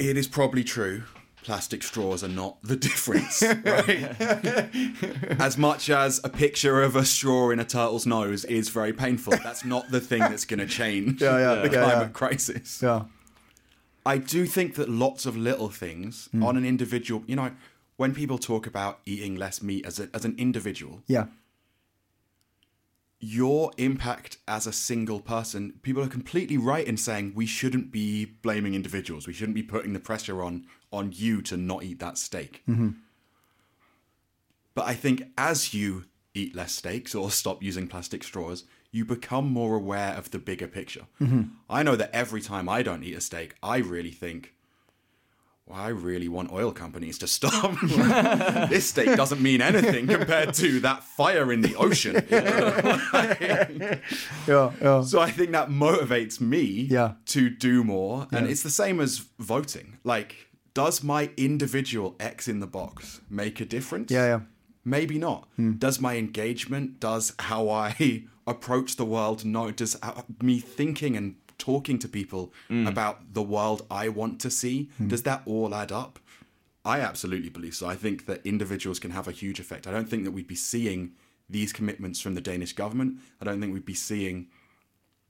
It 0.00 0.16
is 0.16 0.26
probably 0.26 0.64
true. 0.64 1.02
Plastic 1.42 1.82
straws 1.82 2.22
are 2.24 2.28
not 2.28 2.62
the 2.62 2.76
difference, 2.88 3.42
right? 3.42 5.40
as 5.40 5.56
much 5.56 5.88
as 5.90 6.20
a 6.22 6.28
picture 6.28 6.82
of 6.82 6.96
a 6.96 7.04
straw 7.04 7.50
in 7.50 7.58
a 7.60 7.64
turtle's 7.64 8.06
nose 8.06 8.44
is 8.44 8.68
very 8.68 8.92
painful, 8.92 9.34
that's 9.42 9.64
not 9.64 9.90
the 9.90 10.00
thing 10.00 10.20
that's 10.20 10.44
going 10.44 10.60
to 10.60 10.66
change 10.66 11.20
Yeah, 11.22 11.38
yeah, 11.38 11.54
the 11.62 11.70
yeah, 11.72 11.84
climate 11.84 12.12
crisis. 12.12 12.80
Yeah. 12.82 13.04
I 14.04 14.18
do 14.18 14.44
think 14.46 14.74
that 14.74 14.88
lots 14.88 15.24
of 15.26 15.36
little 15.36 15.68
things 15.70 16.28
Hmm. 16.32 16.42
on 16.44 16.56
an 16.56 16.64
individual, 16.66 17.22
you 17.26 17.36
know, 17.36 17.52
when 17.96 18.14
people 18.14 18.38
talk 18.38 18.66
about 18.66 19.00
eating 19.06 19.36
less 19.36 19.62
meat 19.62 19.84
as 19.86 19.98
a, 20.00 20.08
as 20.14 20.24
an 20.24 20.34
individual, 20.38 21.02
Yeah. 21.06 21.26
Your 23.20 23.70
impact 23.76 24.38
as 24.48 24.66
a 24.66 24.72
single 24.72 25.20
person, 25.20 25.74
people 25.82 26.02
are 26.02 26.08
completely 26.08 26.56
right 26.56 26.86
in 26.86 26.96
saying 26.96 27.32
we 27.34 27.46
shouldn't 27.46 27.92
be 27.92 28.24
blaming 28.24 28.74
individuals. 28.74 29.26
We 29.26 29.34
shouldn't 29.34 29.54
be 29.54 29.62
putting 29.62 29.92
the 29.92 30.00
pressure 30.00 30.42
on 30.42 30.66
on 30.92 31.12
you 31.14 31.40
to 31.42 31.56
not 31.56 31.84
eat 31.84 32.00
that 32.00 32.18
steak. 32.18 32.62
Mm-hmm. 32.68 32.90
But 34.74 34.86
I 34.86 34.94
think 34.94 35.24
as 35.38 35.72
you 35.74 36.06
eat 36.34 36.56
less 36.56 36.72
steaks 36.72 37.14
or 37.14 37.30
stop 37.42 37.62
using 37.62 37.86
plastic 37.86 38.24
straws, 38.24 38.64
you 38.90 39.04
become 39.04 39.46
more 39.46 39.76
aware 39.76 40.14
of 40.14 40.30
the 40.30 40.38
bigger 40.38 40.66
picture. 40.66 41.06
Mm-hmm. 41.20 41.42
I 41.68 41.82
know 41.82 41.96
that 41.96 42.10
every 42.12 42.40
time 42.40 42.68
I 42.68 42.82
don't 42.82 43.04
eat 43.04 43.16
a 43.16 43.20
steak, 43.20 43.54
I 43.62 43.78
really 43.78 44.10
think, 44.10 44.54
well, 45.70 45.80
I 45.80 45.88
really 45.88 46.28
want 46.28 46.50
oil 46.52 46.72
companies 46.72 47.18
to 47.18 47.26
stop. 47.26 47.78
this 48.70 48.86
state 48.86 49.16
doesn't 49.16 49.40
mean 49.40 49.60
anything 49.62 50.06
compared 50.06 50.54
to 50.54 50.80
that 50.80 51.04
fire 51.04 51.52
in 51.52 51.60
the 51.60 51.74
ocean. 51.76 52.16
Yeah. 54.46 54.72
Yeah. 54.80 55.02
So 55.02 55.20
I 55.20 55.30
think 55.30 55.52
that 55.52 55.68
motivates 55.68 56.40
me 56.40 56.62
Yeah. 56.90 57.12
to 57.26 57.50
do 57.50 57.84
more. 57.84 58.26
And 58.32 58.48
it's 58.48 58.62
the 58.62 58.70
same 58.70 59.00
as 59.00 59.18
voting. 59.38 59.98
Like, 60.04 60.48
does 60.74 61.02
my 61.02 61.30
individual 61.36 62.16
X 62.18 62.48
in 62.48 62.60
the 62.60 62.66
box 62.66 63.20
make 63.28 63.60
a 63.60 63.64
difference? 63.64 64.10
Yeah, 64.10 64.26
yeah. 64.26 64.40
Maybe 64.84 65.18
not. 65.18 65.48
Does 65.78 66.00
my 66.00 66.16
engagement, 66.16 67.00
does 67.00 67.34
how 67.38 67.68
I 67.68 68.24
approach 68.46 68.96
the 68.96 69.04
world, 69.04 69.44
no, 69.44 69.70
does 69.70 69.96
uh, 70.02 70.22
me 70.42 70.58
thinking 70.58 71.16
and 71.16 71.34
talking 71.60 71.98
to 72.00 72.08
people 72.08 72.52
mm. 72.68 72.88
about 72.88 73.34
the 73.34 73.42
world 73.42 73.86
I 73.90 74.08
want 74.08 74.40
to 74.40 74.50
see, 74.50 74.90
mm. 75.00 75.08
does 75.08 75.22
that 75.22 75.42
all 75.46 75.74
add 75.74 75.92
up? 75.92 76.18
I 76.84 77.00
absolutely 77.00 77.50
believe 77.50 77.74
so. 77.74 77.86
I 77.86 77.94
think 77.94 78.26
that 78.26 78.44
individuals 78.44 78.98
can 78.98 79.10
have 79.12 79.28
a 79.28 79.32
huge 79.32 79.60
effect. 79.60 79.86
I 79.86 79.92
don't 79.92 80.08
think 80.08 80.24
that 80.24 80.32
we'd 80.32 80.48
be 80.48 80.54
seeing 80.54 81.12
these 81.48 81.72
commitments 81.72 82.20
from 82.20 82.34
the 82.34 82.40
Danish 82.40 82.72
government. 82.72 83.18
I 83.40 83.44
don't 83.44 83.60
think 83.60 83.72
we'd 83.72 83.84
be 83.84 83.94
seeing 83.94 84.46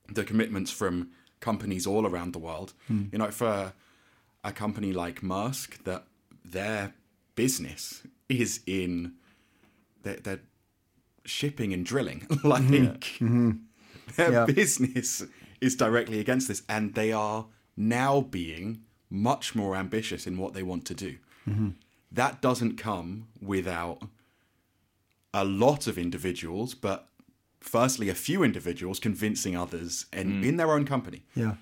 the 0.09 0.25
commitments 0.25 0.71
from 0.71 1.11
companies 1.41 1.87
all 1.87 2.07
around 2.07 2.33
the 2.33 2.39
world. 2.39 2.73
Mm. 2.91 3.13
You 3.13 3.19
know, 3.19 3.31
for 3.31 3.73
a 4.45 4.53
company 4.53 4.93
like 4.93 5.23
Maersk, 5.23 5.83
that 5.85 6.05
their 6.45 6.95
business 7.35 8.03
is 8.29 8.61
in 8.67 9.15
their, 10.03 10.17
their 10.17 10.41
shipping 11.25 11.73
and 11.73 11.85
drilling. 11.85 12.27
like 12.45 12.63
mm-hmm. 12.63 13.25
Mm-hmm. 13.25 13.51
their 14.17 14.33
Yeah. 14.33 14.45
business 14.47 15.25
is 15.61 15.77
directly 15.77 16.21
against 16.21 16.49
this, 16.49 16.63
and 16.69 16.95
they 16.95 17.13
are 17.13 17.47
now 17.77 18.21
being 18.21 18.83
much 19.09 19.55
more 19.55 19.77
ambitious 19.77 20.27
in 20.27 20.39
what 20.39 20.55
they 20.55 20.63
want 20.63 20.85
to 20.87 20.95
do. 20.95 21.17
Mm-hmm. 21.49 21.71
That 22.13 22.41
doesn't 22.41 22.77
come 22.77 23.29
without 23.41 24.03
a 25.33 25.45
lot 25.45 25.87
of 25.87 25.99
individuals, 25.99 26.75
but 26.75 27.09
firstly, 27.61 28.09
a 28.09 28.15
few 28.15 28.43
individuals 28.43 28.99
convincing 28.99 29.57
others 29.57 30.07
and 30.13 30.43
mm. 30.43 30.47
in 30.47 30.57
their 30.57 30.73
own 30.73 30.85
company. 30.85 31.25
Yeah. 31.35 31.55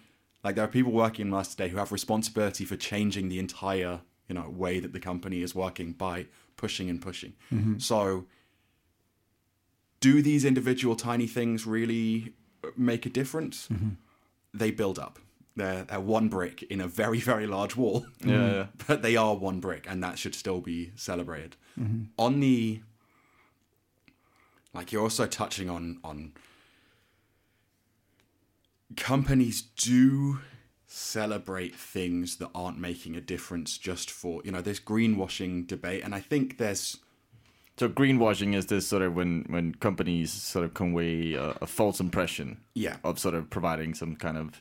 Like 0.44 0.54
there 0.54 0.64
are 0.64 0.68
people 0.68 0.92
working 0.92 1.26
in 1.26 1.30
Master 1.30 1.64
Day 1.64 1.68
who 1.70 1.78
have 1.78 1.92
responsibility 1.92 2.64
for 2.64 2.76
changing 2.76 3.28
the 3.28 3.38
entire, 3.38 4.00
you 4.28 4.34
know, 4.34 4.48
way 4.48 4.80
that 4.80 4.92
the 4.92 5.00
company 5.00 5.42
is 5.42 5.54
working 5.54 5.92
by 5.92 6.26
pushing 6.56 6.88
and 6.88 7.02
pushing. 7.02 7.34
Mm-hmm. 7.52 7.78
So 7.78 8.26
do 10.00 10.22
these 10.22 10.44
individual 10.44 10.94
tiny 10.94 11.26
things 11.26 11.66
really 11.66 12.34
make 12.76 13.06
a 13.06 13.10
difference? 13.10 13.68
Mm-hmm. 13.68 13.90
They 14.54 14.70
build 14.70 14.98
up. 14.98 15.18
They're, 15.56 15.84
they're 15.84 16.00
one 16.00 16.28
brick 16.28 16.62
in 16.64 16.80
a 16.80 16.86
very, 16.86 17.18
very 17.18 17.46
large 17.46 17.76
wall. 17.76 18.06
Yeah, 18.24 18.50
yeah. 18.50 18.66
But 18.86 19.02
they 19.02 19.16
are 19.16 19.34
one 19.34 19.60
brick, 19.60 19.86
and 19.88 20.02
that 20.02 20.18
should 20.18 20.34
still 20.34 20.60
be 20.60 20.92
celebrated. 20.94 21.56
Mm-hmm. 21.78 22.04
On 22.16 22.40
the 22.40 22.80
like, 24.74 24.92
you're 24.92 25.02
also 25.02 25.26
touching 25.26 25.68
on 25.68 25.98
on 26.04 26.32
companies 28.96 29.62
do 29.62 30.40
celebrate 30.86 31.74
things 31.74 32.36
that 32.36 32.48
aren't 32.54 32.78
making 32.78 33.14
a 33.14 33.20
difference 33.20 33.76
just 33.76 34.10
for 34.10 34.40
you 34.44 34.52
know 34.52 34.62
this 34.62 34.80
greenwashing 34.80 35.66
debate, 35.66 36.04
and 36.04 36.14
I 36.14 36.20
think 36.20 36.58
there's 36.58 36.98
So 37.78 37.88
greenwashing 37.88 38.54
is 38.56 38.66
this 38.66 38.86
sort 38.88 39.02
of 39.02 39.14
when 39.14 39.44
when 39.48 39.74
companies 39.76 40.32
sort 40.32 40.64
of 40.64 40.74
convey 40.74 41.34
a, 41.34 41.50
a 41.62 41.66
false 41.66 42.00
impression 42.00 42.58
Yeah. 42.74 42.96
of 43.04 43.18
sort 43.18 43.34
of 43.34 43.48
providing 43.50 43.94
some 43.94 44.16
kind 44.16 44.36
of 44.36 44.60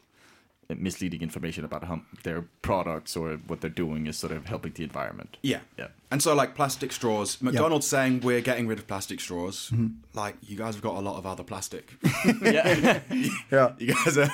misleading 0.69 1.21
information 1.21 1.63
about 1.63 1.85
how 1.85 2.01
their 2.23 2.41
products 2.61 3.15
or 3.15 3.37
what 3.47 3.61
they're 3.61 3.69
doing 3.69 4.05
is 4.05 4.17
sort 4.17 4.33
of 4.33 4.45
helping 4.45 4.73
the 4.73 4.83
environment. 4.83 5.37
Yeah. 5.41 5.61
Yeah. 5.77 5.87
And 6.11 6.21
so, 6.21 6.35
like 6.35 6.55
plastic 6.55 6.91
straws, 6.91 7.41
McDonald's 7.41 7.87
saying 7.87 8.19
we're 8.21 8.41
getting 8.41 8.67
rid 8.67 8.77
of 8.77 8.85
plastic 8.85 9.19
straws. 9.21 9.69
Mm-hmm. 9.71 9.87
Like, 10.13 10.35
you 10.41 10.57
guys 10.57 10.75
have 10.75 10.83
got 10.83 10.95
a 10.95 10.99
lot 10.99 11.17
of 11.17 11.25
other 11.25 11.43
plastic. 11.43 11.93
Yeah. 12.41 12.99
Yeah. 13.51 13.73
you 13.79 13.93
guys 13.93 14.17
are, 14.17 14.29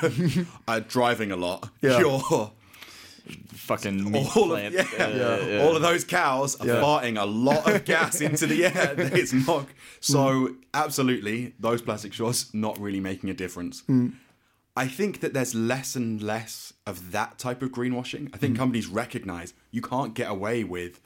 are 0.67 0.79
driving 0.81 1.31
a 1.31 1.35
lot. 1.35 1.69
Yeah. 1.81 1.99
You're, 1.99 2.51
Fucking 3.25 4.11
meat 4.11 4.35
all, 4.35 4.51
of, 4.53 4.71
plant. 4.71 4.73
yeah, 4.73 5.59
uh, 5.59 5.63
all 5.63 5.75
of 5.75 5.81
those 5.81 6.03
cows 6.03 6.59
are 6.59 6.67
Yeah. 6.67 6.81
farting 6.81 7.21
a 7.21 7.25
lot 7.25 7.69
of 7.69 7.85
gas 7.85 8.19
into 8.27 8.45
the 8.47 8.65
air. 8.65 8.95
It's 8.97 9.31
not. 9.31 9.67
So, 10.01 10.47
mm. 10.47 10.55
absolutely, 10.73 11.53
those 11.59 11.81
plastic 11.81 12.13
straws 12.13 12.49
not 12.53 12.77
really 12.79 12.99
making 12.99 13.29
a 13.29 13.33
difference. 13.33 13.83
Mm. 13.83 14.15
I 14.75 14.87
think 14.87 15.21
that 15.21 15.33
there's 15.33 15.55
less 15.55 15.95
and 15.95 16.21
less 16.21 16.73
of 16.85 17.11
that 17.11 17.37
type 17.37 17.61
of 17.61 17.71
greenwashing. 17.71 18.29
I 18.33 18.37
think 18.37 18.55
mm. 18.55 18.57
companies 18.57 18.87
recognize 18.87 19.53
you 19.71 19.81
can't 19.81 20.13
get 20.13 20.29
away 20.29 20.63
with 20.63 20.99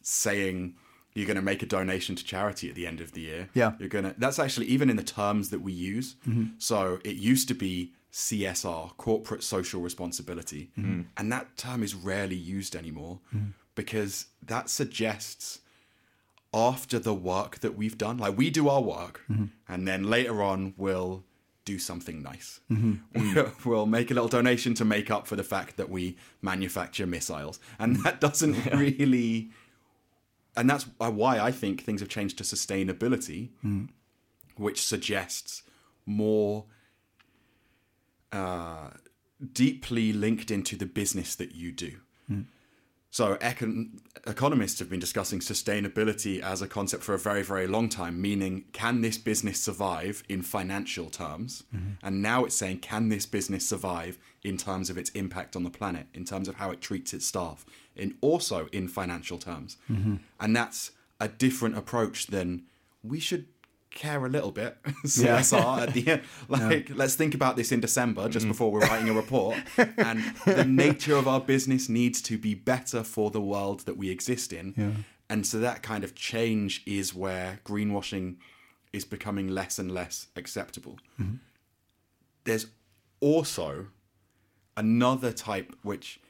saying 0.00 0.76
you're 1.14 1.26
going 1.26 1.36
to 1.36 1.42
make 1.42 1.62
a 1.62 1.66
donation 1.66 2.14
to 2.14 2.24
charity 2.24 2.68
at 2.68 2.74
the 2.74 2.86
end 2.86 3.00
of 3.00 3.12
the 3.12 3.22
year. 3.22 3.48
Yeah. 3.52 3.72
You're 3.78 3.88
going 3.88 4.04
to 4.04 4.14
that's 4.16 4.38
actually 4.38 4.66
even 4.66 4.88
in 4.88 4.96
the 4.96 5.02
terms 5.02 5.50
that 5.50 5.60
we 5.60 5.72
use. 5.72 6.16
Mm-hmm. 6.26 6.54
So 6.58 7.00
it 7.04 7.16
used 7.16 7.48
to 7.48 7.54
be 7.54 7.92
CSR, 8.12 8.96
corporate 8.96 9.42
social 9.42 9.80
responsibility, 9.80 10.70
mm-hmm. 10.78 11.02
and 11.16 11.32
that 11.32 11.56
term 11.56 11.82
is 11.82 11.94
rarely 11.94 12.36
used 12.36 12.74
anymore 12.74 13.20
mm-hmm. 13.34 13.50
because 13.74 14.26
that 14.42 14.68
suggests 14.68 15.60
after 16.52 16.98
the 16.98 17.14
work 17.14 17.60
that 17.60 17.76
we've 17.76 17.96
done, 17.96 18.18
like 18.18 18.36
we 18.36 18.50
do 18.50 18.68
our 18.68 18.82
work, 18.82 19.22
mm-hmm. 19.30 19.44
and 19.68 19.86
then 19.86 20.04
later 20.04 20.42
on 20.42 20.74
we'll 20.76 21.24
do 21.64 21.78
something 21.78 22.22
nice. 22.22 22.60
We'll, 23.14 23.52
we'll 23.64 23.86
make 23.86 24.10
a 24.10 24.14
little 24.14 24.28
donation 24.28 24.74
to 24.74 24.84
make 24.84 25.10
up 25.10 25.26
for 25.26 25.36
the 25.36 25.44
fact 25.44 25.76
that 25.76 25.88
we 25.88 26.16
manufacture 26.42 27.06
missiles, 27.06 27.60
and 27.78 27.96
that 28.04 28.20
doesn't 28.20 28.56
really. 28.72 29.50
And 30.56 30.68
that's 30.68 30.84
why 30.98 31.38
I 31.38 31.52
think 31.52 31.84
things 31.84 32.00
have 32.00 32.08
changed 32.08 32.38
to 32.38 32.44
sustainability, 32.44 33.50
mm. 33.64 33.88
which 34.56 34.84
suggests 34.84 35.62
more 36.04 36.64
uh, 38.32 38.90
deeply 39.52 40.12
linked 40.12 40.50
into 40.50 40.76
the 40.76 40.86
business 40.86 41.34
that 41.34 41.54
you 41.54 41.72
do. 41.72 41.92
Hmm. 42.26 42.42
So, 43.12 43.34
econ- 43.36 43.98
economists 44.24 44.78
have 44.78 44.88
been 44.88 45.00
discussing 45.00 45.40
sustainability 45.40 46.40
as 46.40 46.62
a 46.62 46.68
concept 46.68 47.02
for 47.02 47.12
a 47.12 47.18
very, 47.18 47.42
very 47.42 47.66
long 47.66 47.88
time, 47.88 48.22
meaning 48.22 48.66
can 48.72 49.00
this 49.00 49.18
business 49.18 49.60
survive 49.60 50.22
in 50.28 50.42
financial 50.42 51.10
terms? 51.10 51.64
Mm-hmm. 51.74 51.94
And 52.04 52.22
now 52.22 52.44
it's 52.44 52.54
saying, 52.54 52.78
can 52.78 53.08
this 53.08 53.26
business 53.26 53.68
survive 53.68 54.16
in 54.44 54.56
terms 54.56 54.90
of 54.90 54.96
its 54.96 55.10
impact 55.10 55.56
on 55.56 55.64
the 55.64 55.70
planet, 55.70 56.06
in 56.14 56.24
terms 56.24 56.46
of 56.46 56.54
how 56.56 56.70
it 56.70 56.80
treats 56.80 57.12
its 57.12 57.26
staff, 57.26 57.66
and 57.96 58.14
also 58.20 58.68
in 58.70 58.86
financial 58.86 59.38
terms? 59.38 59.76
Mm-hmm. 59.90 60.16
And 60.38 60.54
that's 60.54 60.92
a 61.18 61.26
different 61.26 61.76
approach 61.76 62.28
than 62.28 62.62
we 63.02 63.18
should 63.18 63.46
care 63.90 64.24
a 64.24 64.28
little 64.28 64.52
bit 64.52 64.76
CSR 65.04 65.82
at 65.82 65.94
the 65.94 66.06
end. 66.08 66.22
Like, 66.48 66.90
let's 66.94 67.14
think 67.14 67.34
about 67.34 67.56
this 67.56 67.72
in 67.72 67.80
December, 67.80 68.28
just 68.28 68.46
before 68.46 68.70
we're 68.70 68.80
writing 68.80 69.08
a 69.08 69.12
report. 69.12 69.56
and 69.76 70.22
the 70.44 70.64
nature 70.64 71.16
of 71.16 71.28
our 71.28 71.40
business 71.40 71.88
needs 71.88 72.22
to 72.22 72.38
be 72.38 72.54
better 72.54 73.02
for 73.02 73.30
the 73.30 73.40
world 73.40 73.80
that 73.80 73.96
we 73.96 74.10
exist 74.10 74.52
in. 74.52 75.04
And 75.28 75.46
so 75.46 75.60
that 75.60 75.82
kind 75.82 76.02
of 76.02 76.14
change 76.14 76.82
is 76.86 77.14
where 77.14 77.60
greenwashing 77.64 78.36
is 78.92 79.04
becoming 79.04 79.48
less 79.48 79.78
and 79.78 79.92
less 79.92 80.26
acceptable. 80.34 80.98
There's 82.44 82.66
also 83.20 83.86
another 84.76 85.32
type 85.32 85.74
which 85.82 86.20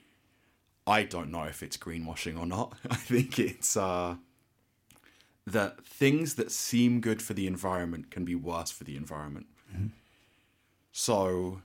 I 0.87 1.05
don't 1.05 1.31
know 1.31 1.45
if 1.45 1.63
it's 1.63 1.77
greenwashing 1.77 2.39
or 2.39 2.47
not. 2.47 2.75
I 2.91 2.97
think 2.97 3.39
it's 3.39 3.77
uh 3.77 4.17
that 5.47 5.85
things 5.85 6.35
that 6.35 6.51
seem 6.51 7.01
good 7.01 7.23
for 7.23 7.35
the 7.35 7.47
environment 7.47 8.11
can 8.11 8.25
be 8.25 8.35
worse 8.35 8.71
for 8.71 8.85
the 8.85 8.97
environment. 8.97 9.47
Mm-hmm. 9.73 9.87
So, 10.93 11.63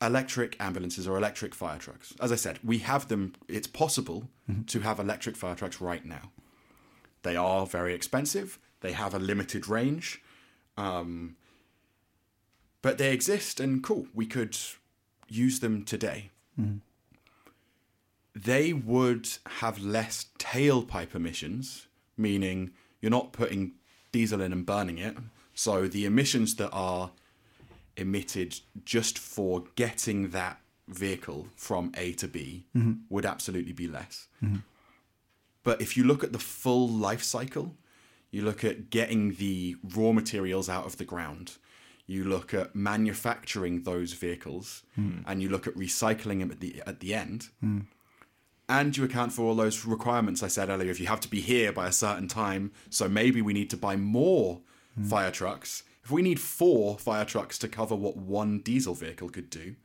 electric 0.00 0.56
ambulances 0.60 1.06
or 1.06 1.16
electric 1.16 1.54
fire 1.54 1.78
trucks. 1.78 2.14
As 2.20 2.32
I 2.32 2.36
said, 2.36 2.58
we 2.64 2.78
have 2.78 3.08
them, 3.08 3.34
it's 3.48 3.66
possible 3.66 4.28
mm-hmm. 4.50 4.62
to 4.62 4.80
have 4.80 4.98
electric 4.98 5.36
fire 5.36 5.54
trucks 5.54 5.80
right 5.80 6.04
now. 6.04 6.32
They 7.22 7.36
are 7.36 7.66
very 7.66 7.94
expensive, 7.94 8.58
they 8.80 8.92
have 8.92 9.14
a 9.14 9.18
limited 9.18 9.68
range, 9.68 10.20
um, 10.76 11.36
but 12.82 12.98
they 12.98 13.12
exist 13.12 13.60
and 13.60 13.82
cool, 13.82 14.08
we 14.12 14.26
could 14.26 14.56
use 15.28 15.60
them 15.60 15.84
today. 15.84 16.30
Mm-hmm. 16.60 16.78
They 18.34 18.72
would 18.72 19.28
have 19.60 19.78
less 19.78 20.26
tailpipe 20.38 21.14
emissions 21.14 21.86
meaning 22.16 22.70
you're 23.00 23.10
not 23.10 23.32
putting 23.32 23.72
diesel 24.12 24.40
in 24.40 24.52
and 24.52 24.64
burning 24.64 24.98
it. 24.98 25.16
So 25.54 25.88
the 25.88 26.04
emissions 26.04 26.56
that 26.56 26.70
are 26.70 27.10
emitted 27.96 28.60
just 28.84 29.18
for 29.18 29.64
getting 29.76 30.30
that 30.30 30.60
vehicle 30.88 31.48
from 31.56 31.92
A 31.96 32.12
to 32.14 32.28
B 32.28 32.66
mm-hmm. 32.76 32.92
would 33.08 33.26
absolutely 33.26 33.72
be 33.72 33.86
less. 33.86 34.28
Mm-hmm. 34.42 34.58
But 35.64 35.80
if 35.80 35.96
you 35.96 36.04
look 36.04 36.24
at 36.24 36.32
the 36.32 36.38
full 36.38 36.88
life 36.88 37.22
cycle, 37.22 37.76
you 38.30 38.42
look 38.42 38.64
at 38.64 38.90
getting 38.90 39.34
the 39.34 39.76
raw 39.94 40.12
materials 40.12 40.68
out 40.68 40.86
of 40.86 40.96
the 40.96 41.04
ground, 41.04 41.58
you 42.06 42.24
look 42.24 42.52
at 42.52 42.74
manufacturing 42.74 43.84
those 43.84 44.12
vehicles, 44.12 44.82
mm. 44.98 45.22
and 45.26 45.40
you 45.40 45.48
look 45.48 45.66
at 45.66 45.74
recycling 45.74 46.40
them 46.40 46.50
at 46.50 46.60
the 46.60 46.82
at 46.86 47.00
the 47.00 47.14
end 47.14 47.48
mm. 47.64 47.84
And 48.72 48.96
you 48.96 49.04
account 49.04 49.32
for 49.32 49.42
all 49.42 49.54
those 49.54 49.84
requirements 49.84 50.42
I 50.42 50.48
said 50.48 50.70
earlier. 50.70 50.90
If 50.90 50.98
you 50.98 51.06
have 51.06 51.20
to 51.20 51.28
be 51.28 51.40
here 51.40 51.72
by 51.72 51.86
a 51.86 51.92
certain 51.92 52.26
time, 52.26 52.72
so 52.88 53.06
maybe 53.08 53.42
we 53.42 53.52
need 53.52 53.68
to 53.70 53.76
buy 53.76 53.96
more 53.96 54.60
hmm. 54.94 55.04
fire 55.04 55.30
trucks. 55.30 55.82
If 56.02 56.10
we 56.10 56.22
need 56.22 56.40
four 56.40 56.98
fire 56.98 57.26
trucks 57.26 57.58
to 57.58 57.68
cover 57.68 57.94
what 57.94 58.16
one 58.16 58.58
diesel 58.60 58.94
vehicle 58.94 59.28
could 59.28 59.50
do, 59.50 59.76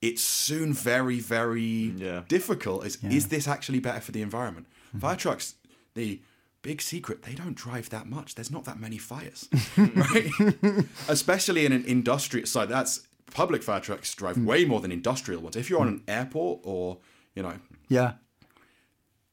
it's 0.00 0.22
soon 0.22 0.72
very, 0.72 1.20
very 1.20 1.92
Yeah. 1.96 2.22
difficult. 2.26 2.86
Is 2.86 2.98
is 3.04 3.28
this 3.28 3.46
actually 3.46 3.80
better 3.80 4.00
for 4.00 4.12
the 4.12 4.22
environment? 4.22 4.66
Hmm. 4.92 4.98
Fire 4.98 5.16
trucks, 5.16 5.54
the 5.94 6.20
big 6.62 6.80
secret, 6.80 7.22
they 7.22 7.34
don't 7.34 7.54
drive 7.54 7.90
that 7.90 8.06
much. 8.06 8.34
There's 8.34 8.50
not 8.50 8.64
that 8.64 8.80
many 8.80 8.98
fires, 8.98 9.48
right? 9.76 10.30
Especially 11.08 11.66
in 11.66 11.72
an 11.72 11.84
industrial 11.84 12.46
side. 12.46 12.68
That's 12.70 13.06
public 13.32 13.62
fire 13.62 13.80
trucks 13.80 14.14
drive 14.14 14.36
hmm. 14.36 14.46
way 14.46 14.64
more 14.64 14.80
than 14.80 14.90
industrial 14.90 15.42
ones. 15.42 15.56
If 15.56 15.68
you're 15.68 15.82
on 15.82 15.88
an 15.88 16.02
airport 16.08 16.60
or 16.64 16.98
you 17.34 17.42
know 17.42 17.58
Yeah. 17.88 18.14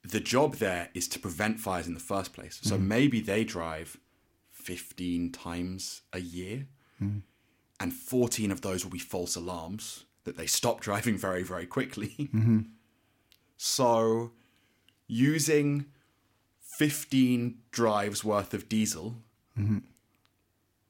the 0.03 0.19
job 0.19 0.55
there 0.55 0.89
is 0.93 1.07
to 1.09 1.19
prevent 1.19 1.59
fires 1.59 1.87
in 1.87 1.93
the 1.93 1.99
first 1.99 2.33
place. 2.33 2.59
So 2.61 2.75
mm-hmm. 2.75 2.87
maybe 2.87 3.21
they 3.21 3.43
drive 3.43 3.97
15 4.51 5.31
times 5.31 6.01
a 6.13 6.19
year, 6.19 6.67
mm-hmm. 7.01 7.19
and 7.79 7.93
14 7.93 8.51
of 8.51 8.61
those 8.61 8.83
will 8.83 8.91
be 8.91 8.99
false 8.99 9.35
alarms 9.35 10.05
that 10.23 10.37
they 10.37 10.47
stop 10.47 10.79
driving 10.87 11.17
very, 11.17 11.43
very 11.43 11.65
quickly. 11.65 12.29
Mm-hmm. 12.33 12.59
So 13.57 14.31
using 15.07 15.85
15 16.61 17.57
drives 17.71 18.23
worth 18.23 18.53
of 18.53 18.69
diesel 18.69 19.17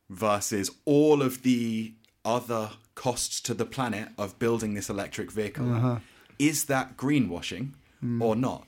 versus 0.09 0.69
all 0.85 1.21
of 1.21 1.41
the 1.43 1.93
other 2.23 2.71
costs 2.95 3.41
to 3.41 3.53
the 3.53 3.65
planet 3.65 4.09
of 4.17 4.37
building 4.37 4.73
this 4.73 4.89
electric 4.89 5.31
vehicle. 5.31 5.73
Uh-huh. 5.73 5.99
Is 6.39 6.65
that 6.65 6.97
greenwashing 6.97 7.73
hmm. 7.99 8.21
or 8.21 8.35
not? 8.35 8.65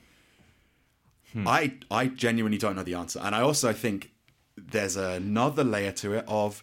Hmm. 1.32 1.48
I 1.48 1.74
I 1.90 2.06
genuinely 2.06 2.58
don't 2.58 2.76
know 2.76 2.82
the 2.82 2.94
answer, 2.94 3.18
and 3.22 3.34
I 3.34 3.40
also 3.40 3.72
think 3.72 4.10
there's 4.56 4.96
another 4.96 5.64
layer 5.64 5.92
to 5.92 6.12
it 6.12 6.24
of 6.28 6.62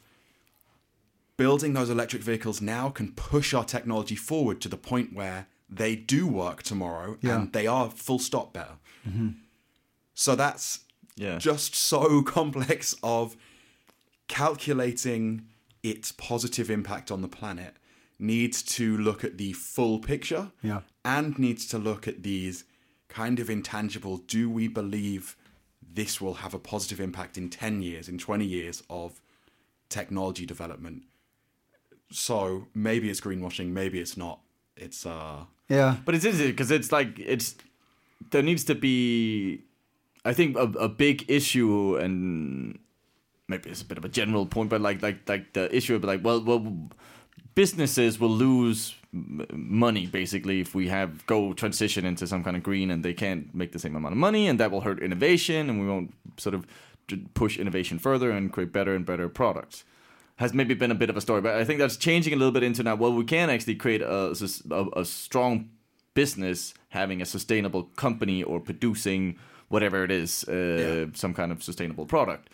building 1.38 1.74
those 1.74 1.90
electric 1.90 2.22
vehicles 2.22 2.62
now 2.62 2.90
can 2.90 3.14
push 3.14 3.54
our 3.54 3.64
technology 3.64 4.16
forward 4.16 4.60
to 4.62 4.68
the 4.70 4.78
point 4.78 5.14
where 5.14 5.48
they 5.70 5.96
do 5.96 6.28
work 6.28 6.62
tomorrow 6.64 7.18
Yeah. 7.22 7.36
and 7.40 7.54
they 7.54 7.66
are 7.66 7.90
full 7.90 8.20
stop 8.20 8.52
better. 8.54 8.74
Mm-hmm. 9.08 9.30
So 10.14 10.36
that's 10.36 10.82
Yeah. 11.16 11.38
just 11.38 11.76
so 11.76 12.22
complex 12.38 12.94
of 13.02 13.38
calculating 14.28 15.46
its 15.82 16.12
positive 16.12 16.70
impact 16.70 17.10
on 17.10 17.22
the 17.22 17.30
planet 17.30 17.76
needs 18.20 18.62
to 18.62 18.98
look 18.98 19.24
at 19.24 19.38
the 19.38 19.54
full 19.54 20.00
picture 20.00 20.52
Yeah. 20.62 20.82
And 21.18 21.40
needs 21.40 21.64
to 21.68 21.78
look 21.78 22.08
at 22.08 22.24
these 22.24 22.58
kind 23.08 23.40
of 23.40 23.50
intangible 23.50 24.18
do 24.36 24.50
we 24.58 24.68
believe 24.68 25.36
this 26.00 26.22
will 26.22 26.36
have 26.44 26.54
a 26.54 26.60
positive 26.60 27.00
impact 27.00 27.38
in 27.38 27.50
10 27.50 27.82
years 27.82 28.08
in 28.08 28.18
20 28.18 28.46
years 28.46 28.84
of 28.90 29.22
technology 29.90 30.46
development 30.46 31.04
so 32.12 32.68
maybe 32.74 33.10
it's 33.10 33.22
greenwashing 33.22 33.68
maybe 33.82 34.00
it's 34.00 34.16
not 34.18 34.40
it's 34.78 35.06
uh 35.06 35.40
Yeah. 35.70 35.98
But 36.06 36.16
it's 36.16 36.26
interesting 36.26 36.52
because 36.52 36.72
it's 36.72 36.92
like 36.92 37.20
it's 37.20 37.56
there 38.32 38.44
needs 38.44 38.64
to 38.66 38.76
be, 38.76 39.62
I 40.26 40.34
think 40.34 40.58
a, 40.58 40.68
a 40.88 40.90
big 40.90 41.30
issue 41.30 41.96
and 41.98 42.78
maybe 43.48 43.70
it's 43.70 43.82
a 43.82 43.86
bit 43.86 43.98
of 43.98 44.06
a 44.06 44.10
general 44.10 44.46
point, 44.46 44.70
but 44.70 44.82
like 44.82 45.02
like 45.02 45.28
like 45.30 45.54
the 45.54 45.74
issue 45.76 45.96
of 45.96 46.04
like 46.04 46.22
well 46.24 46.42
well 46.44 46.62
businesses 47.56 48.20
will 48.20 48.36
lose 48.48 48.82
m- 48.92 48.99
money 49.12 50.06
basically. 50.06 50.62
If 50.62 50.76
we 50.76 50.88
have 50.88 51.26
go 51.26 51.54
transition 51.54 52.06
into 52.06 52.28
some 52.28 52.44
kind 52.44 52.56
of 52.58 52.64
green 52.64 52.92
and 52.92 53.04
they 53.04 53.14
can't 53.14 53.54
make 53.54 53.72
the 53.72 53.80
same 53.80 53.96
amount 53.96 54.14
of 54.14 54.18
money 54.18 54.48
and 54.48 54.60
that 54.60 54.72
will 54.72 54.82
hurt 54.82 55.02
innovation 55.02 55.70
and 55.70 55.80
we 55.80 55.88
won't 55.88 56.14
sort 56.38 56.54
of 56.54 56.66
push 57.34 57.58
innovation 57.58 57.98
further 57.98 58.30
and 58.32 58.54
create 58.54 58.72
better 58.72 58.96
and 58.96 59.06
better 59.06 59.30
products. 59.30 59.84
Has 60.36 60.54
maybe 60.54 60.74
been 60.74 60.92
a 60.92 60.96
bit 60.96 61.10
of 61.10 61.18
a 61.18 61.22
story 61.22 61.42
but 61.42 61.56
i 61.56 61.66
think 61.66 61.80
that's 61.80 61.98
changing 61.98 62.32
a 62.34 62.38
little 62.38 62.54
bit 62.54 62.64
into 62.64 62.82
now 62.82 62.96
well 62.96 63.12
we 63.12 63.26
can 63.26 63.50
actually 63.50 63.76
create 63.76 64.02
a, 64.02 64.34
a, 64.72 65.02
a 65.02 65.04
strong 65.04 65.70
business 66.14 66.74
having 66.90 67.22
a 67.22 67.26
sustainable 67.26 67.84
company 67.84 68.42
or 68.42 68.60
producing 68.60 69.38
whatever 69.70 70.04
it 70.04 70.12
is 70.12 70.44
uh, 70.46 71.08
some 71.14 71.34
kind 71.34 71.52
of 71.52 71.64
sustainable 71.64 72.06
product. 72.06 72.50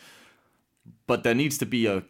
But 1.07 1.23
there 1.23 1.33
needs 1.33 1.57
to 1.59 1.65
be 1.65 1.87
a 1.87 2.03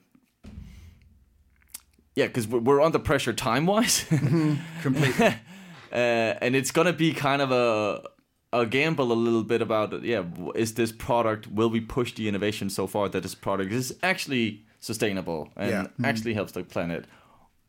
yeah 2.16 2.28
because 2.28 2.47
we're, 2.47 2.82
under 2.82 2.99
pressure 2.99 3.34
time 3.34 3.66
wise 3.66 4.05
mm-hmm. 4.09 4.55
completely. 4.82 5.36
Uh, 5.93 6.36
and 6.41 6.57
it's 6.57 6.72
gonna 6.72 6.91
be 6.91 7.13
kind 7.13 7.41
of 7.41 7.51
a 7.53 8.03
a 8.51 8.66
gamble 8.66 9.13
a 9.13 9.13
little 9.13 9.43
bit 9.43 9.61
about 9.61 10.03
yeah 10.03 10.24
is 10.53 10.74
this 10.74 10.91
product 10.91 11.47
will 11.47 11.70
we 11.70 11.80
push 11.80 12.13
the 12.16 12.28
innovation 12.28 12.70
so 12.70 12.86
far 12.86 13.07
that 13.07 13.24
this 13.24 13.36
product 13.36 13.72
is 13.72 13.95
actually 14.03 14.66
sustainable 14.82 15.49
and 15.55 15.70
Yeah. 15.70 15.84
Mm-hmm. 15.84 16.05
actually 16.05 16.34
helps 16.34 16.51
the 16.51 16.63
planet? 16.63 17.05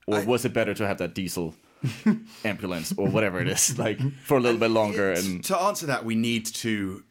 Or 0.09 0.25
was 0.25 0.45
it 0.45 0.53
better 0.53 0.75
to 0.75 0.87
have 0.87 0.99
that 0.99 1.15
diesel 1.15 1.55
ambulance 2.45 2.93
or 2.97 3.09
whatever 3.09 3.41
it 3.41 3.49
is 3.49 3.79
like 3.79 3.99
mm-hmm. 3.99 4.09
for 4.25 4.39
a 4.39 4.41
little 4.41 4.59
bit 4.59 4.71
longer 4.71 5.13
and 5.13 5.45
to 5.45 5.57
answer 5.57 5.87
that, 5.87 6.05
we 6.05 6.15
need 6.15 6.47
to 6.47 7.05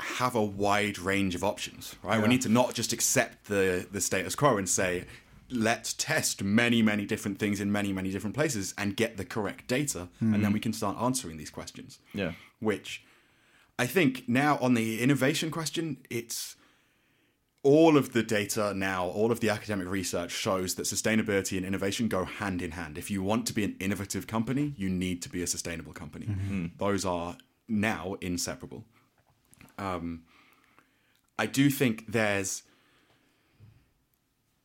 have 0.00 0.34
a 0.34 0.42
wide 0.42 0.98
range 0.98 1.34
of 1.34 1.44
options, 1.44 1.94
right? 2.02 2.20
We 2.22 2.28
need 2.28 2.42
to 2.42 2.48
not 2.48 2.74
just 2.74 2.92
accept 2.92 3.46
the 3.46 3.86
the 3.90 4.00
status 4.00 4.34
quo 4.34 4.56
and 4.56 4.68
say, 4.68 5.04
let's 5.50 5.92
test 5.94 6.42
many, 6.42 6.82
many 6.82 7.04
different 7.06 7.38
things 7.38 7.60
in 7.60 7.70
many, 7.72 7.92
many 7.92 8.10
different 8.10 8.34
places 8.34 8.74
and 8.78 8.96
get 8.96 9.16
the 9.16 9.24
correct 9.24 9.66
data, 9.66 10.08
and 10.20 10.44
then 10.44 10.52
we 10.52 10.60
can 10.60 10.72
start 10.72 10.96
answering 11.00 11.36
these 11.36 11.50
questions. 11.50 11.98
yeah 12.14 12.32
Which 12.60 13.04
I 13.78 13.86
think 13.86 14.28
now 14.28 14.58
on 14.58 14.74
the 14.74 15.00
innovation 15.00 15.50
question, 15.50 15.98
it's 16.10 16.56
all 17.62 17.96
of 17.96 18.12
the 18.12 18.22
data 18.22 18.72
now, 18.74 19.06
all 19.06 19.30
of 19.30 19.40
the 19.40 19.50
academic 19.50 19.88
research 19.88 20.30
shows 20.30 20.74
that 20.76 20.84
sustainability 20.84 21.56
and 21.56 21.66
innovation 21.66 22.08
go 22.08 22.24
hand 22.24 22.62
in 22.62 22.70
hand. 22.72 22.96
If 22.96 23.10
you 23.10 23.22
want 23.22 23.46
to 23.46 23.52
be 23.52 23.64
an 23.64 23.76
innovative 23.80 24.26
company, 24.26 24.74
you 24.76 24.88
need 24.88 25.20
to 25.22 25.28
be 25.28 25.42
a 25.42 25.46
sustainable 25.46 25.92
company. 25.92 26.26
Those 26.78 27.04
are 27.04 27.36
now 27.68 28.16
inseparable. 28.20 28.84
Um, 29.78 30.22
I 31.38 31.46
do 31.46 31.70
think 31.70 32.04
there's 32.08 32.62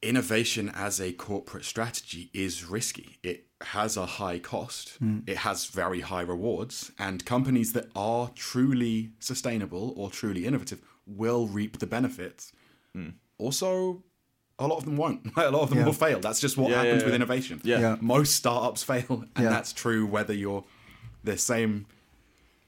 innovation 0.05 0.71
as 0.73 1.01
a 1.01 1.11
corporate 1.13 1.65
strategy 1.65 2.29
is 2.33 2.65
risky. 2.65 3.17
It 3.23 3.47
has 3.61 3.97
a 3.97 4.05
high 4.05 4.39
cost, 4.39 4.97
hmm. 4.99 5.19
it 5.25 5.37
has 5.37 5.65
very 5.65 6.01
high 6.01 6.21
rewards, 6.21 6.91
and 6.99 7.25
companies 7.25 7.73
that 7.73 7.89
are 7.95 8.29
truly 8.35 9.11
sustainable 9.19 9.93
or 9.95 10.09
truly 10.09 10.45
innovative 10.45 10.81
will 11.07 11.47
reap 11.47 11.79
the 11.79 11.87
benefits. 11.87 12.51
Hmm. 12.93 13.09
Also, 13.37 14.03
a 14.59 14.67
lot 14.67 14.77
of 14.77 14.85
them 14.85 14.97
won't. 14.97 15.25
a 15.37 15.51
lot 15.51 15.63
of 15.63 15.69
them 15.69 15.79
Yeah. 15.79 15.85
will 15.85 15.93
fail. 15.93 16.19
That's 16.19 16.39
just 16.39 16.57
what 16.57 16.69
Yeah, 16.69 16.77
happens 16.77 17.01
yeah, 17.01 17.05
with 17.05 17.11
yeah. 17.13 17.15
innovation. 17.15 17.61
Yeah. 17.63 17.79
Yeah. 17.79 17.97
Most 18.01 18.35
startups 18.35 18.83
fail, 18.83 19.25
and 19.35 19.43
Yeah. 19.45 19.49
that's 19.49 19.73
true 19.73 20.05
whether 20.05 20.33
you're 20.33 20.63
the 21.23 21.37
same 21.37 21.87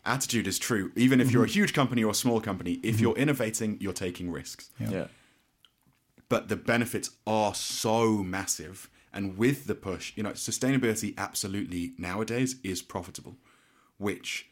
attitude 0.05 0.47
is 0.47 0.57
true. 0.57 0.91
Even 0.95 1.19
if 1.19 1.31
you're 1.31 1.43
mm-hmm. 1.43 1.51
a 1.51 1.53
huge 1.53 1.73
company 1.73 2.03
or 2.03 2.11
a 2.11 2.15
small 2.15 2.41
company, 2.41 2.73
if 2.81 2.95
mm-hmm. 2.95 3.03
you're 3.03 3.17
innovating, 3.17 3.77
you're 3.79 3.93
taking 3.93 4.31
risks. 4.31 4.69
yeah 4.79 5.07
But 6.29 6.49
the 6.49 6.55
benefits 6.55 7.11
are 7.25 7.55
so 7.55 8.23
massive. 8.23 8.89
And 9.13 9.37
with 9.37 9.65
the 9.67 9.75
push, 9.75 10.13
you 10.15 10.23
know, 10.23 10.31
sustainability 10.31 11.17
absolutely 11.17 11.93
nowadays 11.97 12.57
is 12.63 12.81
profitable, 12.81 13.35
which 13.97 14.47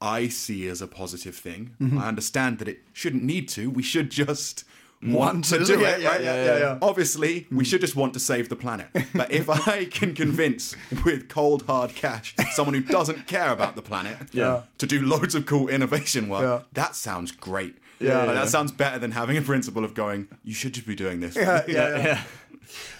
I 0.00 0.28
see 0.28 0.66
as 0.68 0.82
a 0.82 0.86
positive 0.86 1.34
thing. 1.36 1.74
I 1.98 2.08
understand 2.08 2.58
that 2.58 2.68
it 2.68 2.80
shouldn't 2.92 3.22
need 3.22 3.48
to. 3.50 3.70
We 3.70 3.82
should 3.82 4.10
just 4.10 4.64
want 5.02 5.44
to 5.46 5.62
do 5.64 5.78
Yeah, 5.80 5.88
it, 5.96 6.00
yeah, 6.02 6.08
right? 6.08 6.20
yeah. 6.22 6.78
Obviously, 6.82 7.46
we 7.52 7.64
should 7.64 7.80
just 7.82 7.94
want 7.96 8.12
to 8.14 8.20
save 8.20 8.48
the 8.48 8.56
planet. 8.56 8.88
But 9.14 9.30
if 9.30 9.48
I 9.68 9.84
can 9.84 10.14
convince 10.14 10.74
with 11.04 11.28
cold 11.28 11.62
hard 11.66 11.94
cash 11.94 12.34
someone 12.54 12.74
who 12.74 12.80
doesn't 12.82 13.26
care 13.26 13.52
about 13.52 13.76
the 13.76 13.82
planet 13.82 14.16
to 14.32 14.86
do 14.86 15.02
loads 15.02 15.34
of 15.34 15.46
cool 15.46 15.68
innovation 15.68 16.28
work, 16.28 16.66
that 16.72 16.96
sounds 16.96 17.30
great. 17.30 17.76
Yeah, 17.98 18.18
Like, 18.18 18.28
yeah. 18.28 18.34
that 18.34 18.48
sounds 18.48 18.72
better 18.72 18.98
than 18.98 19.12
having 19.12 19.36
a 19.36 19.42
principle 19.42 19.84
of 19.84 19.94
going, 19.94 20.28
you 20.44 20.54
should 20.54 20.74
just 20.74 20.86
be 20.86 20.94
doing 20.94 21.20
this. 21.20 21.36
yeah, 21.36 21.62
yeah, 21.66 21.96
yeah 21.98 22.22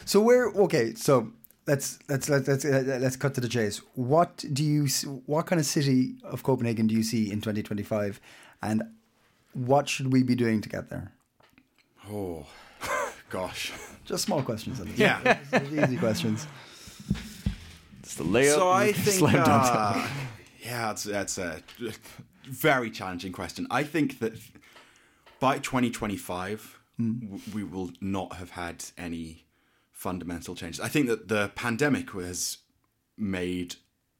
So 0.04 0.20
where? 0.20 0.46
Okay, 0.48 0.94
so 0.94 1.32
let's 1.66 1.98
let's 2.08 2.28
let's 2.28 2.48
let's, 2.48 2.64
uh, 2.64 2.98
let's 3.00 3.16
cut 3.16 3.34
to 3.34 3.40
the 3.40 3.48
chase. 3.48 3.80
What 3.94 4.44
do 4.52 4.64
you? 4.64 4.86
What 5.26 5.46
kind 5.46 5.60
of 5.60 5.66
city 5.66 6.14
of 6.24 6.42
Copenhagen 6.42 6.86
do 6.86 6.94
you 6.94 7.02
see 7.02 7.30
in 7.30 7.40
2025, 7.40 8.20
and 8.62 8.82
what 9.52 9.88
should 9.88 10.12
we 10.12 10.22
be 10.22 10.34
doing 10.34 10.60
to 10.60 10.68
get 10.68 10.88
there? 10.90 11.12
Oh, 12.10 12.46
gosh. 13.30 13.72
Just 14.04 14.24
small 14.24 14.42
questions. 14.42 14.78
Ellis. 14.80 14.96
Yeah. 14.96 15.38
easy 15.72 15.96
questions. 15.96 16.46
it's 18.00 18.14
the 18.14 18.22
layout. 18.24 18.54
So 18.56 18.70
I 18.70 18.92
think, 18.92 19.22
uh, 19.34 20.06
yeah, 20.62 20.86
that's, 20.88 21.04
that's 21.04 21.38
a 21.38 21.60
very 22.44 22.90
challenging 22.90 23.32
question. 23.32 23.66
I 23.70 23.82
think 23.82 24.20
that 24.20 24.34
by 25.40 25.58
2025, 25.58 26.80
hmm. 26.96 27.18
w- 27.20 27.42
we 27.54 27.64
will 27.64 27.90
not 28.00 28.34
have 28.34 28.50
had 28.50 28.84
any 28.96 29.46
fundamental 29.92 30.54
changes. 30.54 30.80
I 30.80 30.88
think 30.88 31.06
that 31.08 31.28
the 31.28 31.50
pandemic 31.54 32.10
has 32.12 32.58
made 33.16 33.76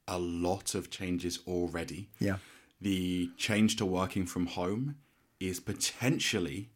a 0.08 0.18
lot 0.18 0.74
of 0.74 0.90
changes 0.90 1.40
already. 1.46 2.08
Yeah. 2.18 2.36
The 2.80 3.30
change 3.36 3.76
to 3.76 3.86
working 3.86 4.26
from 4.26 4.46
home 4.46 4.96
is 5.40 5.60
potentially 5.60 6.70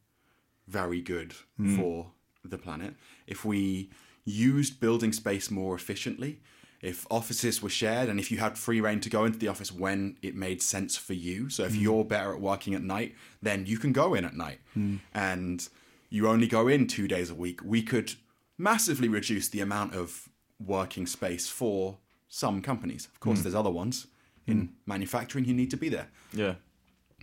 very 0.67 1.01
good 1.01 1.35
hmm. 1.57 1.77
for 1.77 2.13
the 2.45 2.59
planet. 2.59 2.95
If 3.27 3.45
we 3.45 3.91
used 4.25 4.81
building 4.81 5.13
space 5.13 5.51
more 5.51 5.75
efficiently, 5.75 6.41
if 6.83 7.07
offices 7.11 7.63
were 7.63 7.69
shared 7.69 8.09
and 8.09 8.19
if 8.19 8.31
you 8.31 8.39
had 8.39 8.57
free 8.57 8.81
reign 8.81 9.01
to 9.01 9.11
go 9.11 9.25
into 9.25 9.39
the 9.39 9.49
office 9.49 9.71
when 9.71 10.17
it 10.23 10.35
made 10.35 10.63
sense 10.63 10.97
for 10.97 11.15
you. 11.15 11.51
So 11.51 11.65
if 11.65 11.73
mm. 11.73 11.83
you're 11.83 12.05
better 12.05 12.33
at 12.33 12.41
working 12.41 12.75
at 12.75 12.83
night, 12.83 13.15
then 13.43 13.67
you 13.67 13.79
can 13.79 13.93
go 13.93 14.15
in 14.15 14.25
at 14.25 14.35
night. 14.35 14.61
Mm. 14.77 15.01
And 15.13 15.69
you 16.09 16.27
only 16.27 16.47
go 16.47 16.69
in 16.69 16.87
two 16.87 17.07
days 17.07 17.31
a 17.31 17.35
week. 17.35 17.61
We 17.63 17.83
could 17.83 18.15
massively 18.57 19.09
reduce 19.09 19.49
the 19.49 19.61
amount 19.61 19.95
of 19.95 20.29
working 20.65 21.07
space 21.07 21.49
for 21.49 21.99
some 22.29 22.63
companies. 22.63 23.07
Of 23.07 23.21
course, 23.21 23.41
mm. 23.41 23.43
there's 23.43 23.55
other 23.55 23.71
ones. 23.71 24.07
In 24.47 24.71
manufacturing, 24.85 25.45
you 25.45 25.55
need 25.55 25.71
to 25.71 25.77
be 25.77 25.89
there 25.89 26.09
yeah 26.33 26.55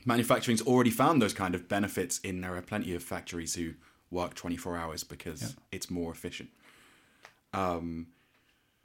manufacturing's 0.06 0.62
already 0.62 0.90
found 0.90 1.22
those 1.22 1.34
kind 1.34 1.56
of 1.56 1.68
benefits 1.68 2.20
in 2.20 2.42
there 2.42 2.56
are 2.56 2.62
plenty 2.62 2.94
of 2.94 3.04
factories 3.04 3.56
who 3.56 3.74
work 4.10 4.34
24 4.36 4.78
hours 4.78 5.04
because 5.04 5.56
it's 5.72 5.90
more 5.90 6.12
efficient 6.12 6.50
um, 7.54 8.08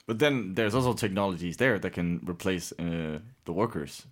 but 0.05 0.19
then 0.19 0.53
there's 0.55 0.75
also 0.75 0.93
technologies 0.93 1.57
there 1.57 1.79
that 1.79 1.93
can 1.93 2.19
replace 2.27 2.71
uh, 2.79 3.19
the 3.45 3.53
workers 3.53 4.05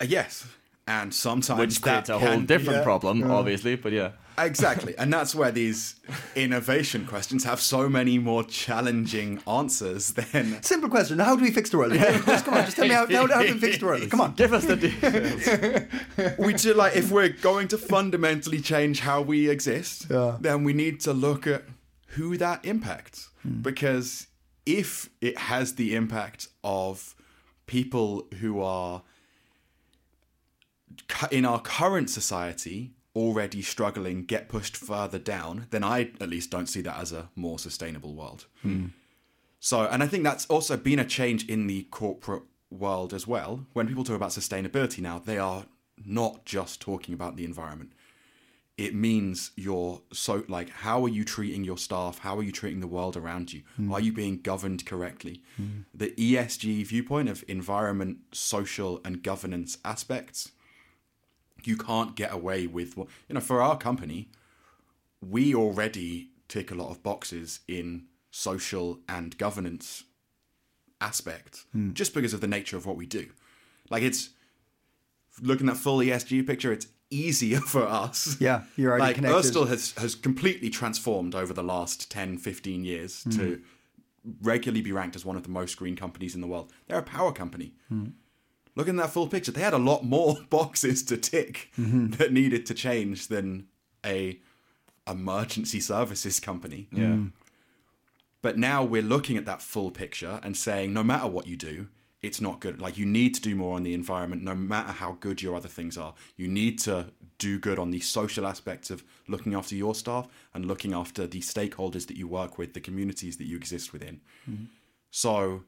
uh, 0.00 0.06
yes 0.08 0.46
and 0.86 1.14
sometimes 1.14 1.58
Which 1.58 1.80
creates 1.80 2.08
that 2.08 2.16
a 2.16 2.18
whole 2.18 2.28
can- 2.36 2.46
different 2.46 2.78
yeah, 2.80 2.84
problem, 2.84 3.30
obviously. 3.30 3.76
But 3.76 3.92
yeah. 3.92 4.10
Exactly. 4.36 4.94
And 4.98 5.10
that's 5.10 5.34
where 5.34 5.50
these 5.50 5.94
innovation 6.36 7.06
questions 7.06 7.44
have 7.44 7.58
so 7.58 7.88
many 7.88 8.18
more 8.18 8.44
challenging 8.44 9.40
answers 9.46 10.12
than 10.12 10.62
Simple 10.62 10.90
question. 10.90 11.20
How 11.20 11.36
do 11.36 11.42
we 11.42 11.50
fix 11.52 11.70
the 11.70 11.78
world? 11.78 11.94
just 12.26 12.44
come 12.44 12.52
on, 12.52 12.64
just 12.66 12.76
tell 12.76 12.86
me 12.86 12.92
how, 12.92 13.06
how, 13.06 13.26
how 13.28 13.42
do 13.42 13.54
we 13.54 13.58
fix 13.60 13.78
the 13.78 13.86
world? 13.86 14.10
Come 14.10 14.20
on. 14.20 14.34
Give 14.34 14.52
us 14.52 14.66
the 14.66 14.76
details. 14.76 16.36
we 16.38 16.52
do 16.52 16.74
like 16.74 16.96
if 16.96 17.10
we're 17.10 17.30
going 17.30 17.68
to 17.68 17.78
fundamentally 17.78 18.60
change 18.60 19.00
how 19.00 19.22
we 19.22 19.48
exist, 19.48 20.08
Yeah. 20.10 20.36
then 20.38 20.64
we 20.64 20.74
need 20.74 21.00
to 21.00 21.14
look 21.14 21.46
at 21.46 21.62
who 22.08 22.36
that 22.36 22.62
impacts. 22.64 23.30
Because 23.62 24.26
if 24.66 25.10
it 25.20 25.36
has 25.36 25.74
the 25.74 25.94
impact 25.94 26.48
of 26.62 27.14
people 27.66 28.26
who 28.40 28.60
are 28.60 29.02
in 31.30 31.44
our 31.44 31.60
current 31.60 32.10
society 32.10 32.92
already 33.16 33.62
struggling 33.62 34.24
get 34.24 34.48
pushed 34.48 34.76
further 34.76 35.18
down, 35.18 35.66
then 35.70 35.84
I 35.84 36.10
at 36.20 36.28
least 36.28 36.50
don't 36.50 36.66
see 36.66 36.80
that 36.82 36.98
as 36.98 37.12
a 37.12 37.28
more 37.36 37.58
sustainable 37.58 38.14
world. 38.14 38.46
Hmm. 38.62 38.86
So, 39.60 39.86
and 39.86 40.02
I 40.02 40.06
think 40.06 40.24
that's 40.24 40.46
also 40.46 40.76
been 40.76 40.98
a 40.98 41.04
change 41.04 41.48
in 41.48 41.66
the 41.66 41.84
corporate 41.84 42.42
world 42.70 43.14
as 43.14 43.26
well. 43.26 43.66
When 43.72 43.86
people 43.86 44.04
talk 44.04 44.16
about 44.16 44.30
sustainability 44.30 45.00
now, 45.00 45.18
they 45.18 45.38
are 45.38 45.64
not 46.04 46.44
just 46.44 46.80
talking 46.80 47.14
about 47.14 47.36
the 47.36 47.44
environment. 47.44 47.92
It 48.76 48.94
means 48.94 49.52
you're 49.54 50.02
so 50.12 50.44
like, 50.48 50.68
how 50.68 51.04
are 51.04 51.08
you 51.08 51.24
treating 51.24 51.62
your 51.62 51.78
staff? 51.78 52.18
How 52.18 52.36
are 52.36 52.42
you 52.42 52.50
treating 52.50 52.80
the 52.80 52.88
world 52.88 53.16
around 53.16 53.52
you? 53.52 53.62
Hmm. 53.76 53.92
Are 53.92 54.00
you 54.00 54.12
being 54.12 54.40
governed 54.40 54.84
correctly? 54.84 55.42
Hmm. 55.56 55.82
The 55.94 56.10
ESG 56.10 56.84
viewpoint 56.86 57.28
of 57.28 57.44
environment, 57.46 58.18
social, 58.32 59.00
and 59.04 59.22
governance 59.22 59.78
aspects, 59.84 60.50
you 61.62 61.76
can't 61.76 62.16
get 62.16 62.32
away 62.32 62.66
with 62.66 62.96
what, 62.96 63.06
you 63.28 63.34
know, 63.34 63.40
for 63.40 63.62
our 63.62 63.78
company, 63.78 64.28
we 65.20 65.54
already 65.54 66.30
tick 66.48 66.70
a 66.70 66.74
lot 66.74 66.90
of 66.90 67.02
boxes 67.02 67.60
in 67.68 68.06
social 68.30 68.98
and 69.08 69.38
governance 69.38 70.04
aspects 71.00 71.66
hmm. 71.72 71.92
just 71.92 72.12
because 72.12 72.34
of 72.34 72.40
the 72.40 72.48
nature 72.48 72.76
of 72.76 72.86
what 72.86 72.96
we 72.96 73.06
do. 73.06 73.28
Like 73.88 74.02
it's 74.02 74.30
looking 75.40 75.68
at 75.68 75.76
full 75.76 75.98
ESG 75.98 76.46
picture, 76.46 76.72
it's 76.72 76.86
easier 77.14 77.60
for 77.74 77.82
us. 77.86 78.36
Yeah, 78.40 78.62
you're 78.76 78.90
already 78.90 79.02
like 79.04 79.14
connected. 79.16 79.36
Ørsted 79.54 79.68
has 79.68 79.92
has 79.98 80.14
completely 80.14 80.70
transformed 80.70 81.34
over 81.34 81.52
the 81.54 81.62
last 81.62 82.10
10, 82.10 82.38
15 82.38 82.84
years 82.84 83.22
Hmm. 83.24 83.30
to 83.30 83.60
regularly 84.42 84.80
be 84.82 84.92
ranked 84.92 85.16
as 85.16 85.24
one 85.24 85.36
of 85.36 85.42
the 85.42 85.50
most 85.50 85.76
green 85.76 85.96
companies 85.96 86.34
in 86.34 86.40
the 86.40 86.46
world. 86.46 86.72
They're 86.86 86.98
a 86.98 87.02
power 87.02 87.32
company. 87.32 87.74
Hmm. 87.88 88.06
Looking 88.76 88.98
at 88.98 89.02
that 89.06 89.12
full 89.12 89.28
picture, 89.28 89.52
they 89.52 89.60
had 89.60 89.74
a 89.74 89.78
lot 89.78 90.04
more 90.04 90.36
boxes 90.50 91.02
to 91.04 91.16
tick 91.16 91.70
Mm-hmm. 91.78 92.10
that 92.18 92.32
needed 92.32 92.66
to 92.66 92.74
change 92.74 93.28
than 93.28 93.66
a 94.04 94.40
emergency 95.06 95.80
services 95.80 96.40
company. 96.40 96.88
Yeah. 96.90 97.16
But 98.42 98.58
now 98.58 98.82
we're 98.84 99.02
looking 99.02 99.36
at 99.36 99.46
that 99.46 99.62
full 99.62 99.90
picture 99.90 100.40
and 100.42 100.56
saying, 100.56 100.92
no 100.92 101.02
matter 101.02 101.26
what 101.26 101.46
you 101.46 101.56
do, 101.56 101.88
it's 102.24 102.40
not 102.40 102.60
good. 102.60 102.80
Like 102.80 102.96
you 102.96 103.06
need 103.06 103.34
to 103.34 103.42
do 103.42 103.54
more 103.54 103.76
on 103.76 103.82
the 103.82 103.94
environment, 103.94 104.42
no 104.42 104.54
matter 104.54 104.92
how 104.92 105.18
good 105.20 105.42
your 105.42 105.54
other 105.54 105.68
things 105.68 105.98
are. 105.98 106.14
You 106.36 106.48
need 106.48 106.78
to 106.80 107.12
do 107.38 107.58
good 107.58 107.78
on 107.78 107.90
the 107.90 108.00
social 108.00 108.46
aspects 108.46 108.90
of 108.90 109.04
looking 109.28 109.54
after 109.54 109.74
your 109.74 109.94
staff 109.94 110.26
and 110.54 110.64
looking 110.66 110.94
after 110.94 111.26
the 111.26 111.40
stakeholders 111.40 112.06
that 112.06 112.16
you 112.16 112.26
work 112.26 112.56
with, 112.58 112.72
the 112.72 112.80
communities 112.80 113.36
that 113.36 113.44
you 113.44 113.56
exist 113.56 113.92
within. 113.92 114.20
So 115.10 115.64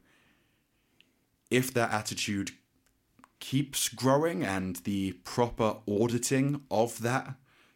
if 1.51 1.73
that 1.73 1.91
attitude 1.93 2.51
keeps 3.39 3.87
growing 3.89 4.43
and 4.43 4.77
the 4.77 5.11
proper 5.23 5.77
auditing 5.87 6.61
of 6.71 7.01
that 7.01 7.35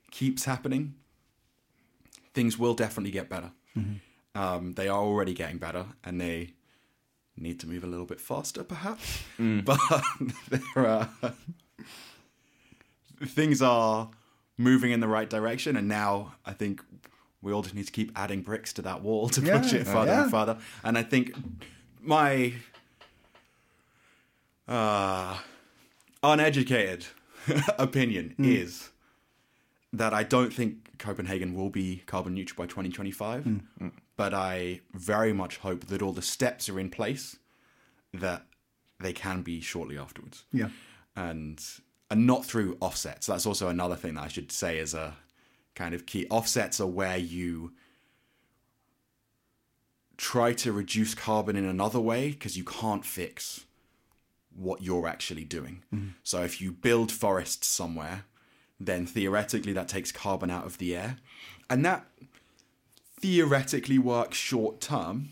keeps 0.10 0.46
happening, 0.46 0.96
things 2.34 2.58
will 2.58 2.74
definitely 2.74 3.12
get 3.12 3.30
better. 3.30 3.52
Um, 4.34 4.74
they 4.74 4.88
are 4.88 5.00
already 5.00 5.34
getting 5.34 5.58
better, 5.58 5.86
and 6.04 6.20
they 6.20 6.54
need 7.38 7.60
to 7.62 7.68
move 7.68 7.84
a 7.84 7.88
little 7.88 8.06
bit 8.06 8.20
faster, 8.20 8.64
perhaps. 8.64 9.24
Mm. 9.40 9.66
But 9.66 9.80
there 10.76 10.88
are, 10.88 11.10
things 13.26 13.62
are 13.62 14.10
moving 14.58 14.92
in 14.92 15.00
the 15.00 15.08
right 15.08 15.30
direction, 15.30 15.76
and 15.76 15.88
now 15.88 16.36
I 16.46 16.54
think 16.54 16.84
we 17.42 17.52
all 17.52 17.62
just 17.62 17.76
need 17.76 17.86
to 17.86 17.92
keep 17.92 18.12
adding 18.16 18.42
bricks 18.42 18.74
to 18.74 18.82
that 18.84 19.02
wall 19.02 19.30
to 19.30 19.42
push 19.42 19.74
it 19.74 19.88
oh, 19.88 19.92
further 19.92 20.12
yeah. 20.12 20.24
and 20.24 20.32
further. 20.32 20.58
And 20.84 20.98
I 20.98 21.04
think 21.04 21.34
my 22.00 22.54
uh, 24.68 25.38
uneducated 26.24 27.06
opinion 27.80 28.36
mm. 28.38 28.46
is 28.46 28.90
that 29.94 30.14
I 30.14 30.24
don't 30.24 30.54
think 30.54 30.98
Copenhagen 31.00 31.54
will 31.54 31.70
be 31.70 32.04
carbon 32.06 32.34
neutral 32.34 32.64
by 32.64 32.68
2025, 32.68 33.44
mm. 33.44 33.92
But 34.22 34.36
I 34.36 34.82
very 34.94 35.34
much 35.34 35.58
hope 35.58 35.88
that 35.88 36.04
all 36.04 36.14
the 36.14 36.22
steps 36.22 36.70
are 36.70 36.80
in 36.80 36.92
place 36.92 37.38
that 38.14 38.46
they 39.00 39.14
can 39.14 39.42
be 39.42 39.62
shortly 39.62 39.98
afterwards. 39.98 40.44
Yeah. 40.54 40.70
And 41.16 41.60
and 42.12 42.28
not 42.28 42.46
through 42.46 42.78
offsets. 42.80 43.26
That's 43.26 43.48
also 43.48 43.68
another 43.68 43.96
thing 43.96 44.14
that 44.14 44.22
I 44.22 44.28
should 44.28 44.52
say 44.52 44.78
as 44.78 44.94
a 44.94 45.16
kind 45.74 45.96
of 45.96 46.06
key. 46.06 46.28
Offsets 46.30 46.80
are 46.80 46.86
where 46.86 47.18
you 47.18 47.72
try 50.18 50.54
to 50.54 50.72
reduce 50.72 51.16
carbon 51.16 51.56
in 51.56 51.66
another 51.66 52.00
way 52.00 52.30
because 52.30 52.56
you 52.56 52.64
can't 52.64 53.04
fix 53.04 53.66
what 54.56 54.84
you're 54.84 55.08
actually 55.08 55.46
doing. 55.46 55.82
Mm-hmm. 55.92 56.10
So 56.22 56.44
if 56.44 56.62
you 56.62 56.72
build 56.72 57.12
forests 57.12 57.66
somewhere, 57.66 58.26
then 58.80 59.08
theoretically 59.08 59.74
that 59.74 59.88
takes 59.88 60.12
carbon 60.12 60.52
out 60.52 60.68
of 60.68 60.78
the 60.78 60.96
air. 60.96 61.18
And 61.72 61.84
that 61.86 62.06
theoretically 63.22 64.00
works 64.00 64.38
short 64.38 64.82
term, 64.82 65.30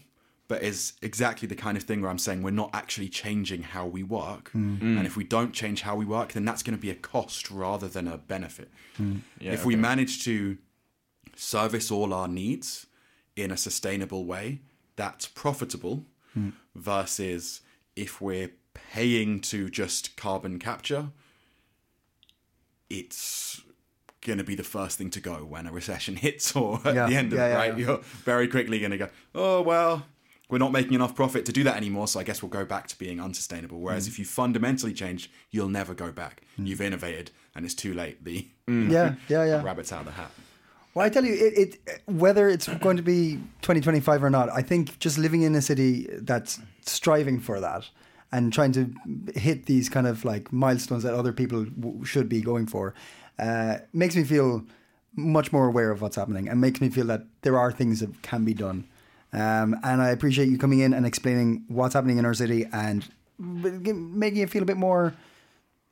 but 0.48 0.64
is 0.64 0.94
exactly 1.02 1.48
the 1.48 1.56
kind 1.56 1.78
of 1.78 1.84
thing 1.84 2.02
where 2.02 2.10
I'm 2.10 2.18
saying 2.18 2.42
we're 2.42 2.52
not 2.52 2.72
actually 2.74 3.10
changing 3.10 3.64
how 3.64 3.86
we 3.86 4.04
work. 4.04 4.52
Mm. 4.54 4.82
And 4.82 5.06
if 5.06 5.16
we 5.16 5.24
don't 5.24 5.54
change 5.54 5.82
how 5.82 5.96
we 5.96 6.06
work, 6.06 6.34
then 6.34 6.46
that's 6.46 6.64
going 6.64 6.76
to 6.76 6.82
be 6.82 6.90
a 6.90 6.96
cost 6.96 7.52
rather 7.52 7.88
than 7.88 8.08
a 8.08 8.18
benefit. 8.18 8.70
Mm. 9.00 9.22
Yeah, 9.40 9.54
if 9.54 9.66
we 9.66 9.76
manage 9.76 10.24
to 10.26 10.58
service 11.36 11.92
all 11.92 12.14
our 12.14 12.28
needs 12.28 12.88
in 13.36 13.52
a 13.52 13.58
sustainable 13.58 14.26
way, 14.26 14.62
that's 14.96 15.28
profitable 15.28 16.06
mm. 16.38 16.54
versus 16.76 17.62
if 17.96 18.20
we're 18.20 18.52
paying 18.74 19.40
to 19.42 19.70
just 19.70 20.16
carbon 20.18 20.60
capture, 20.60 21.10
it's 22.90 23.62
going 24.22 24.38
to 24.38 24.44
be 24.44 24.56
the 24.56 24.64
first 24.64 24.98
thing 24.98 25.10
to 25.12 25.20
go 25.20 25.46
when 25.46 25.66
a 25.68 25.72
recession 25.72 26.16
hits 26.26 26.56
or 26.56 26.80
at 26.86 26.96
Yeah, 26.96 27.08
the 27.08 27.16
end 27.16 27.34
of 27.34 27.40
yeah, 27.40 27.48
it, 27.48 27.56
right? 27.56 27.78
yeah. 27.78 27.86
You're 27.86 27.98
very 28.26 28.48
quickly 28.48 28.80
going 28.80 28.92
to 28.92 28.98
go, 28.98 29.10
oh, 29.36 29.62
well, 29.62 30.06
we're 30.50 30.58
not 30.58 30.72
making 30.72 30.94
enough 30.94 31.16
profit 31.16 31.46
to 31.46 31.52
do 31.52 31.64
that 31.64 31.78
anymore, 31.78 32.08
so 32.08 32.20
I 32.20 32.24
guess 32.24 32.42
we'll 32.42 32.50
go 32.50 32.66
back 32.66 32.88
to 32.88 32.98
being 32.98 33.20
unsustainable. 33.22 33.80
Whereas 33.80 34.06
Mm. 34.06 34.12
if 34.12 34.20
you 34.20 34.26
fundamentally 34.26 34.94
change, 34.94 35.30
you'll 35.52 35.70
never 35.70 35.94
go 35.94 36.12
back. 36.12 36.42
You've 36.58 36.82
innovated 36.82 37.32
and 37.56 37.66
it's 37.66 37.76
too 37.76 37.94
late. 37.94 38.24
The 38.26 38.48
Yeah, 38.68 39.16
yeah, 39.28 39.46
yeah. 39.46 39.64
rabbit's 39.64 39.92
out 39.94 40.02
of 40.02 40.06
the 40.08 40.12
hat. 40.14 40.32
Well, 40.96 41.06
I 41.06 41.10
tell 41.10 41.24
you, 41.24 41.34
it, 41.34 41.78
it 41.86 42.02
whether 42.08 42.50
it's 42.50 42.68
going 42.68 42.98
to 42.98 43.04
be 43.04 43.36
2025 43.62 44.24
or 44.24 44.30
not, 44.32 44.50
I 44.52 44.64
think 44.64 44.98
just 45.00 45.20
living 45.20 45.44
in 45.44 45.54
a 45.56 45.62
city 45.62 46.08
that's 46.12 46.60
striving 46.82 47.40
for 47.40 47.60
that 47.60 47.88
and 48.32 48.52
trying 48.52 48.72
to 48.72 48.92
hit 49.36 49.68
these 49.68 49.88
kind 49.88 50.08
of 50.08 50.26
like 50.26 50.52
milestones 50.52 51.04
that 51.04 51.14
other 51.14 51.32
people 51.32 51.66
w- 51.66 52.04
should 52.04 52.28
be 52.28 52.42
going 52.42 52.66
for 52.66 52.96
uh, 53.40 53.78
makes 53.94 54.16
me 54.16 54.24
feel 54.24 54.64
much 55.16 55.52
more 55.52 55.68
aware 55.68 55.92
of 55.92 56.02
what's 56.02 56.16
happening 56.16 56.48
and 56.48 56.62
makes 56.62 56.82
me 56.82 56.90
feel 56.90 57.06
that 57.08 57.24
there 57.42 57.58
are 57.58 57.72
things 57.72 58.00
that 58.00 58.22
can 58.22 58.46
be 58.46 58.54
done. 58.54 58.88
Um, 59.34 59.76
and 59.84 60.02
I 60.02 60.10
appreciate 60.10 60.50
you 60.50 60.58
coming 60.58 60.80
in 60.80 60.94
and 60.94 61.06
explaining 61.06 61.64
what's 61.68 61.94
happening 61.94 62.18
in 62.18 62.26
our 62.26 62.34
city 62.34 62.66
and 62.72 63.08
making 63.38 64.38
it 64.42 64.50
feel 64.50 64.64
a 64.64 64.66
bit 64.66 64.78
more 64.78 65.14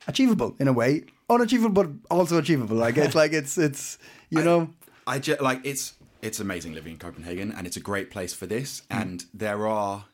achievable 0.07 0.55
in 0.59 0.67
a 0.67 0.73
way, 0.73 1.05
unachievable 1.29 1.69
but 1.83 1.89
also 2.09 2.37
achievable. 2.37 2.77
Like 2.77 2.97
it's 2.97 3.15
like 3.21 3.33
it's 3.33 3.57
it's 3.57 3.97
you 4.29 4.43
know. 4.43 4.69
I 5.05 5.19
just 5.19 5.41
like 5.41 5.61
it's 5.63 5.93
it's 6.21 6.39
amazing 6.39 6.73
living 6.73 6.93
in 6.93 6.99
Copenhagen, 6.99 7.51
and 7.51 7.67
it's 7.67 7.77
a 7.77 7.81
great 7.81 8.09
place 8.09 8.33
for 8.33 8.45
this. 8.45 8.81
And 8.89 9.25
there 9.33 9.67
are 9.67 10.05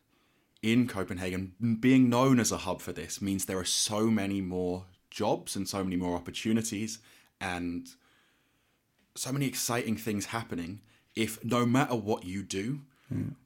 in 0.62 0.88
Copenhagen 0.88 1.78
being 1.80 2.10
known 2.10 2.40
as 2.40 2.52
a 2.52 2.58
hub 2.58 2.82
for 2.82 2.94
this 2.94 3.22
means 3.22 3.46
there 3.46 3.58
are 3.58 3.66
so 3.66 4.10
many 4.10 4.42
more 4.42 4.86
jobs 5.10 5.56
and 5.56 5.68
so 5.68 5.84
many 5.84 5.96
more 5.96 6.16
opportunities 6.16 7.00
and 7.44 7.90
so 9.16 9.32
many 9.32 9.46
exciting 9.46 9.98
things 9.98 10.28
happening. 10.28 10.82
If 11.16 11.44
no 11.44 11.66
matter 11.66 11.96
what 11.96 12.24
you 12.24 12.42
do, 12.42 12.82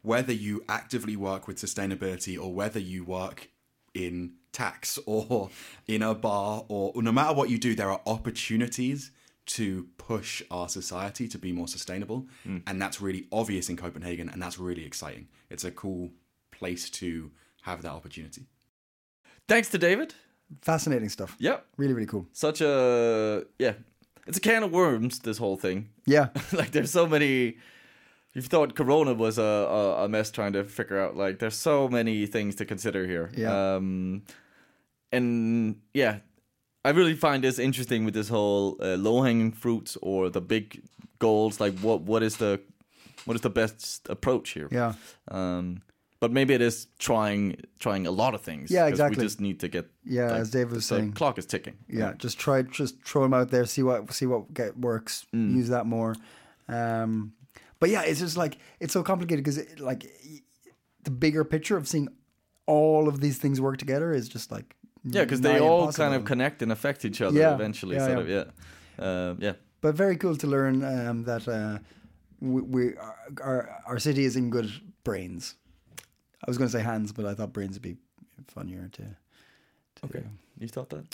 whether 0.02 0.32
you 0.32 0.64
actively 0.70 1.16
work 1.18 1.48
with 1.48 1.58
sustainability 1.58 2.42
or 2.42 2.54
whether 2.54 2.80
you 2.80 3.04
work 3.04 3.50
in 3.94 4.34
tax 4.54 4.98
or 5.06 5.50
in 5.88 6.02
a 6.02 6.16
bar 6.16 6.64
or 6.70 6.94
no 7.02 7.12
matter 7.12 7.34
what 7.34 7.50
you 7.50 7.58
do, 7.58 7.76
there 7.76 7.92
are 7.92 8.02
opportunities 8.06 9.12
to 9.46 9.88
push 9.98 10.42
our 10.52 10.70
society 10.70 11.28
to 11.28 11.38
be 11.38 11.52
more 11.52 11.68
sustainable. 11.68 12.28
Mm. 12.46 12.64
And 12.68 12.82
that's 12.82 13.02
really 13.02 13.28
obvious 13.32 13.70
in 13.70 13.78
Copenhagen 13.78 14.30
and 14.30 14.42
that's 14.42 14.60
really 14.60 14.86
exciting. 14.86 15.28
It's 15.50 15.64
a 15.64 15.72
cool 15.72 16.12
place 16.52 16.90
to 16.92 17.32
have 17.64 17.82
that 17.82 17.92
opportunity. 17.92 18.46
Thanks 19.48 19.70
to 19.70 19.78
David. 19.78 20.14
Fascinating 20.62 21.10
stuff. 21.10 21.36
Yeah, 21.40 21.58
Really, 21.78 21.94
really 21.94 22.08
cool. 22.08 22.26
such 22.34 22.62
a 22.62 23.44
yeah. 23.60 23.74
It's 24.28 24.38
a 24.38 24.42
can 24.42 24.64
of 24.64 24.72
worms. 24.72 25.20
This 25.20 25.38
whole 25.38 25.56
thing. 25.58 25.90
Yeah, 26.06 26.28
like 26.52 26.72
there's 26.72 26.92
so 26.92 27.08
many. 27.08 27.58
You 28.34 28.42
thought 28.42 28.76
Corona 28.76 29.14
was 29.14 29.38
a, 29.38 29.42
a, 29.44 30.04
a 30.04 30.10
mess 30.10 30.32
trying 30.32 30.54
to 30.54 30.64
figure 30.64 31.00
out. 31.00 31.16
Like 31.16 31.40
there's 31.40 31.56
so 31.56 31.88
many 31.88 32.26
things 32.28 32.56
to 32.56 32.66
consider 32.66 33.08
here. 33.08 33.30
Yeah. 33.36 33.76
Um, 33.76 34.24
and 35.12 35.78
yeah, 35.94 36.20
I 36.84 36.90
really 36.90 37.16
find 37.16 37.44
this 37.44 37.60
interesting 37.60 38.06
with 38.06 38.14
this 38.14 38.30
whole 38.30 38.78
uh, 38.82 38.96
low 38.98 39.22
hanging 39.24 39.52
fruits 39.52 39.98
or 40.02 40.30
the 40.30 40.42
big 40.42 40.84
goals. 41.20 41.60
Like 41.60 41.78
what 41.80 42.02
what 42.02 42.22
is 42.24 42.38
the 42.38 42.60
what 43.26 43.36
is 43.36 43.42
the 43.42 43.50
best 43.50 44.08
approach 44.10 44.50
here? 44.52 44.68
yeah, 44.72 44.94
Um, 45.32 45.82
but 46.20 46.32
maybe 46.32 46.54
it 46.54 46.62
is 46.62 46.88
trying 47.00 47.58
trying 47.80 48.08
a 48.08 48.12
lot 48.12 48.34
of 48.36 48.42
things. 48.42 48.72
Yeah, 48.72 48.88
exactly. 48.88 49.18
We 49.18 49.24
just 49.26 49.40
need 49.42 49.60
to 49.60 49.68
get 49.68 49.86
Yeah, 50.04 50.32
like, 50.32 50.42
as 50.42 50.50
Dave 50.52 50.72
was 50.72 50.88
the 50.90 50.96
saying. 50.96 51.14
clock 51.14 51.38
is 51.38 51.46
ticking. 51.46 51.76
yeah. 51.88 52.14
Just 52.18 52.40
try, 52.40 52.62
just 52.64 53.04
throw 53.04 53.24
them 53.24 53.34
out 53.34 53.50
there, 53.52 53.66
see 53.66 53.84
what, 53.84 54.12
see 54.14 54.26
what 54.26 54.54
get 54.54 54.78
works. 54.78 55.26
Mm. 55.34 55.56
Use 55.56 55.70
that 55.70 55.86
more. 55.86 56.16
Um, 56.68 57.34
but 57.80 57.90
yeah, 57.90 58.02
it's 58.02 58.20
just 58.20 58.38
like 58.38 58.58
it's 58.80 58.94
so 58.94 59.04
complicated 59.04 59.44
because 59.46 59.60
like 59.80 60.06
the 61.04 61.12
bigger 61.12 61.44
picture 61.46 61.78
of 61.78 61.88
seeing 61.88 62.08
all 62.66 63.08
of 63.08 63.20
these 63.22 63.38
things 63.38 63.62
work 63.62 63.78
together 63.78 64.12
is 64.14 64.28
just 64.28 64.52
like 64.52 64.76
Yeah, 65.04 65.24
because 65.24 65.42
they 65.42 65.60
all 65.60 65.82
impossible. 65.82 66.06
kind 66.06 66.16
of 66.16 66.26
connect 66.26 66.62
and 66.62 66.72
affect 66.72 67.06
each 67.06 67.22
other 67.22 67.40
Yeah, 67.40 67.54
eventually. 67.54 67.96
yeah, 67.96 68.06
sort 68.08 68.28
yeah. 68.28 68.36
of, 68.42 68.48
yeah. 69.00 69.06
Uh, 69.06 69.36
yeah. 69.40 69.54
but 69.82 69.94
very 69.96 70.18
cool 70.18 70.36
to 70.36 70.48
learn 70.48 70.84
um, 70.84 71.24
that 71.26 71.48
uh, 71.48 71.78
we, 72.42 72.62
we 72.62 72.94
our 73.42 73.70
our 73.86 74.00
city 74.00 74.26
is 74.26 74.36
in 74.36 74.50
good 74.50 74.70
brains. 75.04 75.56
I 76.46 76.50
was 76.50 76.58
going 76.58 76.70
to 76.70 76.78
say 76.78 76.84
hands, 76.84 77.12
but 77.12 77.26
I 77.26 77.34
thought 77.34 77.54
brains 77.54 77.74
would 77.74 77.82
be 77.82 77.98
funnier 78.48 78.90
to. 78.94 79.02
to 79.02 80.06
Okay. 80.06 80.24
You 80.60 80.68
thought 80.68 80.90
that? 80.90 81.06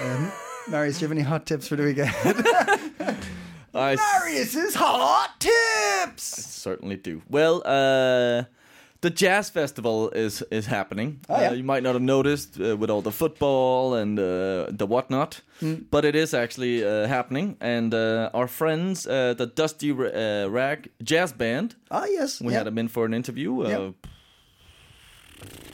Um, 0.00 0.32
Marius, 0.68 0.98
do 0.98 1.04
you 1.04 1.08
have 1.08 1.16
any 1.16 1.22
hot 1.22 1.46
tips 1.46 1.68
for 1.68 1.76
the 1.76 1.84
weekend? 1.84 2.10
I 3.74 3.96
Marius's 3.96 4.74
hot 4.74 5.34
tips. 5.38 6.38
I 6.38 6.42
certainly 6.42 6.96
do. 6.96 7.22
Well, 7.28 7.62
uh, 7.64 8.44
the 9.00 9.10
jazz 9.10 9.50
festival 9.50 10.10
is 10.14 10.42
is 10.50 10.66
happening. 10.66 11.20
Oh, 11.28 11.40
yeah. 11.40 11.50
uh, 11.50 11.54
you 11.56 11.64
might 11.64 11.82
not 11.82 11.94
have 11.94 12.02
noticed 12.02 12.60
uh, 12.60 12.76
with 12.76 12.90
all 12.90 13.02
the 13.02 13.12
football 13.12 13.94
and 13.94 14.18
uh, 14.18 14.66
the 14.78 14.86
whatnot, 14.86 15.42
Hmm. 15.60 15.74
but 15.90 16.04
it 16.04 16.14
is 16.14 16.34
actually 16.34 16.84
uh, 16.84 17.06
happening. 17.08 17.56
And 17.60 17.92
uh, 17.94 18.30
our 18.34 18.48
friends, 18.48 19.06
uh, 19.06 19.34
the 19.36 19.46
Dusty 19.46 19.90
R- 19.92 20.06
uh, 20.14 20.48
Rag 20.50 20.90
Jazz 21.02 21.32
Band, 21.32 21.74
Ah, 21.90 22.04
yes. 22.06 22.40
we 22.40 22.46
yeah. 22.52 22.58
had 22.58 22.66
them 22.66 22.78
in 22.78 22.88
for 22.88 23.04
an 23.04 23.12
interview. 23.14 23.62
Uh, 23.64 23.68
Yeah. 23.68 23.90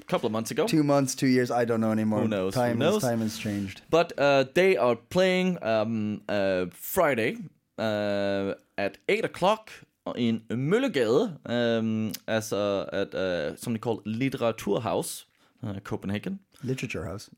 A 0.00 0.04
couple 0.06 0.26
of 0.26 0.32
months 0.32 0.50
ago. 0.50 0.66
two 0.66 0.82
months, 0.84 1.14
two 1.14 1.26
years. 1.26 1.50
I 1.50 1.64
don't 1.64 1.80
know 1.80 1.90
anymore. 1.92 2.20
Who 2.22 2.28
knows? 2.28 2.54
Who 2.54 2.60
Time, 2.60 2.78
knows? 2.78 2.96
Is, 2.96 3.02
time 3.08 3.20
has 3.22 3.38
changed. 3.38 3.80
But 3.90 4.12
uh, 4.18 4.44
they 4.54 4.76
are 4.76 4.96
playing 4.96 5.58
um, 5.62 6.20
uh, 6.28 6.66
Friday 6.72 7.38
uh, 7.78 8.54
at 8.76 8.98
eight 9.08 9.24
o'clock 9.24 9.70
in 10.16 10.42
Møllegade 10.50 11.38
um, 11.46 12.12
as 12.26 12.52
uh, 12.52 12.88
at 12.92 13.14
uh, 13.14 13.56
something 13.56 13.80
called 13.80 14.04
Litteraturhaus, 14.04 15.24
uh, 15.66 15.80
Copenhagen. 15.82 16.38
Literature 16.62 17.04
House. 17.06 17.30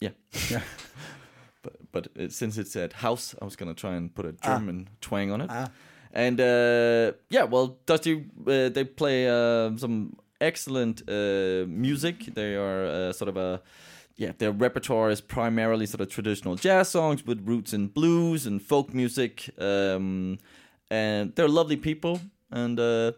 Yeah, 0.00 0.10
Yeah. 0.50 0.62
but 1.62 1.72
but 1.92 2.08
uh, 2.18 2.28
since 2.28 2.58
it's 2.58 2.74
at 2.76 2.92
house, 2.92 3.34
I 3.40 3.44
was 3.44 3.56
gonna 3.56 3.74
try 3.74 3.94
and 3.94 4.14
put 4.14 4.26
a 4.26 4.32
German 4.32 4.88
twang 5.00 5.30
on 5.30 5.40
it. 5.42 5.50
Ah. 5.50 5.68
And 6.12 6.40
uh, 6.40 7.12
yeah, 7.28 7.44
well, 7.44 7.78
Dusty 7.86 8.24
uh, 8.46 8.68
they 8.70 8.84
play 8.84 9.28
uh, 9.28 9.76
some 9.76 10.16
excellent 10.40 11.02
uh, 11.08 11.66
music. 11.68 12.34
They 12.34 12.56
are 12.56 12.84
uh, 12.86 13.12
sort 13.12 13.28
of 13.28 13.36
a 13.36 13.60
yeah, 14.16 14.32
their 14.38 14.52
repertoire 14.52 15.10
is 15.10 15.20
primarily 15.20 15.86
sort 15.86 16.00
of 16.00 16.08
traditional 16.08 16.56
jazz 16.56 16.88
songs 16.88 17.24
with 17.24 17.46
roots 17.46 17.72
in 17.72 17.86
blues 17.88 18.46
and 18.46 18.60
folk 18.60 18.92
music. 18.92 19.50
Um, 19.58 20.38
and 20.90 21.32
they're 21.36 21.48
lovely 21.48 21.76
people, 21.76 22.20
and 22.50 22.78
uh, 22.80 23.12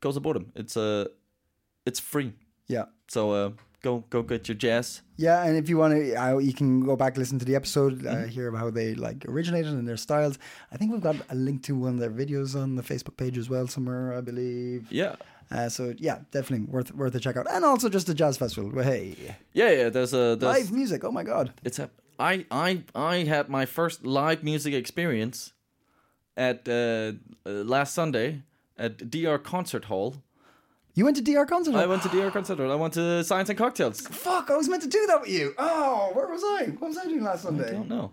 go 0.00 0.12
support 0.12 0.34
them. 0.36 0.52
It's 0.54 0.76
uh, 0.76 1.06
it's 1.86 2.00
free, 2.00 2.32
Yeah. 2.68 2.84
so 3.08 3.32
uh, 3.32 3.50
go 3.82 4.04
go 4.10 4.22
get 4.22 4.48
your 4.48 4.56
jazz. 4.56 5.02
Yeah, 5.16 5.44
and 5.44 5.56
if 5.56 5.68
you 5.68 5.78
want 5.78 5.94
to, 5.94 6.14
uh, 6.14 6.38
you 6.38 6.52
can 6.52 6.80
go 6.80 6.96
back 6.96 7.16
listen 7.16 7.38
to 7.38 7.44
the 7.44 7.54
episode, 7.56 8.04
uh, 8.06 8.10
Mm-hmm. 8.10 8.28
hear 8.28 8.48
about 8.48 8.60
how 8.60 8.70
they 8.70 8.94
like 8.94 9.24
originated 9.28 9.72
and 9.72 9.86
their 9.86 9.96
styles. 9.96 10.38
I 10.72 10.76
think 10.76 10.92
we've 10.92 11.00
got 11.02 11.16
a 11.30 11.34
link 11.34 11.62
to 11.64 11.72
one 11.74 11.94
of 11.94 12.00
their 12.00 12.10
videos 12.10 12.54
on 12.60 12.76
the 12.76 12.82
Facebook 12.82 13.16
page 13.16 13.38
as 13.38 13.48
well 13.48 13.66
somewhere, 13.66 14.12
I 14.18 14.20
believe. 14.20 14.86
Yeah, 14.90 15.16
Uh, 15.50 15.68
so 15.68 15.94
yeah, 15.98 16.18
definitely 16.30 16.66
worth 16.72 16.90
worth 16.94 17.14
a 17.14 17.20
check 17.20 17.36
out, 17.36 17.46
and 17.50 17.64
also 17.64 17.88
just 17.88 18.08
a 18.08 18.14
jazz 18.14 18.36
festival. 18.38 18.70
Well, 18.74 18.84
hey, 18.84 19.14
yeah, 19.52 19.70
yeah. 19.70 19.88
There's 19.90 20.12
a 20.14 20.36
there's, 20.36 20.42
live 20.58 20.72
music. 20.72 21.04
Oh 21.04 21.12
my 21.12 21.22
god. 21.22 21.52
It's 21.64 21.78
a, 21.78 21.88
I 22.18 22.46
I 22.50 22.82
I 22.94 23.24
had 23.24 23.48
my 23.48 23.66
first 23.66 24.04
live 24.06 24.42
music 24.42 24.72
experience 24.74 25.52
at 26.36 26.68
uh, 26.68 27.12
uh, 27.46 27.50
last 27.64 27.94
Sunday 27.94 28.42
at 28.78 29.10
DR 29.10 29.38
Concert 29.38 29.84
Hall. 29.86 30.16
You 30.96 31.04
went 31.04 31.16
to 31.16 31.22
DR 31.22 31.44
concert. 31.46 31.72
Hall? 31.72 31.80
I 31.80 31.86
went 31.86 32.02
to 32.02 32.08
DR 32.08 32.30
Concert 32.30 32.58
Hall. 32.58 32.70
I 32.70 32.76
went 32.76 32.94
to 32.94 33.24
Science 33.24 33.48
and 33.48 33.58
Cocktails. 33.58 34.00
Fuck! 34.00 34.50
I 34.50 34.56
was 34.56 34.68
meant 34.68 34.82
to 34.82 34.88
do 34.88 35.04
that 35.08 35.20
with 35.22 35.30
you. 35.30 35.52
Oh, 35.58 36.10
where 36.14 36.28
was 36.28 36.42
I? 36.44 36.66
What 36.78 36.88
was 36.88 36.98
I 36.98 37.04
doing 37.04 37.24
last 37.24 37.42
Sunday? 37.42 37.68
I 37.68 37.72
don't 37.72 37.88
know. 37.88 38.12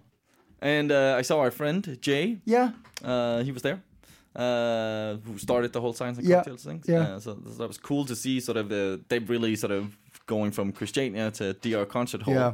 And 0.61 0.91
uh, 0.91 1.15
I 1.19 1.21
saw 1.23 1.39
our 1.39 1.51
friend 1.51 1.97
Jay. 2.01 2.39
Yeah, 2.45 2.71
Uh, 3.03 3.43
he 3.43 3.51
was 3.51 3.61
there. 3.61 3.81
Uh, 4.35 5.17
who 5.25 5.37
started 5.37 5.73
the 5.73 5.81
whole 5.81 5.93
Science 5.93 6.17
and 6.17 6.25
Yeah, 6.27 6.37
Cocktails 6.37 6.63
thing. 6.63 6.81
yeah. 6.87 7.01
Uh, 7.15 7.19
so 7.19 7.33
that 7.33 7.67
was 7.67 7.77
cool 7.77 8.05
to 8.05 8.15
see. 8.15 8.39
Sort 8.39 8.57
of 8.57 8.69
the 8.69 8.99
they 9.09 9.19
really 9.19 9.55
sort 9.55 9.71
of 9.73 9.97
going 10.25 10.51
from 10.51 10.71
Christiania 10.71 11.31
to 11.31 11.53
DR 11.53 11.85
Concert 11.85 12.21
Hall. 12.23 12.33
Yeah. 12.33 12.53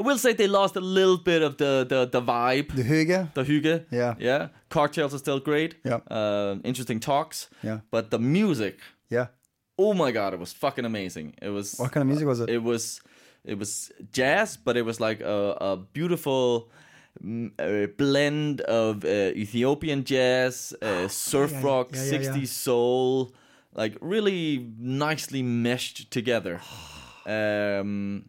I 0.00 0.02
will 0.02 0.18
say 0.18 0.32
they 0.34 0.48
lost 0.48 0.76
a 0.76 0.80
little 0.80 1.18
bit 1.18 1.42
of 1.42 1.56
the 1.56 1.84
the, 1.88 2.06
the 2.06 2.20
vibe. 2.20 2.74
the 2.74 2.82
Huga. 2.82 3.32
The 3.34 3.44
hygge. 3.44 3.84
Yeah. 3.90 4.14
Yeah. 4.18 4.48
Cocktails 4.68 5.14
are 5.14 5.18
still 5.18 5.40
great. 5.40 5.74
Yeah. 5.84 6.00
Uh, 6.10 6.56
interesting 6.64 7.00
talks. 7.00 7.48
Yeah. 7.62 7.80
But 7.90 8.10
the 8.10 8.18
music, 8.18 8.78
Yeah. 9.10 9.26
oh 9.78 9.94
my 9.94 10.12
god, 10.12 10.32
it 10.34 10.40
was 10.40 10.52
fucking 10.52 10.84
amazing. 10.84 11.34
It 11.42 11.50
was 11.50 11.74
What 11.78 11.92
kind 11.92 12.02
of 12.02 12.08
music 12.08 12.26
was 12.26 12.40
it? 12.40 12.48
it 12.50 12.62
was 12.62 13.00
it 13.44 13.58
was 13.58 13.92
jazz, 14.12 14.56
but 14.56 14.76
it 14.76 14.84
was 14.84 14.98
like 15.00 15.20
a, 15.20 15.56
a 15.60 15.76
beautiful 15.92 16.70
mm, 17.22 17.50
uh, 17.58 17.86
blend 17.98 18.60
of 18.62 19.04
uh, 19.04 19.08
Ethiopian 19.36 20.02
jazz, 20.04 20.74
uh, 20.82 21.08
surf 21.28 21.52
yeah, 21.52 21.62
rock, 21.62 21.88
yeah, 21.94 22.04
yeah. 22.04 22.32
60s 22.32 22.48
soul, 22.48 23.32
like 23.74 23.96
really 24.00 24.66
nicely 24.78 25.42
meshed 25.42 26.10
together. 26.10 26.60
Um, 27.26 28.28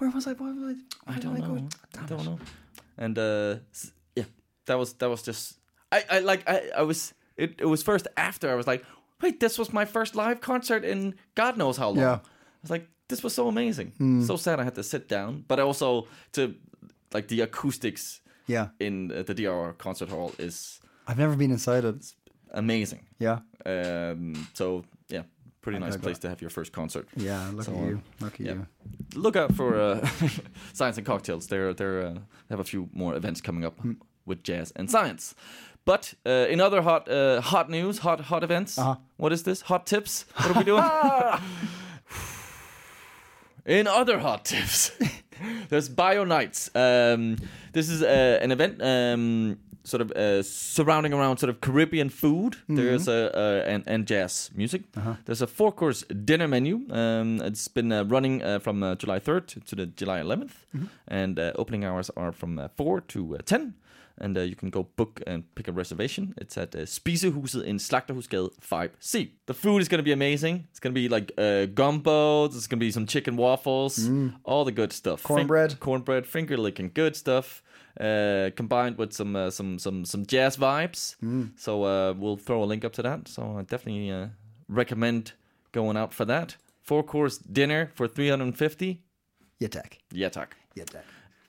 Where 0.00 0.10
was 0.10 0.26
I? 0.26 0.32
Where 0.32 0.52
was 0.54 0.62
I? 0.62 0.74
Where 1.04 1.16
I 1.16 1.18
don't 1.20 1.40
go? 1.40 1.54
know. 1.54 1.68
I 2.02 2.06
don't 2.06 2.24
know. 2.24 2.38
And 2.98 3.18
uh, 3.18 3.56
yeah, 4.16 4.24
that 4.66 4.78
was 4.78 4.94
that 4.94 5.08
was 5.10 5.22
just 5.22 5.58
I, 5.92 6.04
I 6.10 6.18
like 6.20 6.42
I, 6.48 6.70
I 6.76 6.82
was 6.82 7.14
it, 7.36 7.60
it 7.60 7.66
was 7.66 7.82
first 7.82 8.06
after 8.16 8.50
I 8.50 8.54
was 8.54 8.66
like, 8.66 8.84
wait, 9.22 9.40
this 9.40 9.58
was 9.58 9.72
my 9.72 9.84
first 9.84 10.14
live 10.14 10.40
concert 10.40 10.84
in 10.84 11.14
God 11.34 11.56
knows 11.56 11.76
how 11.76 11.88
long. 11.90 11.98
Yeah. 12.04 12.18
I 12.22 12.62
was 12.62 12.70
like, 12.70 12.88
this 13.08 13.22
was 13.22 13.34
so 13.34 13.48
amazing. 13.48 13.92
So 14.26 14.36
sad 14.36 14.58
I 14.60 14.64
had 14.64 14.74
to 14.74 14.82
sit 14.82 15.08
down, 15.08 15.44
but 15.48 15.58
also 15.60 16.06
to 16.32 16.54
like 17.14 17.28
the 17.28 17.40
acoustics 17.42 18.20
Yeah, 18.46 18.68
in 18.78 19.10
uh, 19.12 19.22
the 19.22 19.34
DR 19.34 19.72
concert 19.78 20.08
hall 20.10 20.32
is 20.38 20.80
I've 21.08 21.18
never 21.18 21.36
been 21.36 21.50
inside 21.50 21.84
it. 21.84 22.14
amazing. 22.52 23.06
Yeah, 23.18 23.40
Um, 23.66 24.46
so 24.54 24.84
yeah, 25.08 25.22
pretty 25.62 25.78
nice 25.78 25.96
place 25.96 26.18
to 26.20 26.28
have 26.28 26.40
your 26.40 26.50
first 26.50 26.72
concert. 26.72 27.06
yeah. 27.16 27.50
Lucky 27.52 27.62
So, 27.70 27.72
uh, 27.78 27.86
you. 27.88 28.02
Lucky 28.20 28.44
yeah. 28.44 28.52
you. 28.52 28.66
look 29.14 29.36
out 29.36 29.54
for 29.54 29.78
uh, 29.80 30.08
science 30.72 30.96
and 30.98 31.06
cocktails. 31.06 31.46
They're 31.46 31.74
they're 31.74 32.02
uh, 32.06 32.14
they 32.14 32.50
have 32.54 32.60
a 32.60 32.64
few 32.64 32.88
more 32.92 33.14
events 33.16 33.40
coming 33.40 33.64
up 33.64 33.78
Hmm. 33.80 33.92
with 34.26 34.42
jazz 34.42 34.72
and 34.76 34.90
science. 34.90 35.34
But 35.84 36.14
uh, 36.26 36.46
in 36.52 36.60
other 36.60 36.82
hot 36.82 37.08
uh, 37.08 37.40
hot 37.40 37.68
news, 37.70 37.98
hot 37.98 38.20
hot 38.20 38.42
events. 38.44 38.78
Uh-huh. 38.78 38.96
what 39.16 39.32
is 39.32 39.42
this? 39.42 39.62
Hot 39.62 39.86
tips? 39.86 40.24
What 40.36 40.50
are 40.50 40.58
we 40.58 40.64
doing? 40.64 40.84
in 43.66 43.86
other 43.86 44.18
hot 44.18 44.44
tips, 44.44 44.92
there's 45.68 45.88
Bio 45.88 46.24
Nights. 46.24 46.70
Um, 46.74 47.36
this 47.72 47.88
is 47.88 48.02
uh, 48.02 48.38
an 48.42 48.52
event. 48.52 48.80
Um, 48.82 49.58
Sort 49.84 50.00
of 50.02 50.10
uh, 50.12 50.42
surrounding 50.42 51.12
around 51.14 51.38
sort 51.38 51.48
of 51.50 51.60
Caribbean 51.60 52.10
food. 52.10 52.56
There's 52.68 53.08
a, 53.08 53.30
a 53.34 53.68
and, 53.70 53.82
and 53.86 54.06
jazz 54.06 54.50
music. 54.54 54.82
There's 55.24 55.42
a 55.42 55.46
four 55.46 55.72
course 55.72 56.02
dinner 56.24 56.46
menu. 56.48 56.80
Um, 56.90 57.40
it's 57.40 57.66
been 57.68 57.90
uh, 57.92 58.04
running 58.04 58.42
uh, 58.42 58.58
from 58.58 58.82
uh, 58.82 58.94
July 58.96 59.18
3rd 59.20 59.64
to, 59.64 59.74
the 59.76 59.86
July 59.86 60.20
11th, 60.20 60.52
and 61.08 61.38
uh, 61.38 61.52
opening 61.56 61.84
hours 61.84 62.10
are 62.16 62.32
from 62.32 62.58
uh, 62.58 62.68
4 62.76 63.00
to 63.00 63.36
uh, 63.36 63.38
10. 63.44 63.74
And 64.22 64.36
uh, 64.36 64.42
you 64.42 64.54
can 64.54 64.68
go 64.68 64.82
book 64.96 65.22
and 65.26 65.44
pick 65.54 65.66
a 65.66 65.72
reservation. 65.72 66.34
It's 66.36 66.58
at 66.58 66.74
uh, 66.74 66.80
Spisehuset 66.80 67.64
in 67.64 67.78
Slagterhusgade 67.78 68.50
5C. 68.60 69.30
The 69.46 69.54
food 69.54 69.78
is 69.80 69.88
going 69.88 70.00
to 70.00 70.02
be 70.04 70.12
amazing. 70.12 70.66
It's 70.70 70.78
going 70.78 70.94
to 70.94 71.00
be 71.00 71.08
like 71.08 71.32
uh, 71.38 71.64
gumbo. 71.64 72.46
There's 72.48 72.66
going 72.66 72.80
to 72.80 72.84
be 72.84 72.90
some 72.92 73.06
chicken 73.06 73.36
waffles, 73.36 74.10
all 74.44 74.66
the 74.66 74.72
good 74.72 74.92
stuff. 74.92 75.20
Fin- 75.22 75.28
Cornbread. 75.36 75.80
cornbread, 75.80 76.26
finger 76.26 76.58
licking 76.58 76.90
good 76.92 77.16
stuff. 77.16 77.62
Uh, 77.98 78.50
combined 78.56 78.98
with 78.98 79.12
some 79.12 79.34
uh, 79.34 79.50
some 79.50 79.78
some 79.78 80.04
some 80.04 80.24
jazz 80.26 80.56
vibes. 80.56 81.16
So 81.56 81.82
uh, 81.84 82.12
we'll 82.16 82.36
throw 82.36 82.62
a 82.62 82.66
link 82.66 82.84
up 82.84 82.92
to 82.94 83.02
that. 83.02 83.28
So 83.28 83.56
I 83.58 83.62
definitely 83.62 84.10
uh, 84.10 84.28
recommend 84.68 85.32
going 85.72 85.96
out 85.96 86.12
for 86.12 86.24
that. 86.26 86.56
four 86.82 87.02
course 87.04 87.38
dinner 87.38 87.90
for 87.94 88.08
350. 88.08 89.02
Yeah, 89.60 89.68
tech. 89.68 89.98
Yeah, 90.12 90.28
tack. 90.30 90.56
Yeah, 90.74 90.84
tech. 90.84 91.04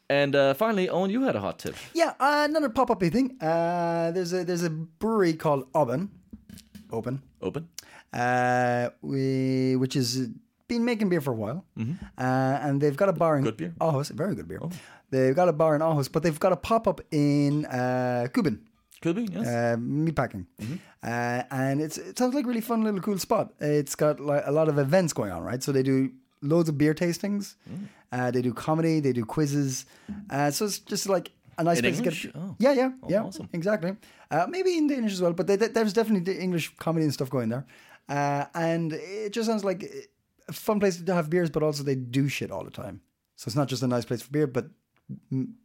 And 0.10 0.36
uh, 0.36 0.54
finally, 0.54 0.90
Owen, 0.90 1.10
you 1.12 1.22
had 1.24 1.36
a 1.36 1.40
hot 1.40 1.58
tip. 1.60 1.76
Yeah, 1.94 2.14
uh, 2.20 2.46
another 2.50 2.70
pop-up 2.70 3.00
thing. 3.02 3.38
Uh, 3.42 4.12
there's 4.12 4.34
a 4.34 4.44
there's 4.44 4.64
a 4.64 4.70
brewery 4.70 5.34
called 5.34 5.64
Oben, 5.74 6.10
Open, 6.92 7.22
Open. 7.42 7.70
uh, 8.14 8.90
we, 9.02 9.76
which 9.78 9.94
has 9.94 10.28
been 10.68 10.84
making 10.86 11.10
beer 11.10 11.22
for 11.22 11.32
a 11.32 11.36
while, 11.36 11.64
uh, 11.78 12.60
and 12.66 12.82
they've 12.82 12.98
got 12.98 13.10
a 13.10 13.14
bar 13.14 13.38
in 13.38 13.44
Good 13.44 13.58
beer. 13.58 13.74
Aarhus, 13.80 14.12
very 14.12 14.36
good 14.36 14.48
beer. 14.48 14.60
They've 15.12 15.36
got 15.36 15.48
a 15.50 15.54
bar 15.54 15.76
in 15.76 15.82
Aarhus, 15.82 16.12
but 16.12 16.24
they've 16.24 16.40
got 16.40 16.52
a 16.54 16.56
pop-up 16.58 17.02
in 17.12 17.66
uh, 17.66 18.28
Kuben, 18.34 18.60
Could 19.02 19.16
be, 19.18 19.24
yes. 19.32 19.46
uh, 19.48 19.76
meatpacking, 19.78 20.46
uh, 21.04 21.44
and 21.52 21.82
it's 21.82 21.98
it 21.98 22.18
sounds 22.18 22.34
like 22.36 22.46
a 22.46 22.48
really 22.48 22.62
fun 22.62 22.84
little 22.84 23.02
cool 23.02 23.18
spot. 23.20 23.54
It's 23.60 23.96
got 23.96 24.20
like 24.20 24.44
a 24.46 24.52
lot 24.52 24.68
of 24.70 24.78
events 24.80 25.14
going 25.14 25.32
on, 25.32 25.44
right? 25.44 25.62
So 25.62 25.72
they 25.72 25.84
do 25.84 26.12
loads 26.42 26.70
of 26.70 26.78
beer 26.78 26.94
tastings, 26.94 27.56
uh, 28.12 28.32
they 28.32 28.42
do 28.42 28.54
comedy, 28.54 29.00
they 29.00 29.14
do 29.14 29.26
quizzes, 29.26 29.86
uh, 30.30 30.50
so 30.52 30.66
it's 30.66 30.80
just 30.80 31.08
like 31.10 31.32
a 31.58 31.64
nice 31.64 31.78
In 31.80 31.84
place 31.84 31.98
English? 31.98 32.22
to 32.24 32.28
get. 32.30 32.36
Oh. 32.38 32.56
Yeah, 32.60 32.74
yeah, 32.74 32.92
yeah, 33.10 33.24
awesome. 33.24 33.50
exactly. 33.54 33.96
Uh, 34.32 34.46
maybe 34.50 34.78
in 34.78 34.88
Danish 34.88 35.12
as 35.14 35.22
well, 35.22 35.34
but 35.34 35.46
they, 35.48 35.58
they, 35.58 35.68
there's 35.68 35.94
definitely 35.94 36.40
English 36.40 36.74
comedy 36.78 37.04
and 37.04 37.14
stuff 37.14 37.30
going 37.30 37.50
there, 37.50 37.66
uh, 38.08 38.46
and 38.56 38.94
it 38.94 39.34
just 39.34 39.48
sounds 39.50 39.64
like 39.66 39.84
a 40.48 40.54
fun 40.54 40.80
place 40.80 41.02
to 41.02 41.14
have 41.14 41.30
beers, 41.30 41.50
but 41.50 41.62
also 41.64 41.84
they 41.84 41.96
do 41.96 42.30
shit 42.30 42.50
all 42.50 42.64
the 42.64 42.72
time. 42.72 43.02
So 43.36 43.50
it's 43.50 43.56
not 43.58 43.68
just 43.68 43.84
a 43.84 43.88
nice 43.88 44.06
place 44.06 44.22
for 44.22 44.32
beer, 44.32 44.48
but 44.48 44.66
mm, 44.68 44.72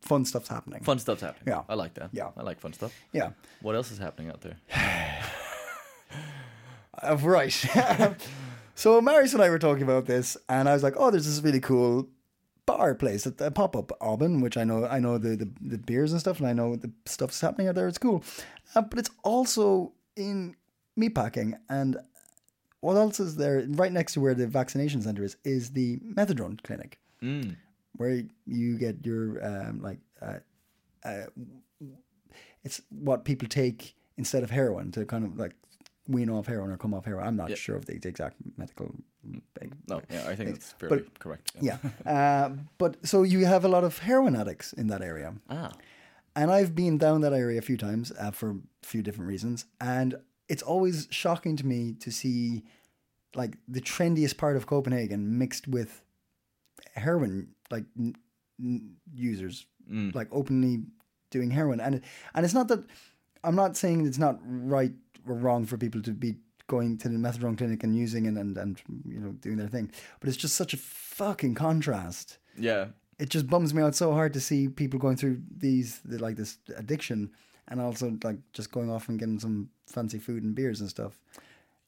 fun 0.02 0.24
stuff's 0.24 0.48
happening. 0.48 0.82
fun 0.82 0.98
stuff's 0.98 1.22
happening. 1.22 1.54
Yeah. 1.54 1.62
I 1.68 1.74
like 1.74 1.94
that. 1.94 2.10
Yeah. 2.12 2.30
I 2.36 2.42
like 2.42 2.60
fun 2.60 2.72
stuff. 2.72 2.92
Yeah. 3.12 3.30
What 3.62 3.74
else 3.74 3.90
is 3.90 3.98
happening 3.98 4.30
out 4.30 4.40
there? 4.42 4.56
Uh, 7.02 7.14
right. 7.20 7.52
so 8.74 9.02
Marius 9.02 9.34
and 9.34 9.42
I 9.42 9.50
were 9.50 9.58
talking 9.58 9.82
about 9.82 10.06
this, 10.06 10.34
and 10.48 10.66
I 10.66 10.72
was 10.72 10.82
like, 10.82 10.94
"Oh, 10.96 11.10
there's 11.10 11.26
this 11.26 11.44
really 11.44 11.60
cool 11.60 12.08
bar 12.64 12.94
place 12.94 13.26
at 13.26 13.38
the 13.38 13.50
pop 13.50 13.76
up 13.76 13.92
Auburn, 14.00 14.40
which 14.40 14.56
I 14.56 14.64
know 14.64 14.86
I 14.86 14.98
know 14.98 15.18
the, 15.18 15.36
the 15.36 15.48
the 15.60 15.78
beers 15.78 16.12
and 16.12 16.20
stuff, 16.20 16.38
and 16.38 16.48
I 16.48 16.52
know 16.52 16.76
the 16.76 16.90
stuff's 17.04 17.40
happening 17.40 17.68
out 17.68 17.74
there. 17.74 17.88
It's 17.88 17.98
cool, 17.98 18.24
uh, 18.74 18.82
but 18.82 18.98
it's 18.98 19.10
also 19.22 19.92
in 20.16 20.56
meatpacking, 20.98 21.58
and 21.68 21.96
what 22.80 22.96
else 22.96 23.20
is 23.20 23.36
there? 23.36 23.64
Right 23.68 23.92
next 23.92 24.14
to 24.14 24.20
where 24.20 24.34
the 24.34 24.46
vaccination 24.46 25.02
center 25.02 25.22
is, 25.22 25.36
is 25.44 25.70
the 25.72 25.98
methadone 25.98 26.62
clinic, 26.62 26.98
where 27.96 28.22
you 28.46 28.78
get 28.78 29.04
your 29.04 29.44
um, 29.44 29.80
like 29.82 29.98
uh, 30.22 30.38
uh, 31.04 31.26
it's 32.64 32.80
what 32.90 33.24
people 33.24 33.48
take 33.48 33.94
instead 34.16 34.42
of 34.42 34.50
heroin 34.50 34.90
to 34.92 35.04
kind 35.04 35.24
of 35.24 35.38
like 35.38 35.54
wean 36.08 36.30
off 36.30 36.46
heroin 36.46 36.70
or 36.70 36.76
come 36.76 36.94
off 36.94 37.04
heroin. 37.04 37.26
I'm 37.26 37.36
not 37.36 37.56
sure 37.56 37.76
of 37.76 37.86
the 37.86 37.94
exact 37.94 38.36
medical. 38.56 38.94
No, 39.88 40.00
yeah, 40.10 40.24
I 40.28 40.36
think 40.36 40.50
it's 40.50 40.74
But- 40.78 40.88
fairly 40.88 41.04
correct. 41.18 41.52
Yeah, 41.60 41.78
uh, 42.04 42.50
but 42.78 43.04
so 43.06 43.22
you 43.24 43.44
have 43.44 43.64
a 43.64 43.68
lot 43.68 43.82
of 43.84 43.98
heroin 43.98 44.36
addicts 44.36 44.72
in 44.72 44.86
that 44.88 45.02
area, 45.02 45.34
Ah. 45.50 45.72
and 46.36 46.50
I've 46.50 46.74
been 46.74 46.96
down 46.98 47.22
that 47.22 47.32
area 47.32 47.58
a 47.58 47.62
few 47.62 47.76
times 47.76 48.12
uh, 48.20 48.30
for 48.30 48.50
a 48.50 48.86
few 48.86 49.02
different 49.02 49.28
reasons, 49.28 49.64
and 49.80 50.14
it's 50.48 50.62
always 50.62 51.08
shocking 51.10 51.56
to 51.56 51.66
me 51.66 51.94
to 51.94 52.10
see 52.12 52.62
like 53.34 53.58
the 53.66 53.80
trendiest 53.80 54.36
part 54.38 54.56
of 54.56 54.66
Copenhagen 54.66 55.36
mixed 55.38 55.66
with 55.68 56.02
heroin 56.94 57.48
like 57.70 57.84
n- 57.98 58.14
n- 58.60 58.96
users, 59.14 59.66
mm. 59.90 60.14
like 60.14 60.28
openly 60.32 60.84
doing 61.30 61.50
heroin, 61.50 61.80
and 61.80 61.96
it, 61.96 62.04
and 62.34 62.44
it's 62.44 62.54
not 62.54 62.68
that 62.68 62.84
I'm 63.44 63.54
not 63.56 63.76
saying 63.76 64.06
it's 64.06 64.18
not 64.18 64.38
right 64.42 64.92
or 65.28 65.34
wrong 65.34 65.64
for 65.66 65.76
people 65.76 66.02
to 66.02 66.12
be 66.12 66.36
going 66.68 66.98
to 66.98 67.08
the 67.08 67.16
methadone 67.16 67.56
clinic 67.56 67.84
and 67.84 67.96
using 67.96 68.26
it 68.26 68.34
and 68.36 68.56
and 68.58 68.80
you 69.06 69.20
know 69.20 69.32
doing 69.32 69.56
their 69.56 69.68
thing, 69.68 69.90
but 70.20 70.28
it's 70.28 70.38
just 70.38 70.56
such 70.56 70.74
a 70.74 70.76
fucking 70.76 71.54
contrast 71.54 72.38
Yeah. 72.58 72.86
it 73.18 73.28
just 73.30 73.46
bums 73.46 73.72
me 73.72 73.82
out 73.82 73.94
so 73.94 74.12
hard 74.12 74.32
to 74.34 74.40
see 74.40 74.68
people 74.68 74.98
going 74.98 75.16
through 75.16 75.40
these 75.56 76.00
the, 76.04 76.18
like 76.18 76.36
this 76.36 76.58
addiction 76.76 77.30
and 77.68 77.80
also 77.80 78.16
like 78.24 78.38
just 78.52 78.70
going 78.72 78.90
off 78.90 79.08
and 79.08 79.18
getting 79.18 79.38
some 79.40 79.70
fancy 79.86 80.18
food 80.18 80.42
and 80.44 80.54
beers 80.54 80.80
and 80.80 80.90
stuff. 80.90 81.18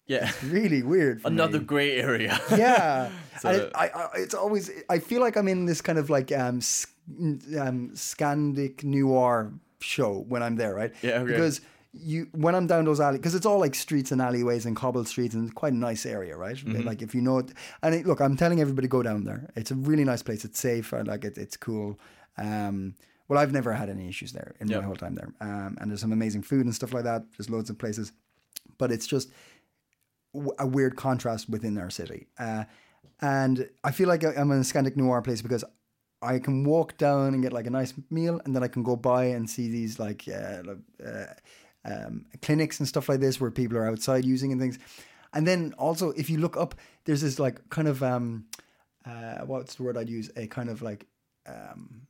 Yeah. 0.09 0.29
it's 0.29 0.43
Really 0.43 0.83
weird. 0.83 1.21
Another 1.25 1.59
me. 1.61 1.65
gray 1.65 1.93
area. 2.01 2.41
yeah. 2.51 3.11
So- 3.41 3.49
And 3.51 3.57
it, 3.63 3.73
I, 3.77 3.87
I, 3.89 4.09
it's 4.17 4.35
always 4.35 4.69
I 4.91 4.99
feel 4.99 5.21
like 5.21 5.37
I'm 5.37 5.47
in 5.47 5.65
this 5.67 5.81
kind 5.81 5.97
of 5.99 6.11
like 6.11 6.33
um, 6.33 6.57
s- 6.59 6.89
um 7.17 7.91
Scandic 7.95 8.83
noir 8.83 9.53
show 9.81 10.25
when 10.29 10.43
I'm 10.43 10.57
there, 10.57 10.75
right? 10.75 10.93
Yeah, 11.03 11.21
okay. 11.21 11.33
Because 11.33 11.61
you 11.93 12.27
when 12.33 12.55
I'm 12.57 12.67
down 12.67 12.85
those 12.85 12.99
alley 13.01 13.19
because 13.19 13.37
it's 13.37 13.47
all 13.47 13.61
like 13.61 13.75
streets 13.77 14.11
and 14.13 14.21
alleyways 14.21 14.67
and 14.67 14.75
cobbled 14.75 15.07
streets 15.07 15.35
and 15.35 15.45
it's 15.45 15.55
quite 15.55 15.73
a 15.73 15.77
nice 15.77 16.05
area, 16.05 16.37
right? 16.37 16.57
Mm-hmm. 16.57 16.83
Like 16.87 17.01
if 17.01 17.15
you 17.15 17.21
know 17.23 17.39
it, 17.39 17.53
and 17.85 17.95
it, 17.95 18.07
look, 18.07 18.21
I'm 18.21 18.37
telling 18.37 18.61
everybody 18.61 18.89
go 18.89 19.03
down 19.05 19.23
there. 19.25 19.49
It's 19.55 19.71
a 19.71 19.77
really 19.77 20.05
nice 20.05 20.23
place. 20.25 20.45
It's 20.45 20.59
safe. 20.59 20.93
I 20.93 21.03
like 21.03 21.25
it. 21.25 21.39
It's 21.39 21.57
cool. 21.57 21.99
Um, 22.37 22.95
well, 23.29 23.39
I've 23.39 23.53
never 23.53 23.73
had 23.73 23.89
any 23.89 24.09
issues 24.09 24.33
there 24.33 24.55
in 24.61 24.67
Yeah. 24.69 24.79
my 24.79 24.85
whole 24.85 24.97
time 24.97 25.15
there. 25.15 25.33
Um, 25.41 25.77
and 25.81 25.91
there's 25.91 26.01
some 26.01 26.13
amazing 26.13 26.43
food 26.43 26.65
and 26.67 26.75
stuff 26.75 26.93
like 26.93 27.05
that. 27.05 27.23
There's 27.37 27.49
loads 27.51 27.71
of 27.71 27.79
places, 27.79 28.11
but 28.79 28.91
it's 28.91 29.07
just 29.07 29.31
a 30.59 30.66
weird 30.66 30.97
contrast 30.97 31.49
within 31.49 31.79
our 31.79 31.91
city. 31.91 32.26
Uh, 32.39 32.64
and 33.20 33.68
I 33.83 33.91
feel 33.91 34.09
like 34.09 34.22
I'm 34.24 34.51
in 34.53 34.59
a 34.59 34.62
Scandic 34.62 34.97
Noir 34.97 35.22
place 35.22 35.43
because 35.43 35.64
I 36.22 36.39
can 36.39 36.64
walk 36.64 36.97
down 36.99 37.35
and 37.35 37.43
get 37.43 37.53
like 37.53 37.66
a 37.66 37.70
nice 37.70 37.95
meal, 38.11 38.41
and 38.45 38.55
then 38.55 38.62
I 38.62 38.68
can 38.68 38.83
go 38.83 38.97
by 38.97 39.24
and 39.26 39.49
see 39.49 39.68
these 39.70 39.99
like 39.99 40.24
uh, 40.29 40.62
uh, 41.05 41.26
um, 41.85 42.26
clinics 42.43 42.79
and 42.81 42.89
stuff 42.89 43.09
like 43.09 43.20
this 43.20 43.41
where 43.41 43.51
people 43.51 43.79
are 43.79 43.89
outside 43.89 44.24
using 44.24 44.53
and 44.53 44.61
things. 44.61 44.79
And 45.33 45.47
then 45.47 45.74
also, 45.79 46.11
if 46.12 46.29
you 46.31 46.39
look 46.39 46.57
up, 46.57 46.74
there's 47.05 47.20
this 47.20 47.39
like 47.39 47.68
kind 47.70 47.89
of 47.89 48.03
um, 48.03 48.47
uh, 49.07 49.39
what's 49.47 49.76
the 49.76 49.83
word 49.85 49.97
I'd 49.97 50.09
use? 50.09 50.31
A 50.37 50.47
kind 50.47 50.68
of 50.70 50.83
like 50.83 51.07
um, 51.47 52.07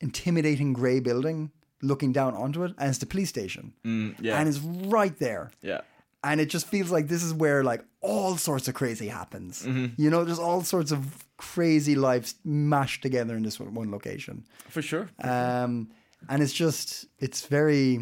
intimidating 0.00 0.72
grey 0.72 1.00
building 1.00 1.50
looking 1.82 2.12
down 2.12 2.34
onto 2.34 2.64
it, 2.64 2.72
and 2.78 2.88
it's 2.88 2.98
the 2.98 3.06
police 3.06 3.28
station, 3.28 3.74
Mm, 3.84 4.14
yeah. 4.20 4.38
and 4.40 4.48
it's 4.48 4.58
right 4.60 5.16
there 5.18 5.50
yeah. 5.62 5.82
And 6.24 6.40
it 6.40 6.46
just 6.46 6.66
feels 6.66 6.90
like 6.90 7.06
this 7.08 7.22
is 7.22 7.32
where 7.32 7.62
like 7.62 7.84
all 8.00 8.36
sorts 8.36 8.66
of 8.66 8.74
crazy 8.74 9.08
happens. 9.08 9.62
Mm-hmm. 9.62 10.00
You 10.00 10.10
know, 10.10 10.24
there's 10.24 10.38
all 10.38 10.62
sorts 10.62 10.90
of 10.90 11.24
crazy 11.36 11.94
lives 11.94 12.34
mashed 12.44 13.02
together 13.02 13.36
in 13.36 13.42
this 13.42 13.60
one 13.60 13.74
one 13.74 13.90
location, 13.90 14.44
For 14.70 14.82
sure. 14.82 15.08
um, 15.22 15.90
and 16.28 16.42
it's 16.42 16.52
just 16.52 17.06
it's 17.18 17.46
very 17.46 18.00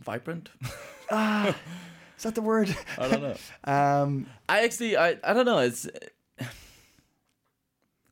Vibrant. 0.00 0.48
ah, 1.10 1.54
is 2.16 2.22
that 2.22 2.34
the 2.34 2.42
word? 2.42 2.74
I 2.98 3.08
don't 3.08 3.22
know. 3.22 3.36
um, 3.64 4.26
I 4.48 4.64
actually, 4.64 4.96
I, 4.96 5.16
I 5.22 5.32
don't 5.32 5.44
know. 5.46 5.58
It's 5.58 5.86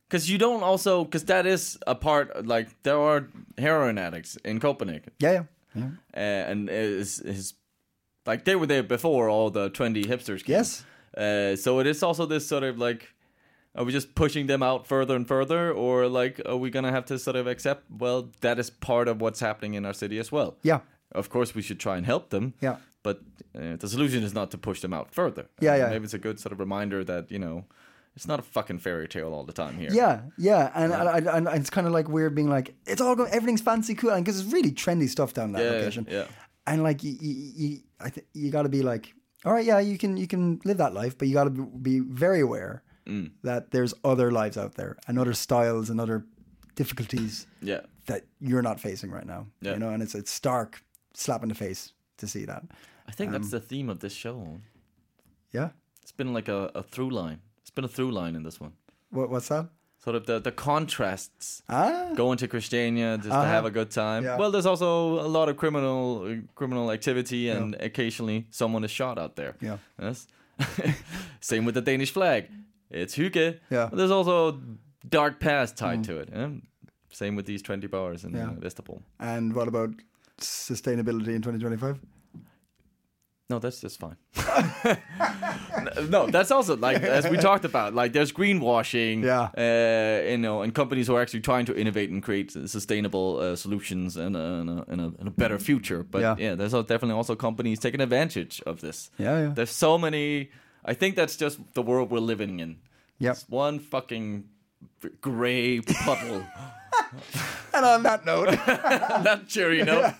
because 0.07 0.29
you 0.29 0.37
don't 0.37 0.63
also 0.63 1.03
because 1.03 1.25
that 1.25 1.45
is 1.45 1.77
a 1.87 1.95
part. 1.95 2.45
Like 2.45 2.81
there 2.83 2.99
are 2.99 3.27
heroin 3.57 3.97
addicts 3.97 4.35
in 4.37 4.59
Copenhagen, 4.59 5.11
yeah, 5.19 5.31
yeah, 5.31 5.43
yeah. 5.75 5.89
uh, 6.15 6.51
and 6.51 6.69
is 6.69 7.19
is 7.19 7.53
like 8.25 8.45
they 8.45 8.55
were 8.55 8.65
there 8.67 8.83
before 8.83 9.29
all 9.29 9.49
the 9.49 9.69
trendy 9.69 10.05
hipsters. 10.05 10.43
Came. 10.43 10.55
Yes. 10.55 10.83
Uh, 11.17 11.55
so 11.55 11.79
it 11.79 11.87
is 11.87 12.03
also 12.03 12.25
this 12.25 12.47
sort 12.47 12.63
of 12.63 12.77
like. 12.77 13.13
Are 13.75 13.83
we 13.85 13.91
just 13.91 14.15
pushing 14.15 14.47
them 14.47 14.63
out 14.63 14.87
further 14.87 15.15
and 15.15 15.27
further, 15.27 15.71
or 15.71 16.07
like 16.07 16.41
are 16.45 16.57
we 16.57 16.69
gonna 16.71 16.91
have 16.91 17.05
to 17.05 17.19
sort 17.19 17.35
of 17.35 17.45
accept? 17.47 17.83
Well, 17.89 18.29
that 18.41 18.57
is 18.57 18.69
part 18.71 19.07
of 19.07 19.21
what's 19.21 19.39
happening 19.39 19.75
in 19.75 19.85
our 19.85 19.93
city 19.93 20.17
as 20.19 20.31
well. 20.31 20.57
Yeah. 20.63 20.79
Of 21.11 21.29
course, 21.29 21.53
we 21.53 21.61
should 21.61 21.79
try 21.79 21.95
and 21.97 22.05
help 22.05 22.29
them. 22.31 22.55
Yeah. 22.61 22.77
But 23.03 23.21
uh, 23.55 23.75
the 23.77 23.87
solution 23.87 24.23
is 24.23 24.33
not 24.33 24.49
to 24.51 24.57
push 24.57 24.81
them 24.81 24.91
out 24.93 25.13
further. 25.13 25.45
Yeah, 25.61 25.73
Uh, 25.73 25.77
yeah. 25.77 25.89
Maybe 25.89 26.03
it's 26.05 26.15
a 26.15 26.19
good 26.19 26.39
sort 26.39 26.51
of 26.51 26.59
reminder 26.59 27.03
that 27.03 27.31
you 27.31 27.37
know, 27.39 27.65
it's 28.15 28.27
not 28.27 28.39
a 28.39 28.41
fucking 28.41 28.79
fairy 28.79 29.07
tale 29.07 29.33
all 29.33 29.43
the 29.43 29.53
time 29.53 29.77
here. 29.77 29.91
Yeah, 29.93 30.21
yeah, 30.37 30.71
and, 30.75 30.91
and, 30.91 31.27
and, 31.27 31.47
and 31.47 31.57
it's 31.61 31.69
kind 31.69 31.85
of 31.87 31.93
like 31.93 32.09
weird 32.09 32.33
being 32.35 32.49
like 32.49 32.73
it's 32.87 33.01
all 33.01 33.15
going, 33.15 33.31
everything's 33.31 33.61
fancy, 33.61 33.93
cool, 33.93 34.09
and 34.09 34.25
because 34.25 34.39
it's 34.41 34.51
really 34.51 34.71
trendy 34.71 35.07
stuff 35.07 35.33
down 35.35 35.51
that 35.53 35.63
Yeah, 35.63 35.71
location. 35.77 36.07
yeah. 36.09 36.25
and 36.65 36.81
like 36.83 37.03
you, 37.03 37.15
you, 37.21 37.51
you 37.55 37.79
I 37.99 38.09
think 38.09 38.27
you 38.33 38.49
got 38.51 38.63
to 38.63 38.69
be 38.69 38.81
like, 38.81 39.13
all 39.45 39.53
right, 39.53 39.65
yeah, 39.65 39.79
you 39.79 39.97
can 39.97 40.17
you 40.17 40.27
can 40.27 40.59
live 40.65 40.77
that 40.77 40.93
life, 40.93 41.17
but 41.17 41.27
you 41.27 41.33
got 41.33 41.45
to 41.45 41.65
be 41.65 41.99
very 41.99 42.41
aware 42.41 42.83
Mm. 43.07 43.31
that 43.43 43.71
there's 43.71 43.93
other 44.03 44.29
lives 44.29 44.55
out 44.57 44.75
there 44.75 44.95
and 45.07 45.17
other 45.17 45.33
styles 45.33 45.89
and 45.89 45.99
other 45.99 46.25
difficulties 46.75 47.47
Yeah. 47.61 47.81
that 48.05 48.25
you're 48.39 48.61
not 48.61 48.79
facing 48.79 49.09
right 49.11 49.25
now. 49.25 49.47
Yeah. 49.61 49.73
You 49.73 49.79
know, 49.79 49.89
and 49.89 50.03
it's 50.03 50.13
it's 50.15 50.29
stark 50.31 50.83
slap 51.13 51.41
in 51.43 51.49
the 51.49 51.55
face 51.55 51.93
to 52.17 52.27
see 52.27 52.45
that. 52.45 52.63
I 53.07 53.11
think 53.11 53.29
Um, 53.29 53.33
that's 53.41 53.49
the 53.51 53.59
theme 53.59 53.89
of 53.89 53.99
this 53.99 54.13
show. 54.13 54.59
Yeah. 55.51 55.69
It's 56.03 56.11
been 56.11 56.33
like 56.33 56.47
a, 56.47 56.69
a 56.75 56.83
through 56.83 57.09
line. 57.09 57.39
It's 57.61 57.71
been 57.71 57.85
a 57.85 57.87
through 57.87 58.11
line 58.11 58.35
in 58.35 58.43
this 58.43 58.59
one. 58.59 58.73
What 59.09 59.29
what's 59.31 59.47
that? 59.47 59.69
Sort 60.03 60.15
of 60.15 60.25
the 60.25 60.39
the 60.39 60.51
contrasts. 60.51 61.61
Ah. 61.67 62.11
Going 62.15 62.37
to 62.37 62.47
Christiania 62.47 63.17
just 63.17 63.29
to 63.29 63.35
Uh-huh. 63.35 63.45
have 63.55 63.65
a 63.65 63.71
good 63.71 63.91
time. 63.91 64.23
Yeah. 64.23 64.37
Well, 64.39 64.49
there's 64.51 64.65
also 64.65 65.19
a 65.19 65.27
lot 65.27 65.49
of 65.49 65.57
criminal 65.57 66.25
criminal 66.55 66.89
activity, 66.91 67.49
and 67.49 67.75
occasionally 67.79 68.45
someone 68.49 68.85
is 68.85 68.91
shot 68.91 69.17
out 69.17 69.35
there. 69.35 69.55
Yeah. 69.61 69.77
Yes. 70.01 70.27
Same 71.41 71.65
with 71.65 71.75
the 71.75 71.81
Danish 71.81 72.11
flag. 72.13 72.45
It's 72.89 73.15
hygge. 73.15 73.59
Yeah. 73.69 73.87
But 73.89 73.97
there's 73.97 74.11
also 74.11 74.59
dark 75.07 75.39
past 75.39 75.77
tied 75.77 76.03
to 76.05 76.17
it. 76.19 76.29
yeah? 76.33 76.49
Same 77.11 77.35
with 77.35 77.45
these 77.45 77.61
trendy 77.63 77.89
bars 77.89 78.23
in 78.23 78.31
Yeah. 78.35 78.53
Vesterbro. 78.59 79.01
And 79.19 79.53
what 79.53 79.67
about 79.67 79.89
sustainability 80.39 81.33
in 81.35 81.41
2025? 81.41 81.99
No, 83.49 83.57
that's 83.57 83.81
just 83.81 83.99
fine. 83.99 84.15
no, 86.09 86.27
that's 86.27 86.51
also 86.51 86.77
like 86.77 87.01
as 87.01 87.27
we 87.27 87.37
talked 87.37 87.65
about. 87.65 87.95
Like 87.95 88.13
there's 88.13 88.31
greenwashing, 88.31 89.23
Yeah. 89.23 89.49
uh, 89.57 90.29
you 90.29 90.37
know, 90.37 90.61
and 90.61 90.73
companies 90.73 91.07
who 91.07 91.15
are 91.15 91.21
actually 91.21 91.41
trying 91.41 91.65
to 91.65 91.75
innovate 91.75 92.11
and 92.11 92.21
create 92.21 92.51
sustainable 92.51 93.39
uh, 93.39 93.55
solutions 93.55 94.17
and 94.17 94.35
a, 94.35 94.39
and, 94.39 94.69
a, 94.69 94.85
and, 94.87 95.01
a, 95.01 95.11
and 95.19 95.27
a 95.27 95.31
better 95.31 95.57
future. 95.57 96.03
But 96.03 96.21
Yeah. 96.21 96.35
yeah, 96.37 96.55
there's 96.55 96.73
definitely 96.73 97.13
also 97.13 97.35
companies 97.35 97.79
taking 97.79 98.01
advantage 98.01 98.61
of 98.67 98.81
this. 98.81 99.09
Yeah, 99.17 99.39
yeah. 99.41 99.51
There's 99.55 99.71
so 99.71 99.97
many. 99.97 100.51
I 100.85 100.93
think 100.93 101.15
that's 101.15 101.35
just 101.35 101.59
the 101.73 101.81
world 101.81 102.11
we're 102.11 102.19
living 102.19 102.59
in. 102.59 102.77
Yep. 103.17 103.31
It's 103.33 103.49
one 103.49 103.79
fucking 103.79 104.43
gray 105.21 105.81
puddle. 105.81 106.45
And 107.73 107.85
on 107.85 108.03
that 108.03 108.25
note, 108.25 108.49
that 108.65 109.47
cheery 109.47 109.83
note. 109.83 110.13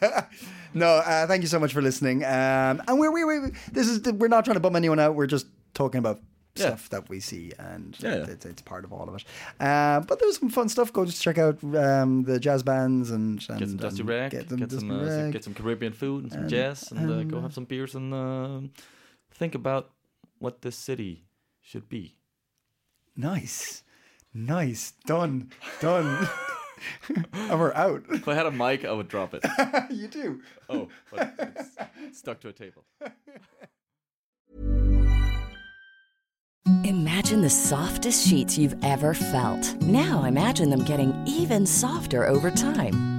No, 0.74 0.88
uh, 0.88 1.28
thank 1.28 1.42
you 1.42 1.48
so 1.48 1.60
much 1.60 1.74
for 1.74 1.82
listening. 1.82 2.24
Um, 2.24 2.82
and 2.88 3.00
we're 3.00 3.12
we 3.12 3.26
we 3.26 3.52
this 3.72 3.88
is 3.88 4.02
we're 4.14 4.28
not 4.28 4.46
trying 4.46 4.56
to 4.56 4.60
bum 4.60 4.76
anyone 4.76 5.00
out. 5.00 5.16
We're 5.16 5.28
just 5.28 5.48
talking 5.74 6.00
about 6.00 6.20
Yeah. 6.56 6.68
stuff 6.68 6.90
that 6.90 7.10
we 7.10 7.20
see, 7.20 7.52
and 7.60 7.96
Yeah, 8.00 8.16
yeah. 8.18 8.26
It's, 8.34 8.46
it's 8.46 8.62
part 8.62 8.84
of 8.86 8.92
all 8.92 9.08
of 9.08 9.16
it. 9.16 9.24
Uh, 9.60 10.00
but 10.02 10.20
there's 10.20 10.38
some 10.40 10.50
fun 10.50 10.68
stuff. 10.70 10.92
Go 10.92 11.06
just 11.06 11.22
check 11.22 11.38
out 11.38 11.64
um, 11.64 12.24
the 12.24 12.40
jazz 12.40 12.64
bands 12.64 13.12
and, 13.12 13.44
and 13.50 13.60
Get 13.60 13.68
some 13.70 13.78
Dusty 13.78 14.04
Rag, 14.04 14.32
Get 14.32 14.50
get, 14.58 14.72
some, 14.72 14.92
uh, 14.92 15.08
some- 15.08 15.32
get 15.32 15.44
some 15.44 15.54
Caribbean 15.54 15.94
food 15.94 16.24
and 16.24 16.32
some 16.34 16.48
jazz, 16.48 16.92
and 16.92 17.10
uh, 17.12 17.24
go 17.24 17.40
have 17.42 17.54
some 17.54 17.66
beers 17.66 17.96
and 17.96 18.14
uh, 18.14 18.60
think 19.34 19.56
about 19.56 19.92
what 20.40 20.62
this 20.62 20.76
city 20.76 21.26
should 21.62 21.88
be. 21.88 22.16
Nice, 23.16 23.84
nice, 24.34 24.94
done, 25.06 25.52
done. 25.82 26.28
and 27.34 27.60
we're 27.60 27.74
out. 27.74 28.04
If 28.10 28.28
I 28.28 28.34
had 28.34 28.46
a 28.46 28.52
mic, 28.52 28.86
I 28.86 28.92
would 28.92 29.08
drop 29.08 29.34
it. 29.34 29.44
you 29.92 30.08
do. 30.08 30.42
Oh, 30.70 30.88
but 31.12 31.34
it's 32.02 32.20
stuck 32.20 32.40
to 32.42 32.50
a 32.50 32.54
table. 32.54 32.84
Imagine 36.84 37.42
the 37.42 37.50
softest 37.50 38.28
sheets 38.28 38.58
you've 38.58 38.76
ever 38.84 39.14
felt. 39.14 39.76
Now 39.82 40.24
imagine 40.24 40.70
them 40.70 40.84
getting 40.84 41.14
even 41.26 41.66
softer 41.66 42.26
over 42.26 42.52
time. 42.52 43.19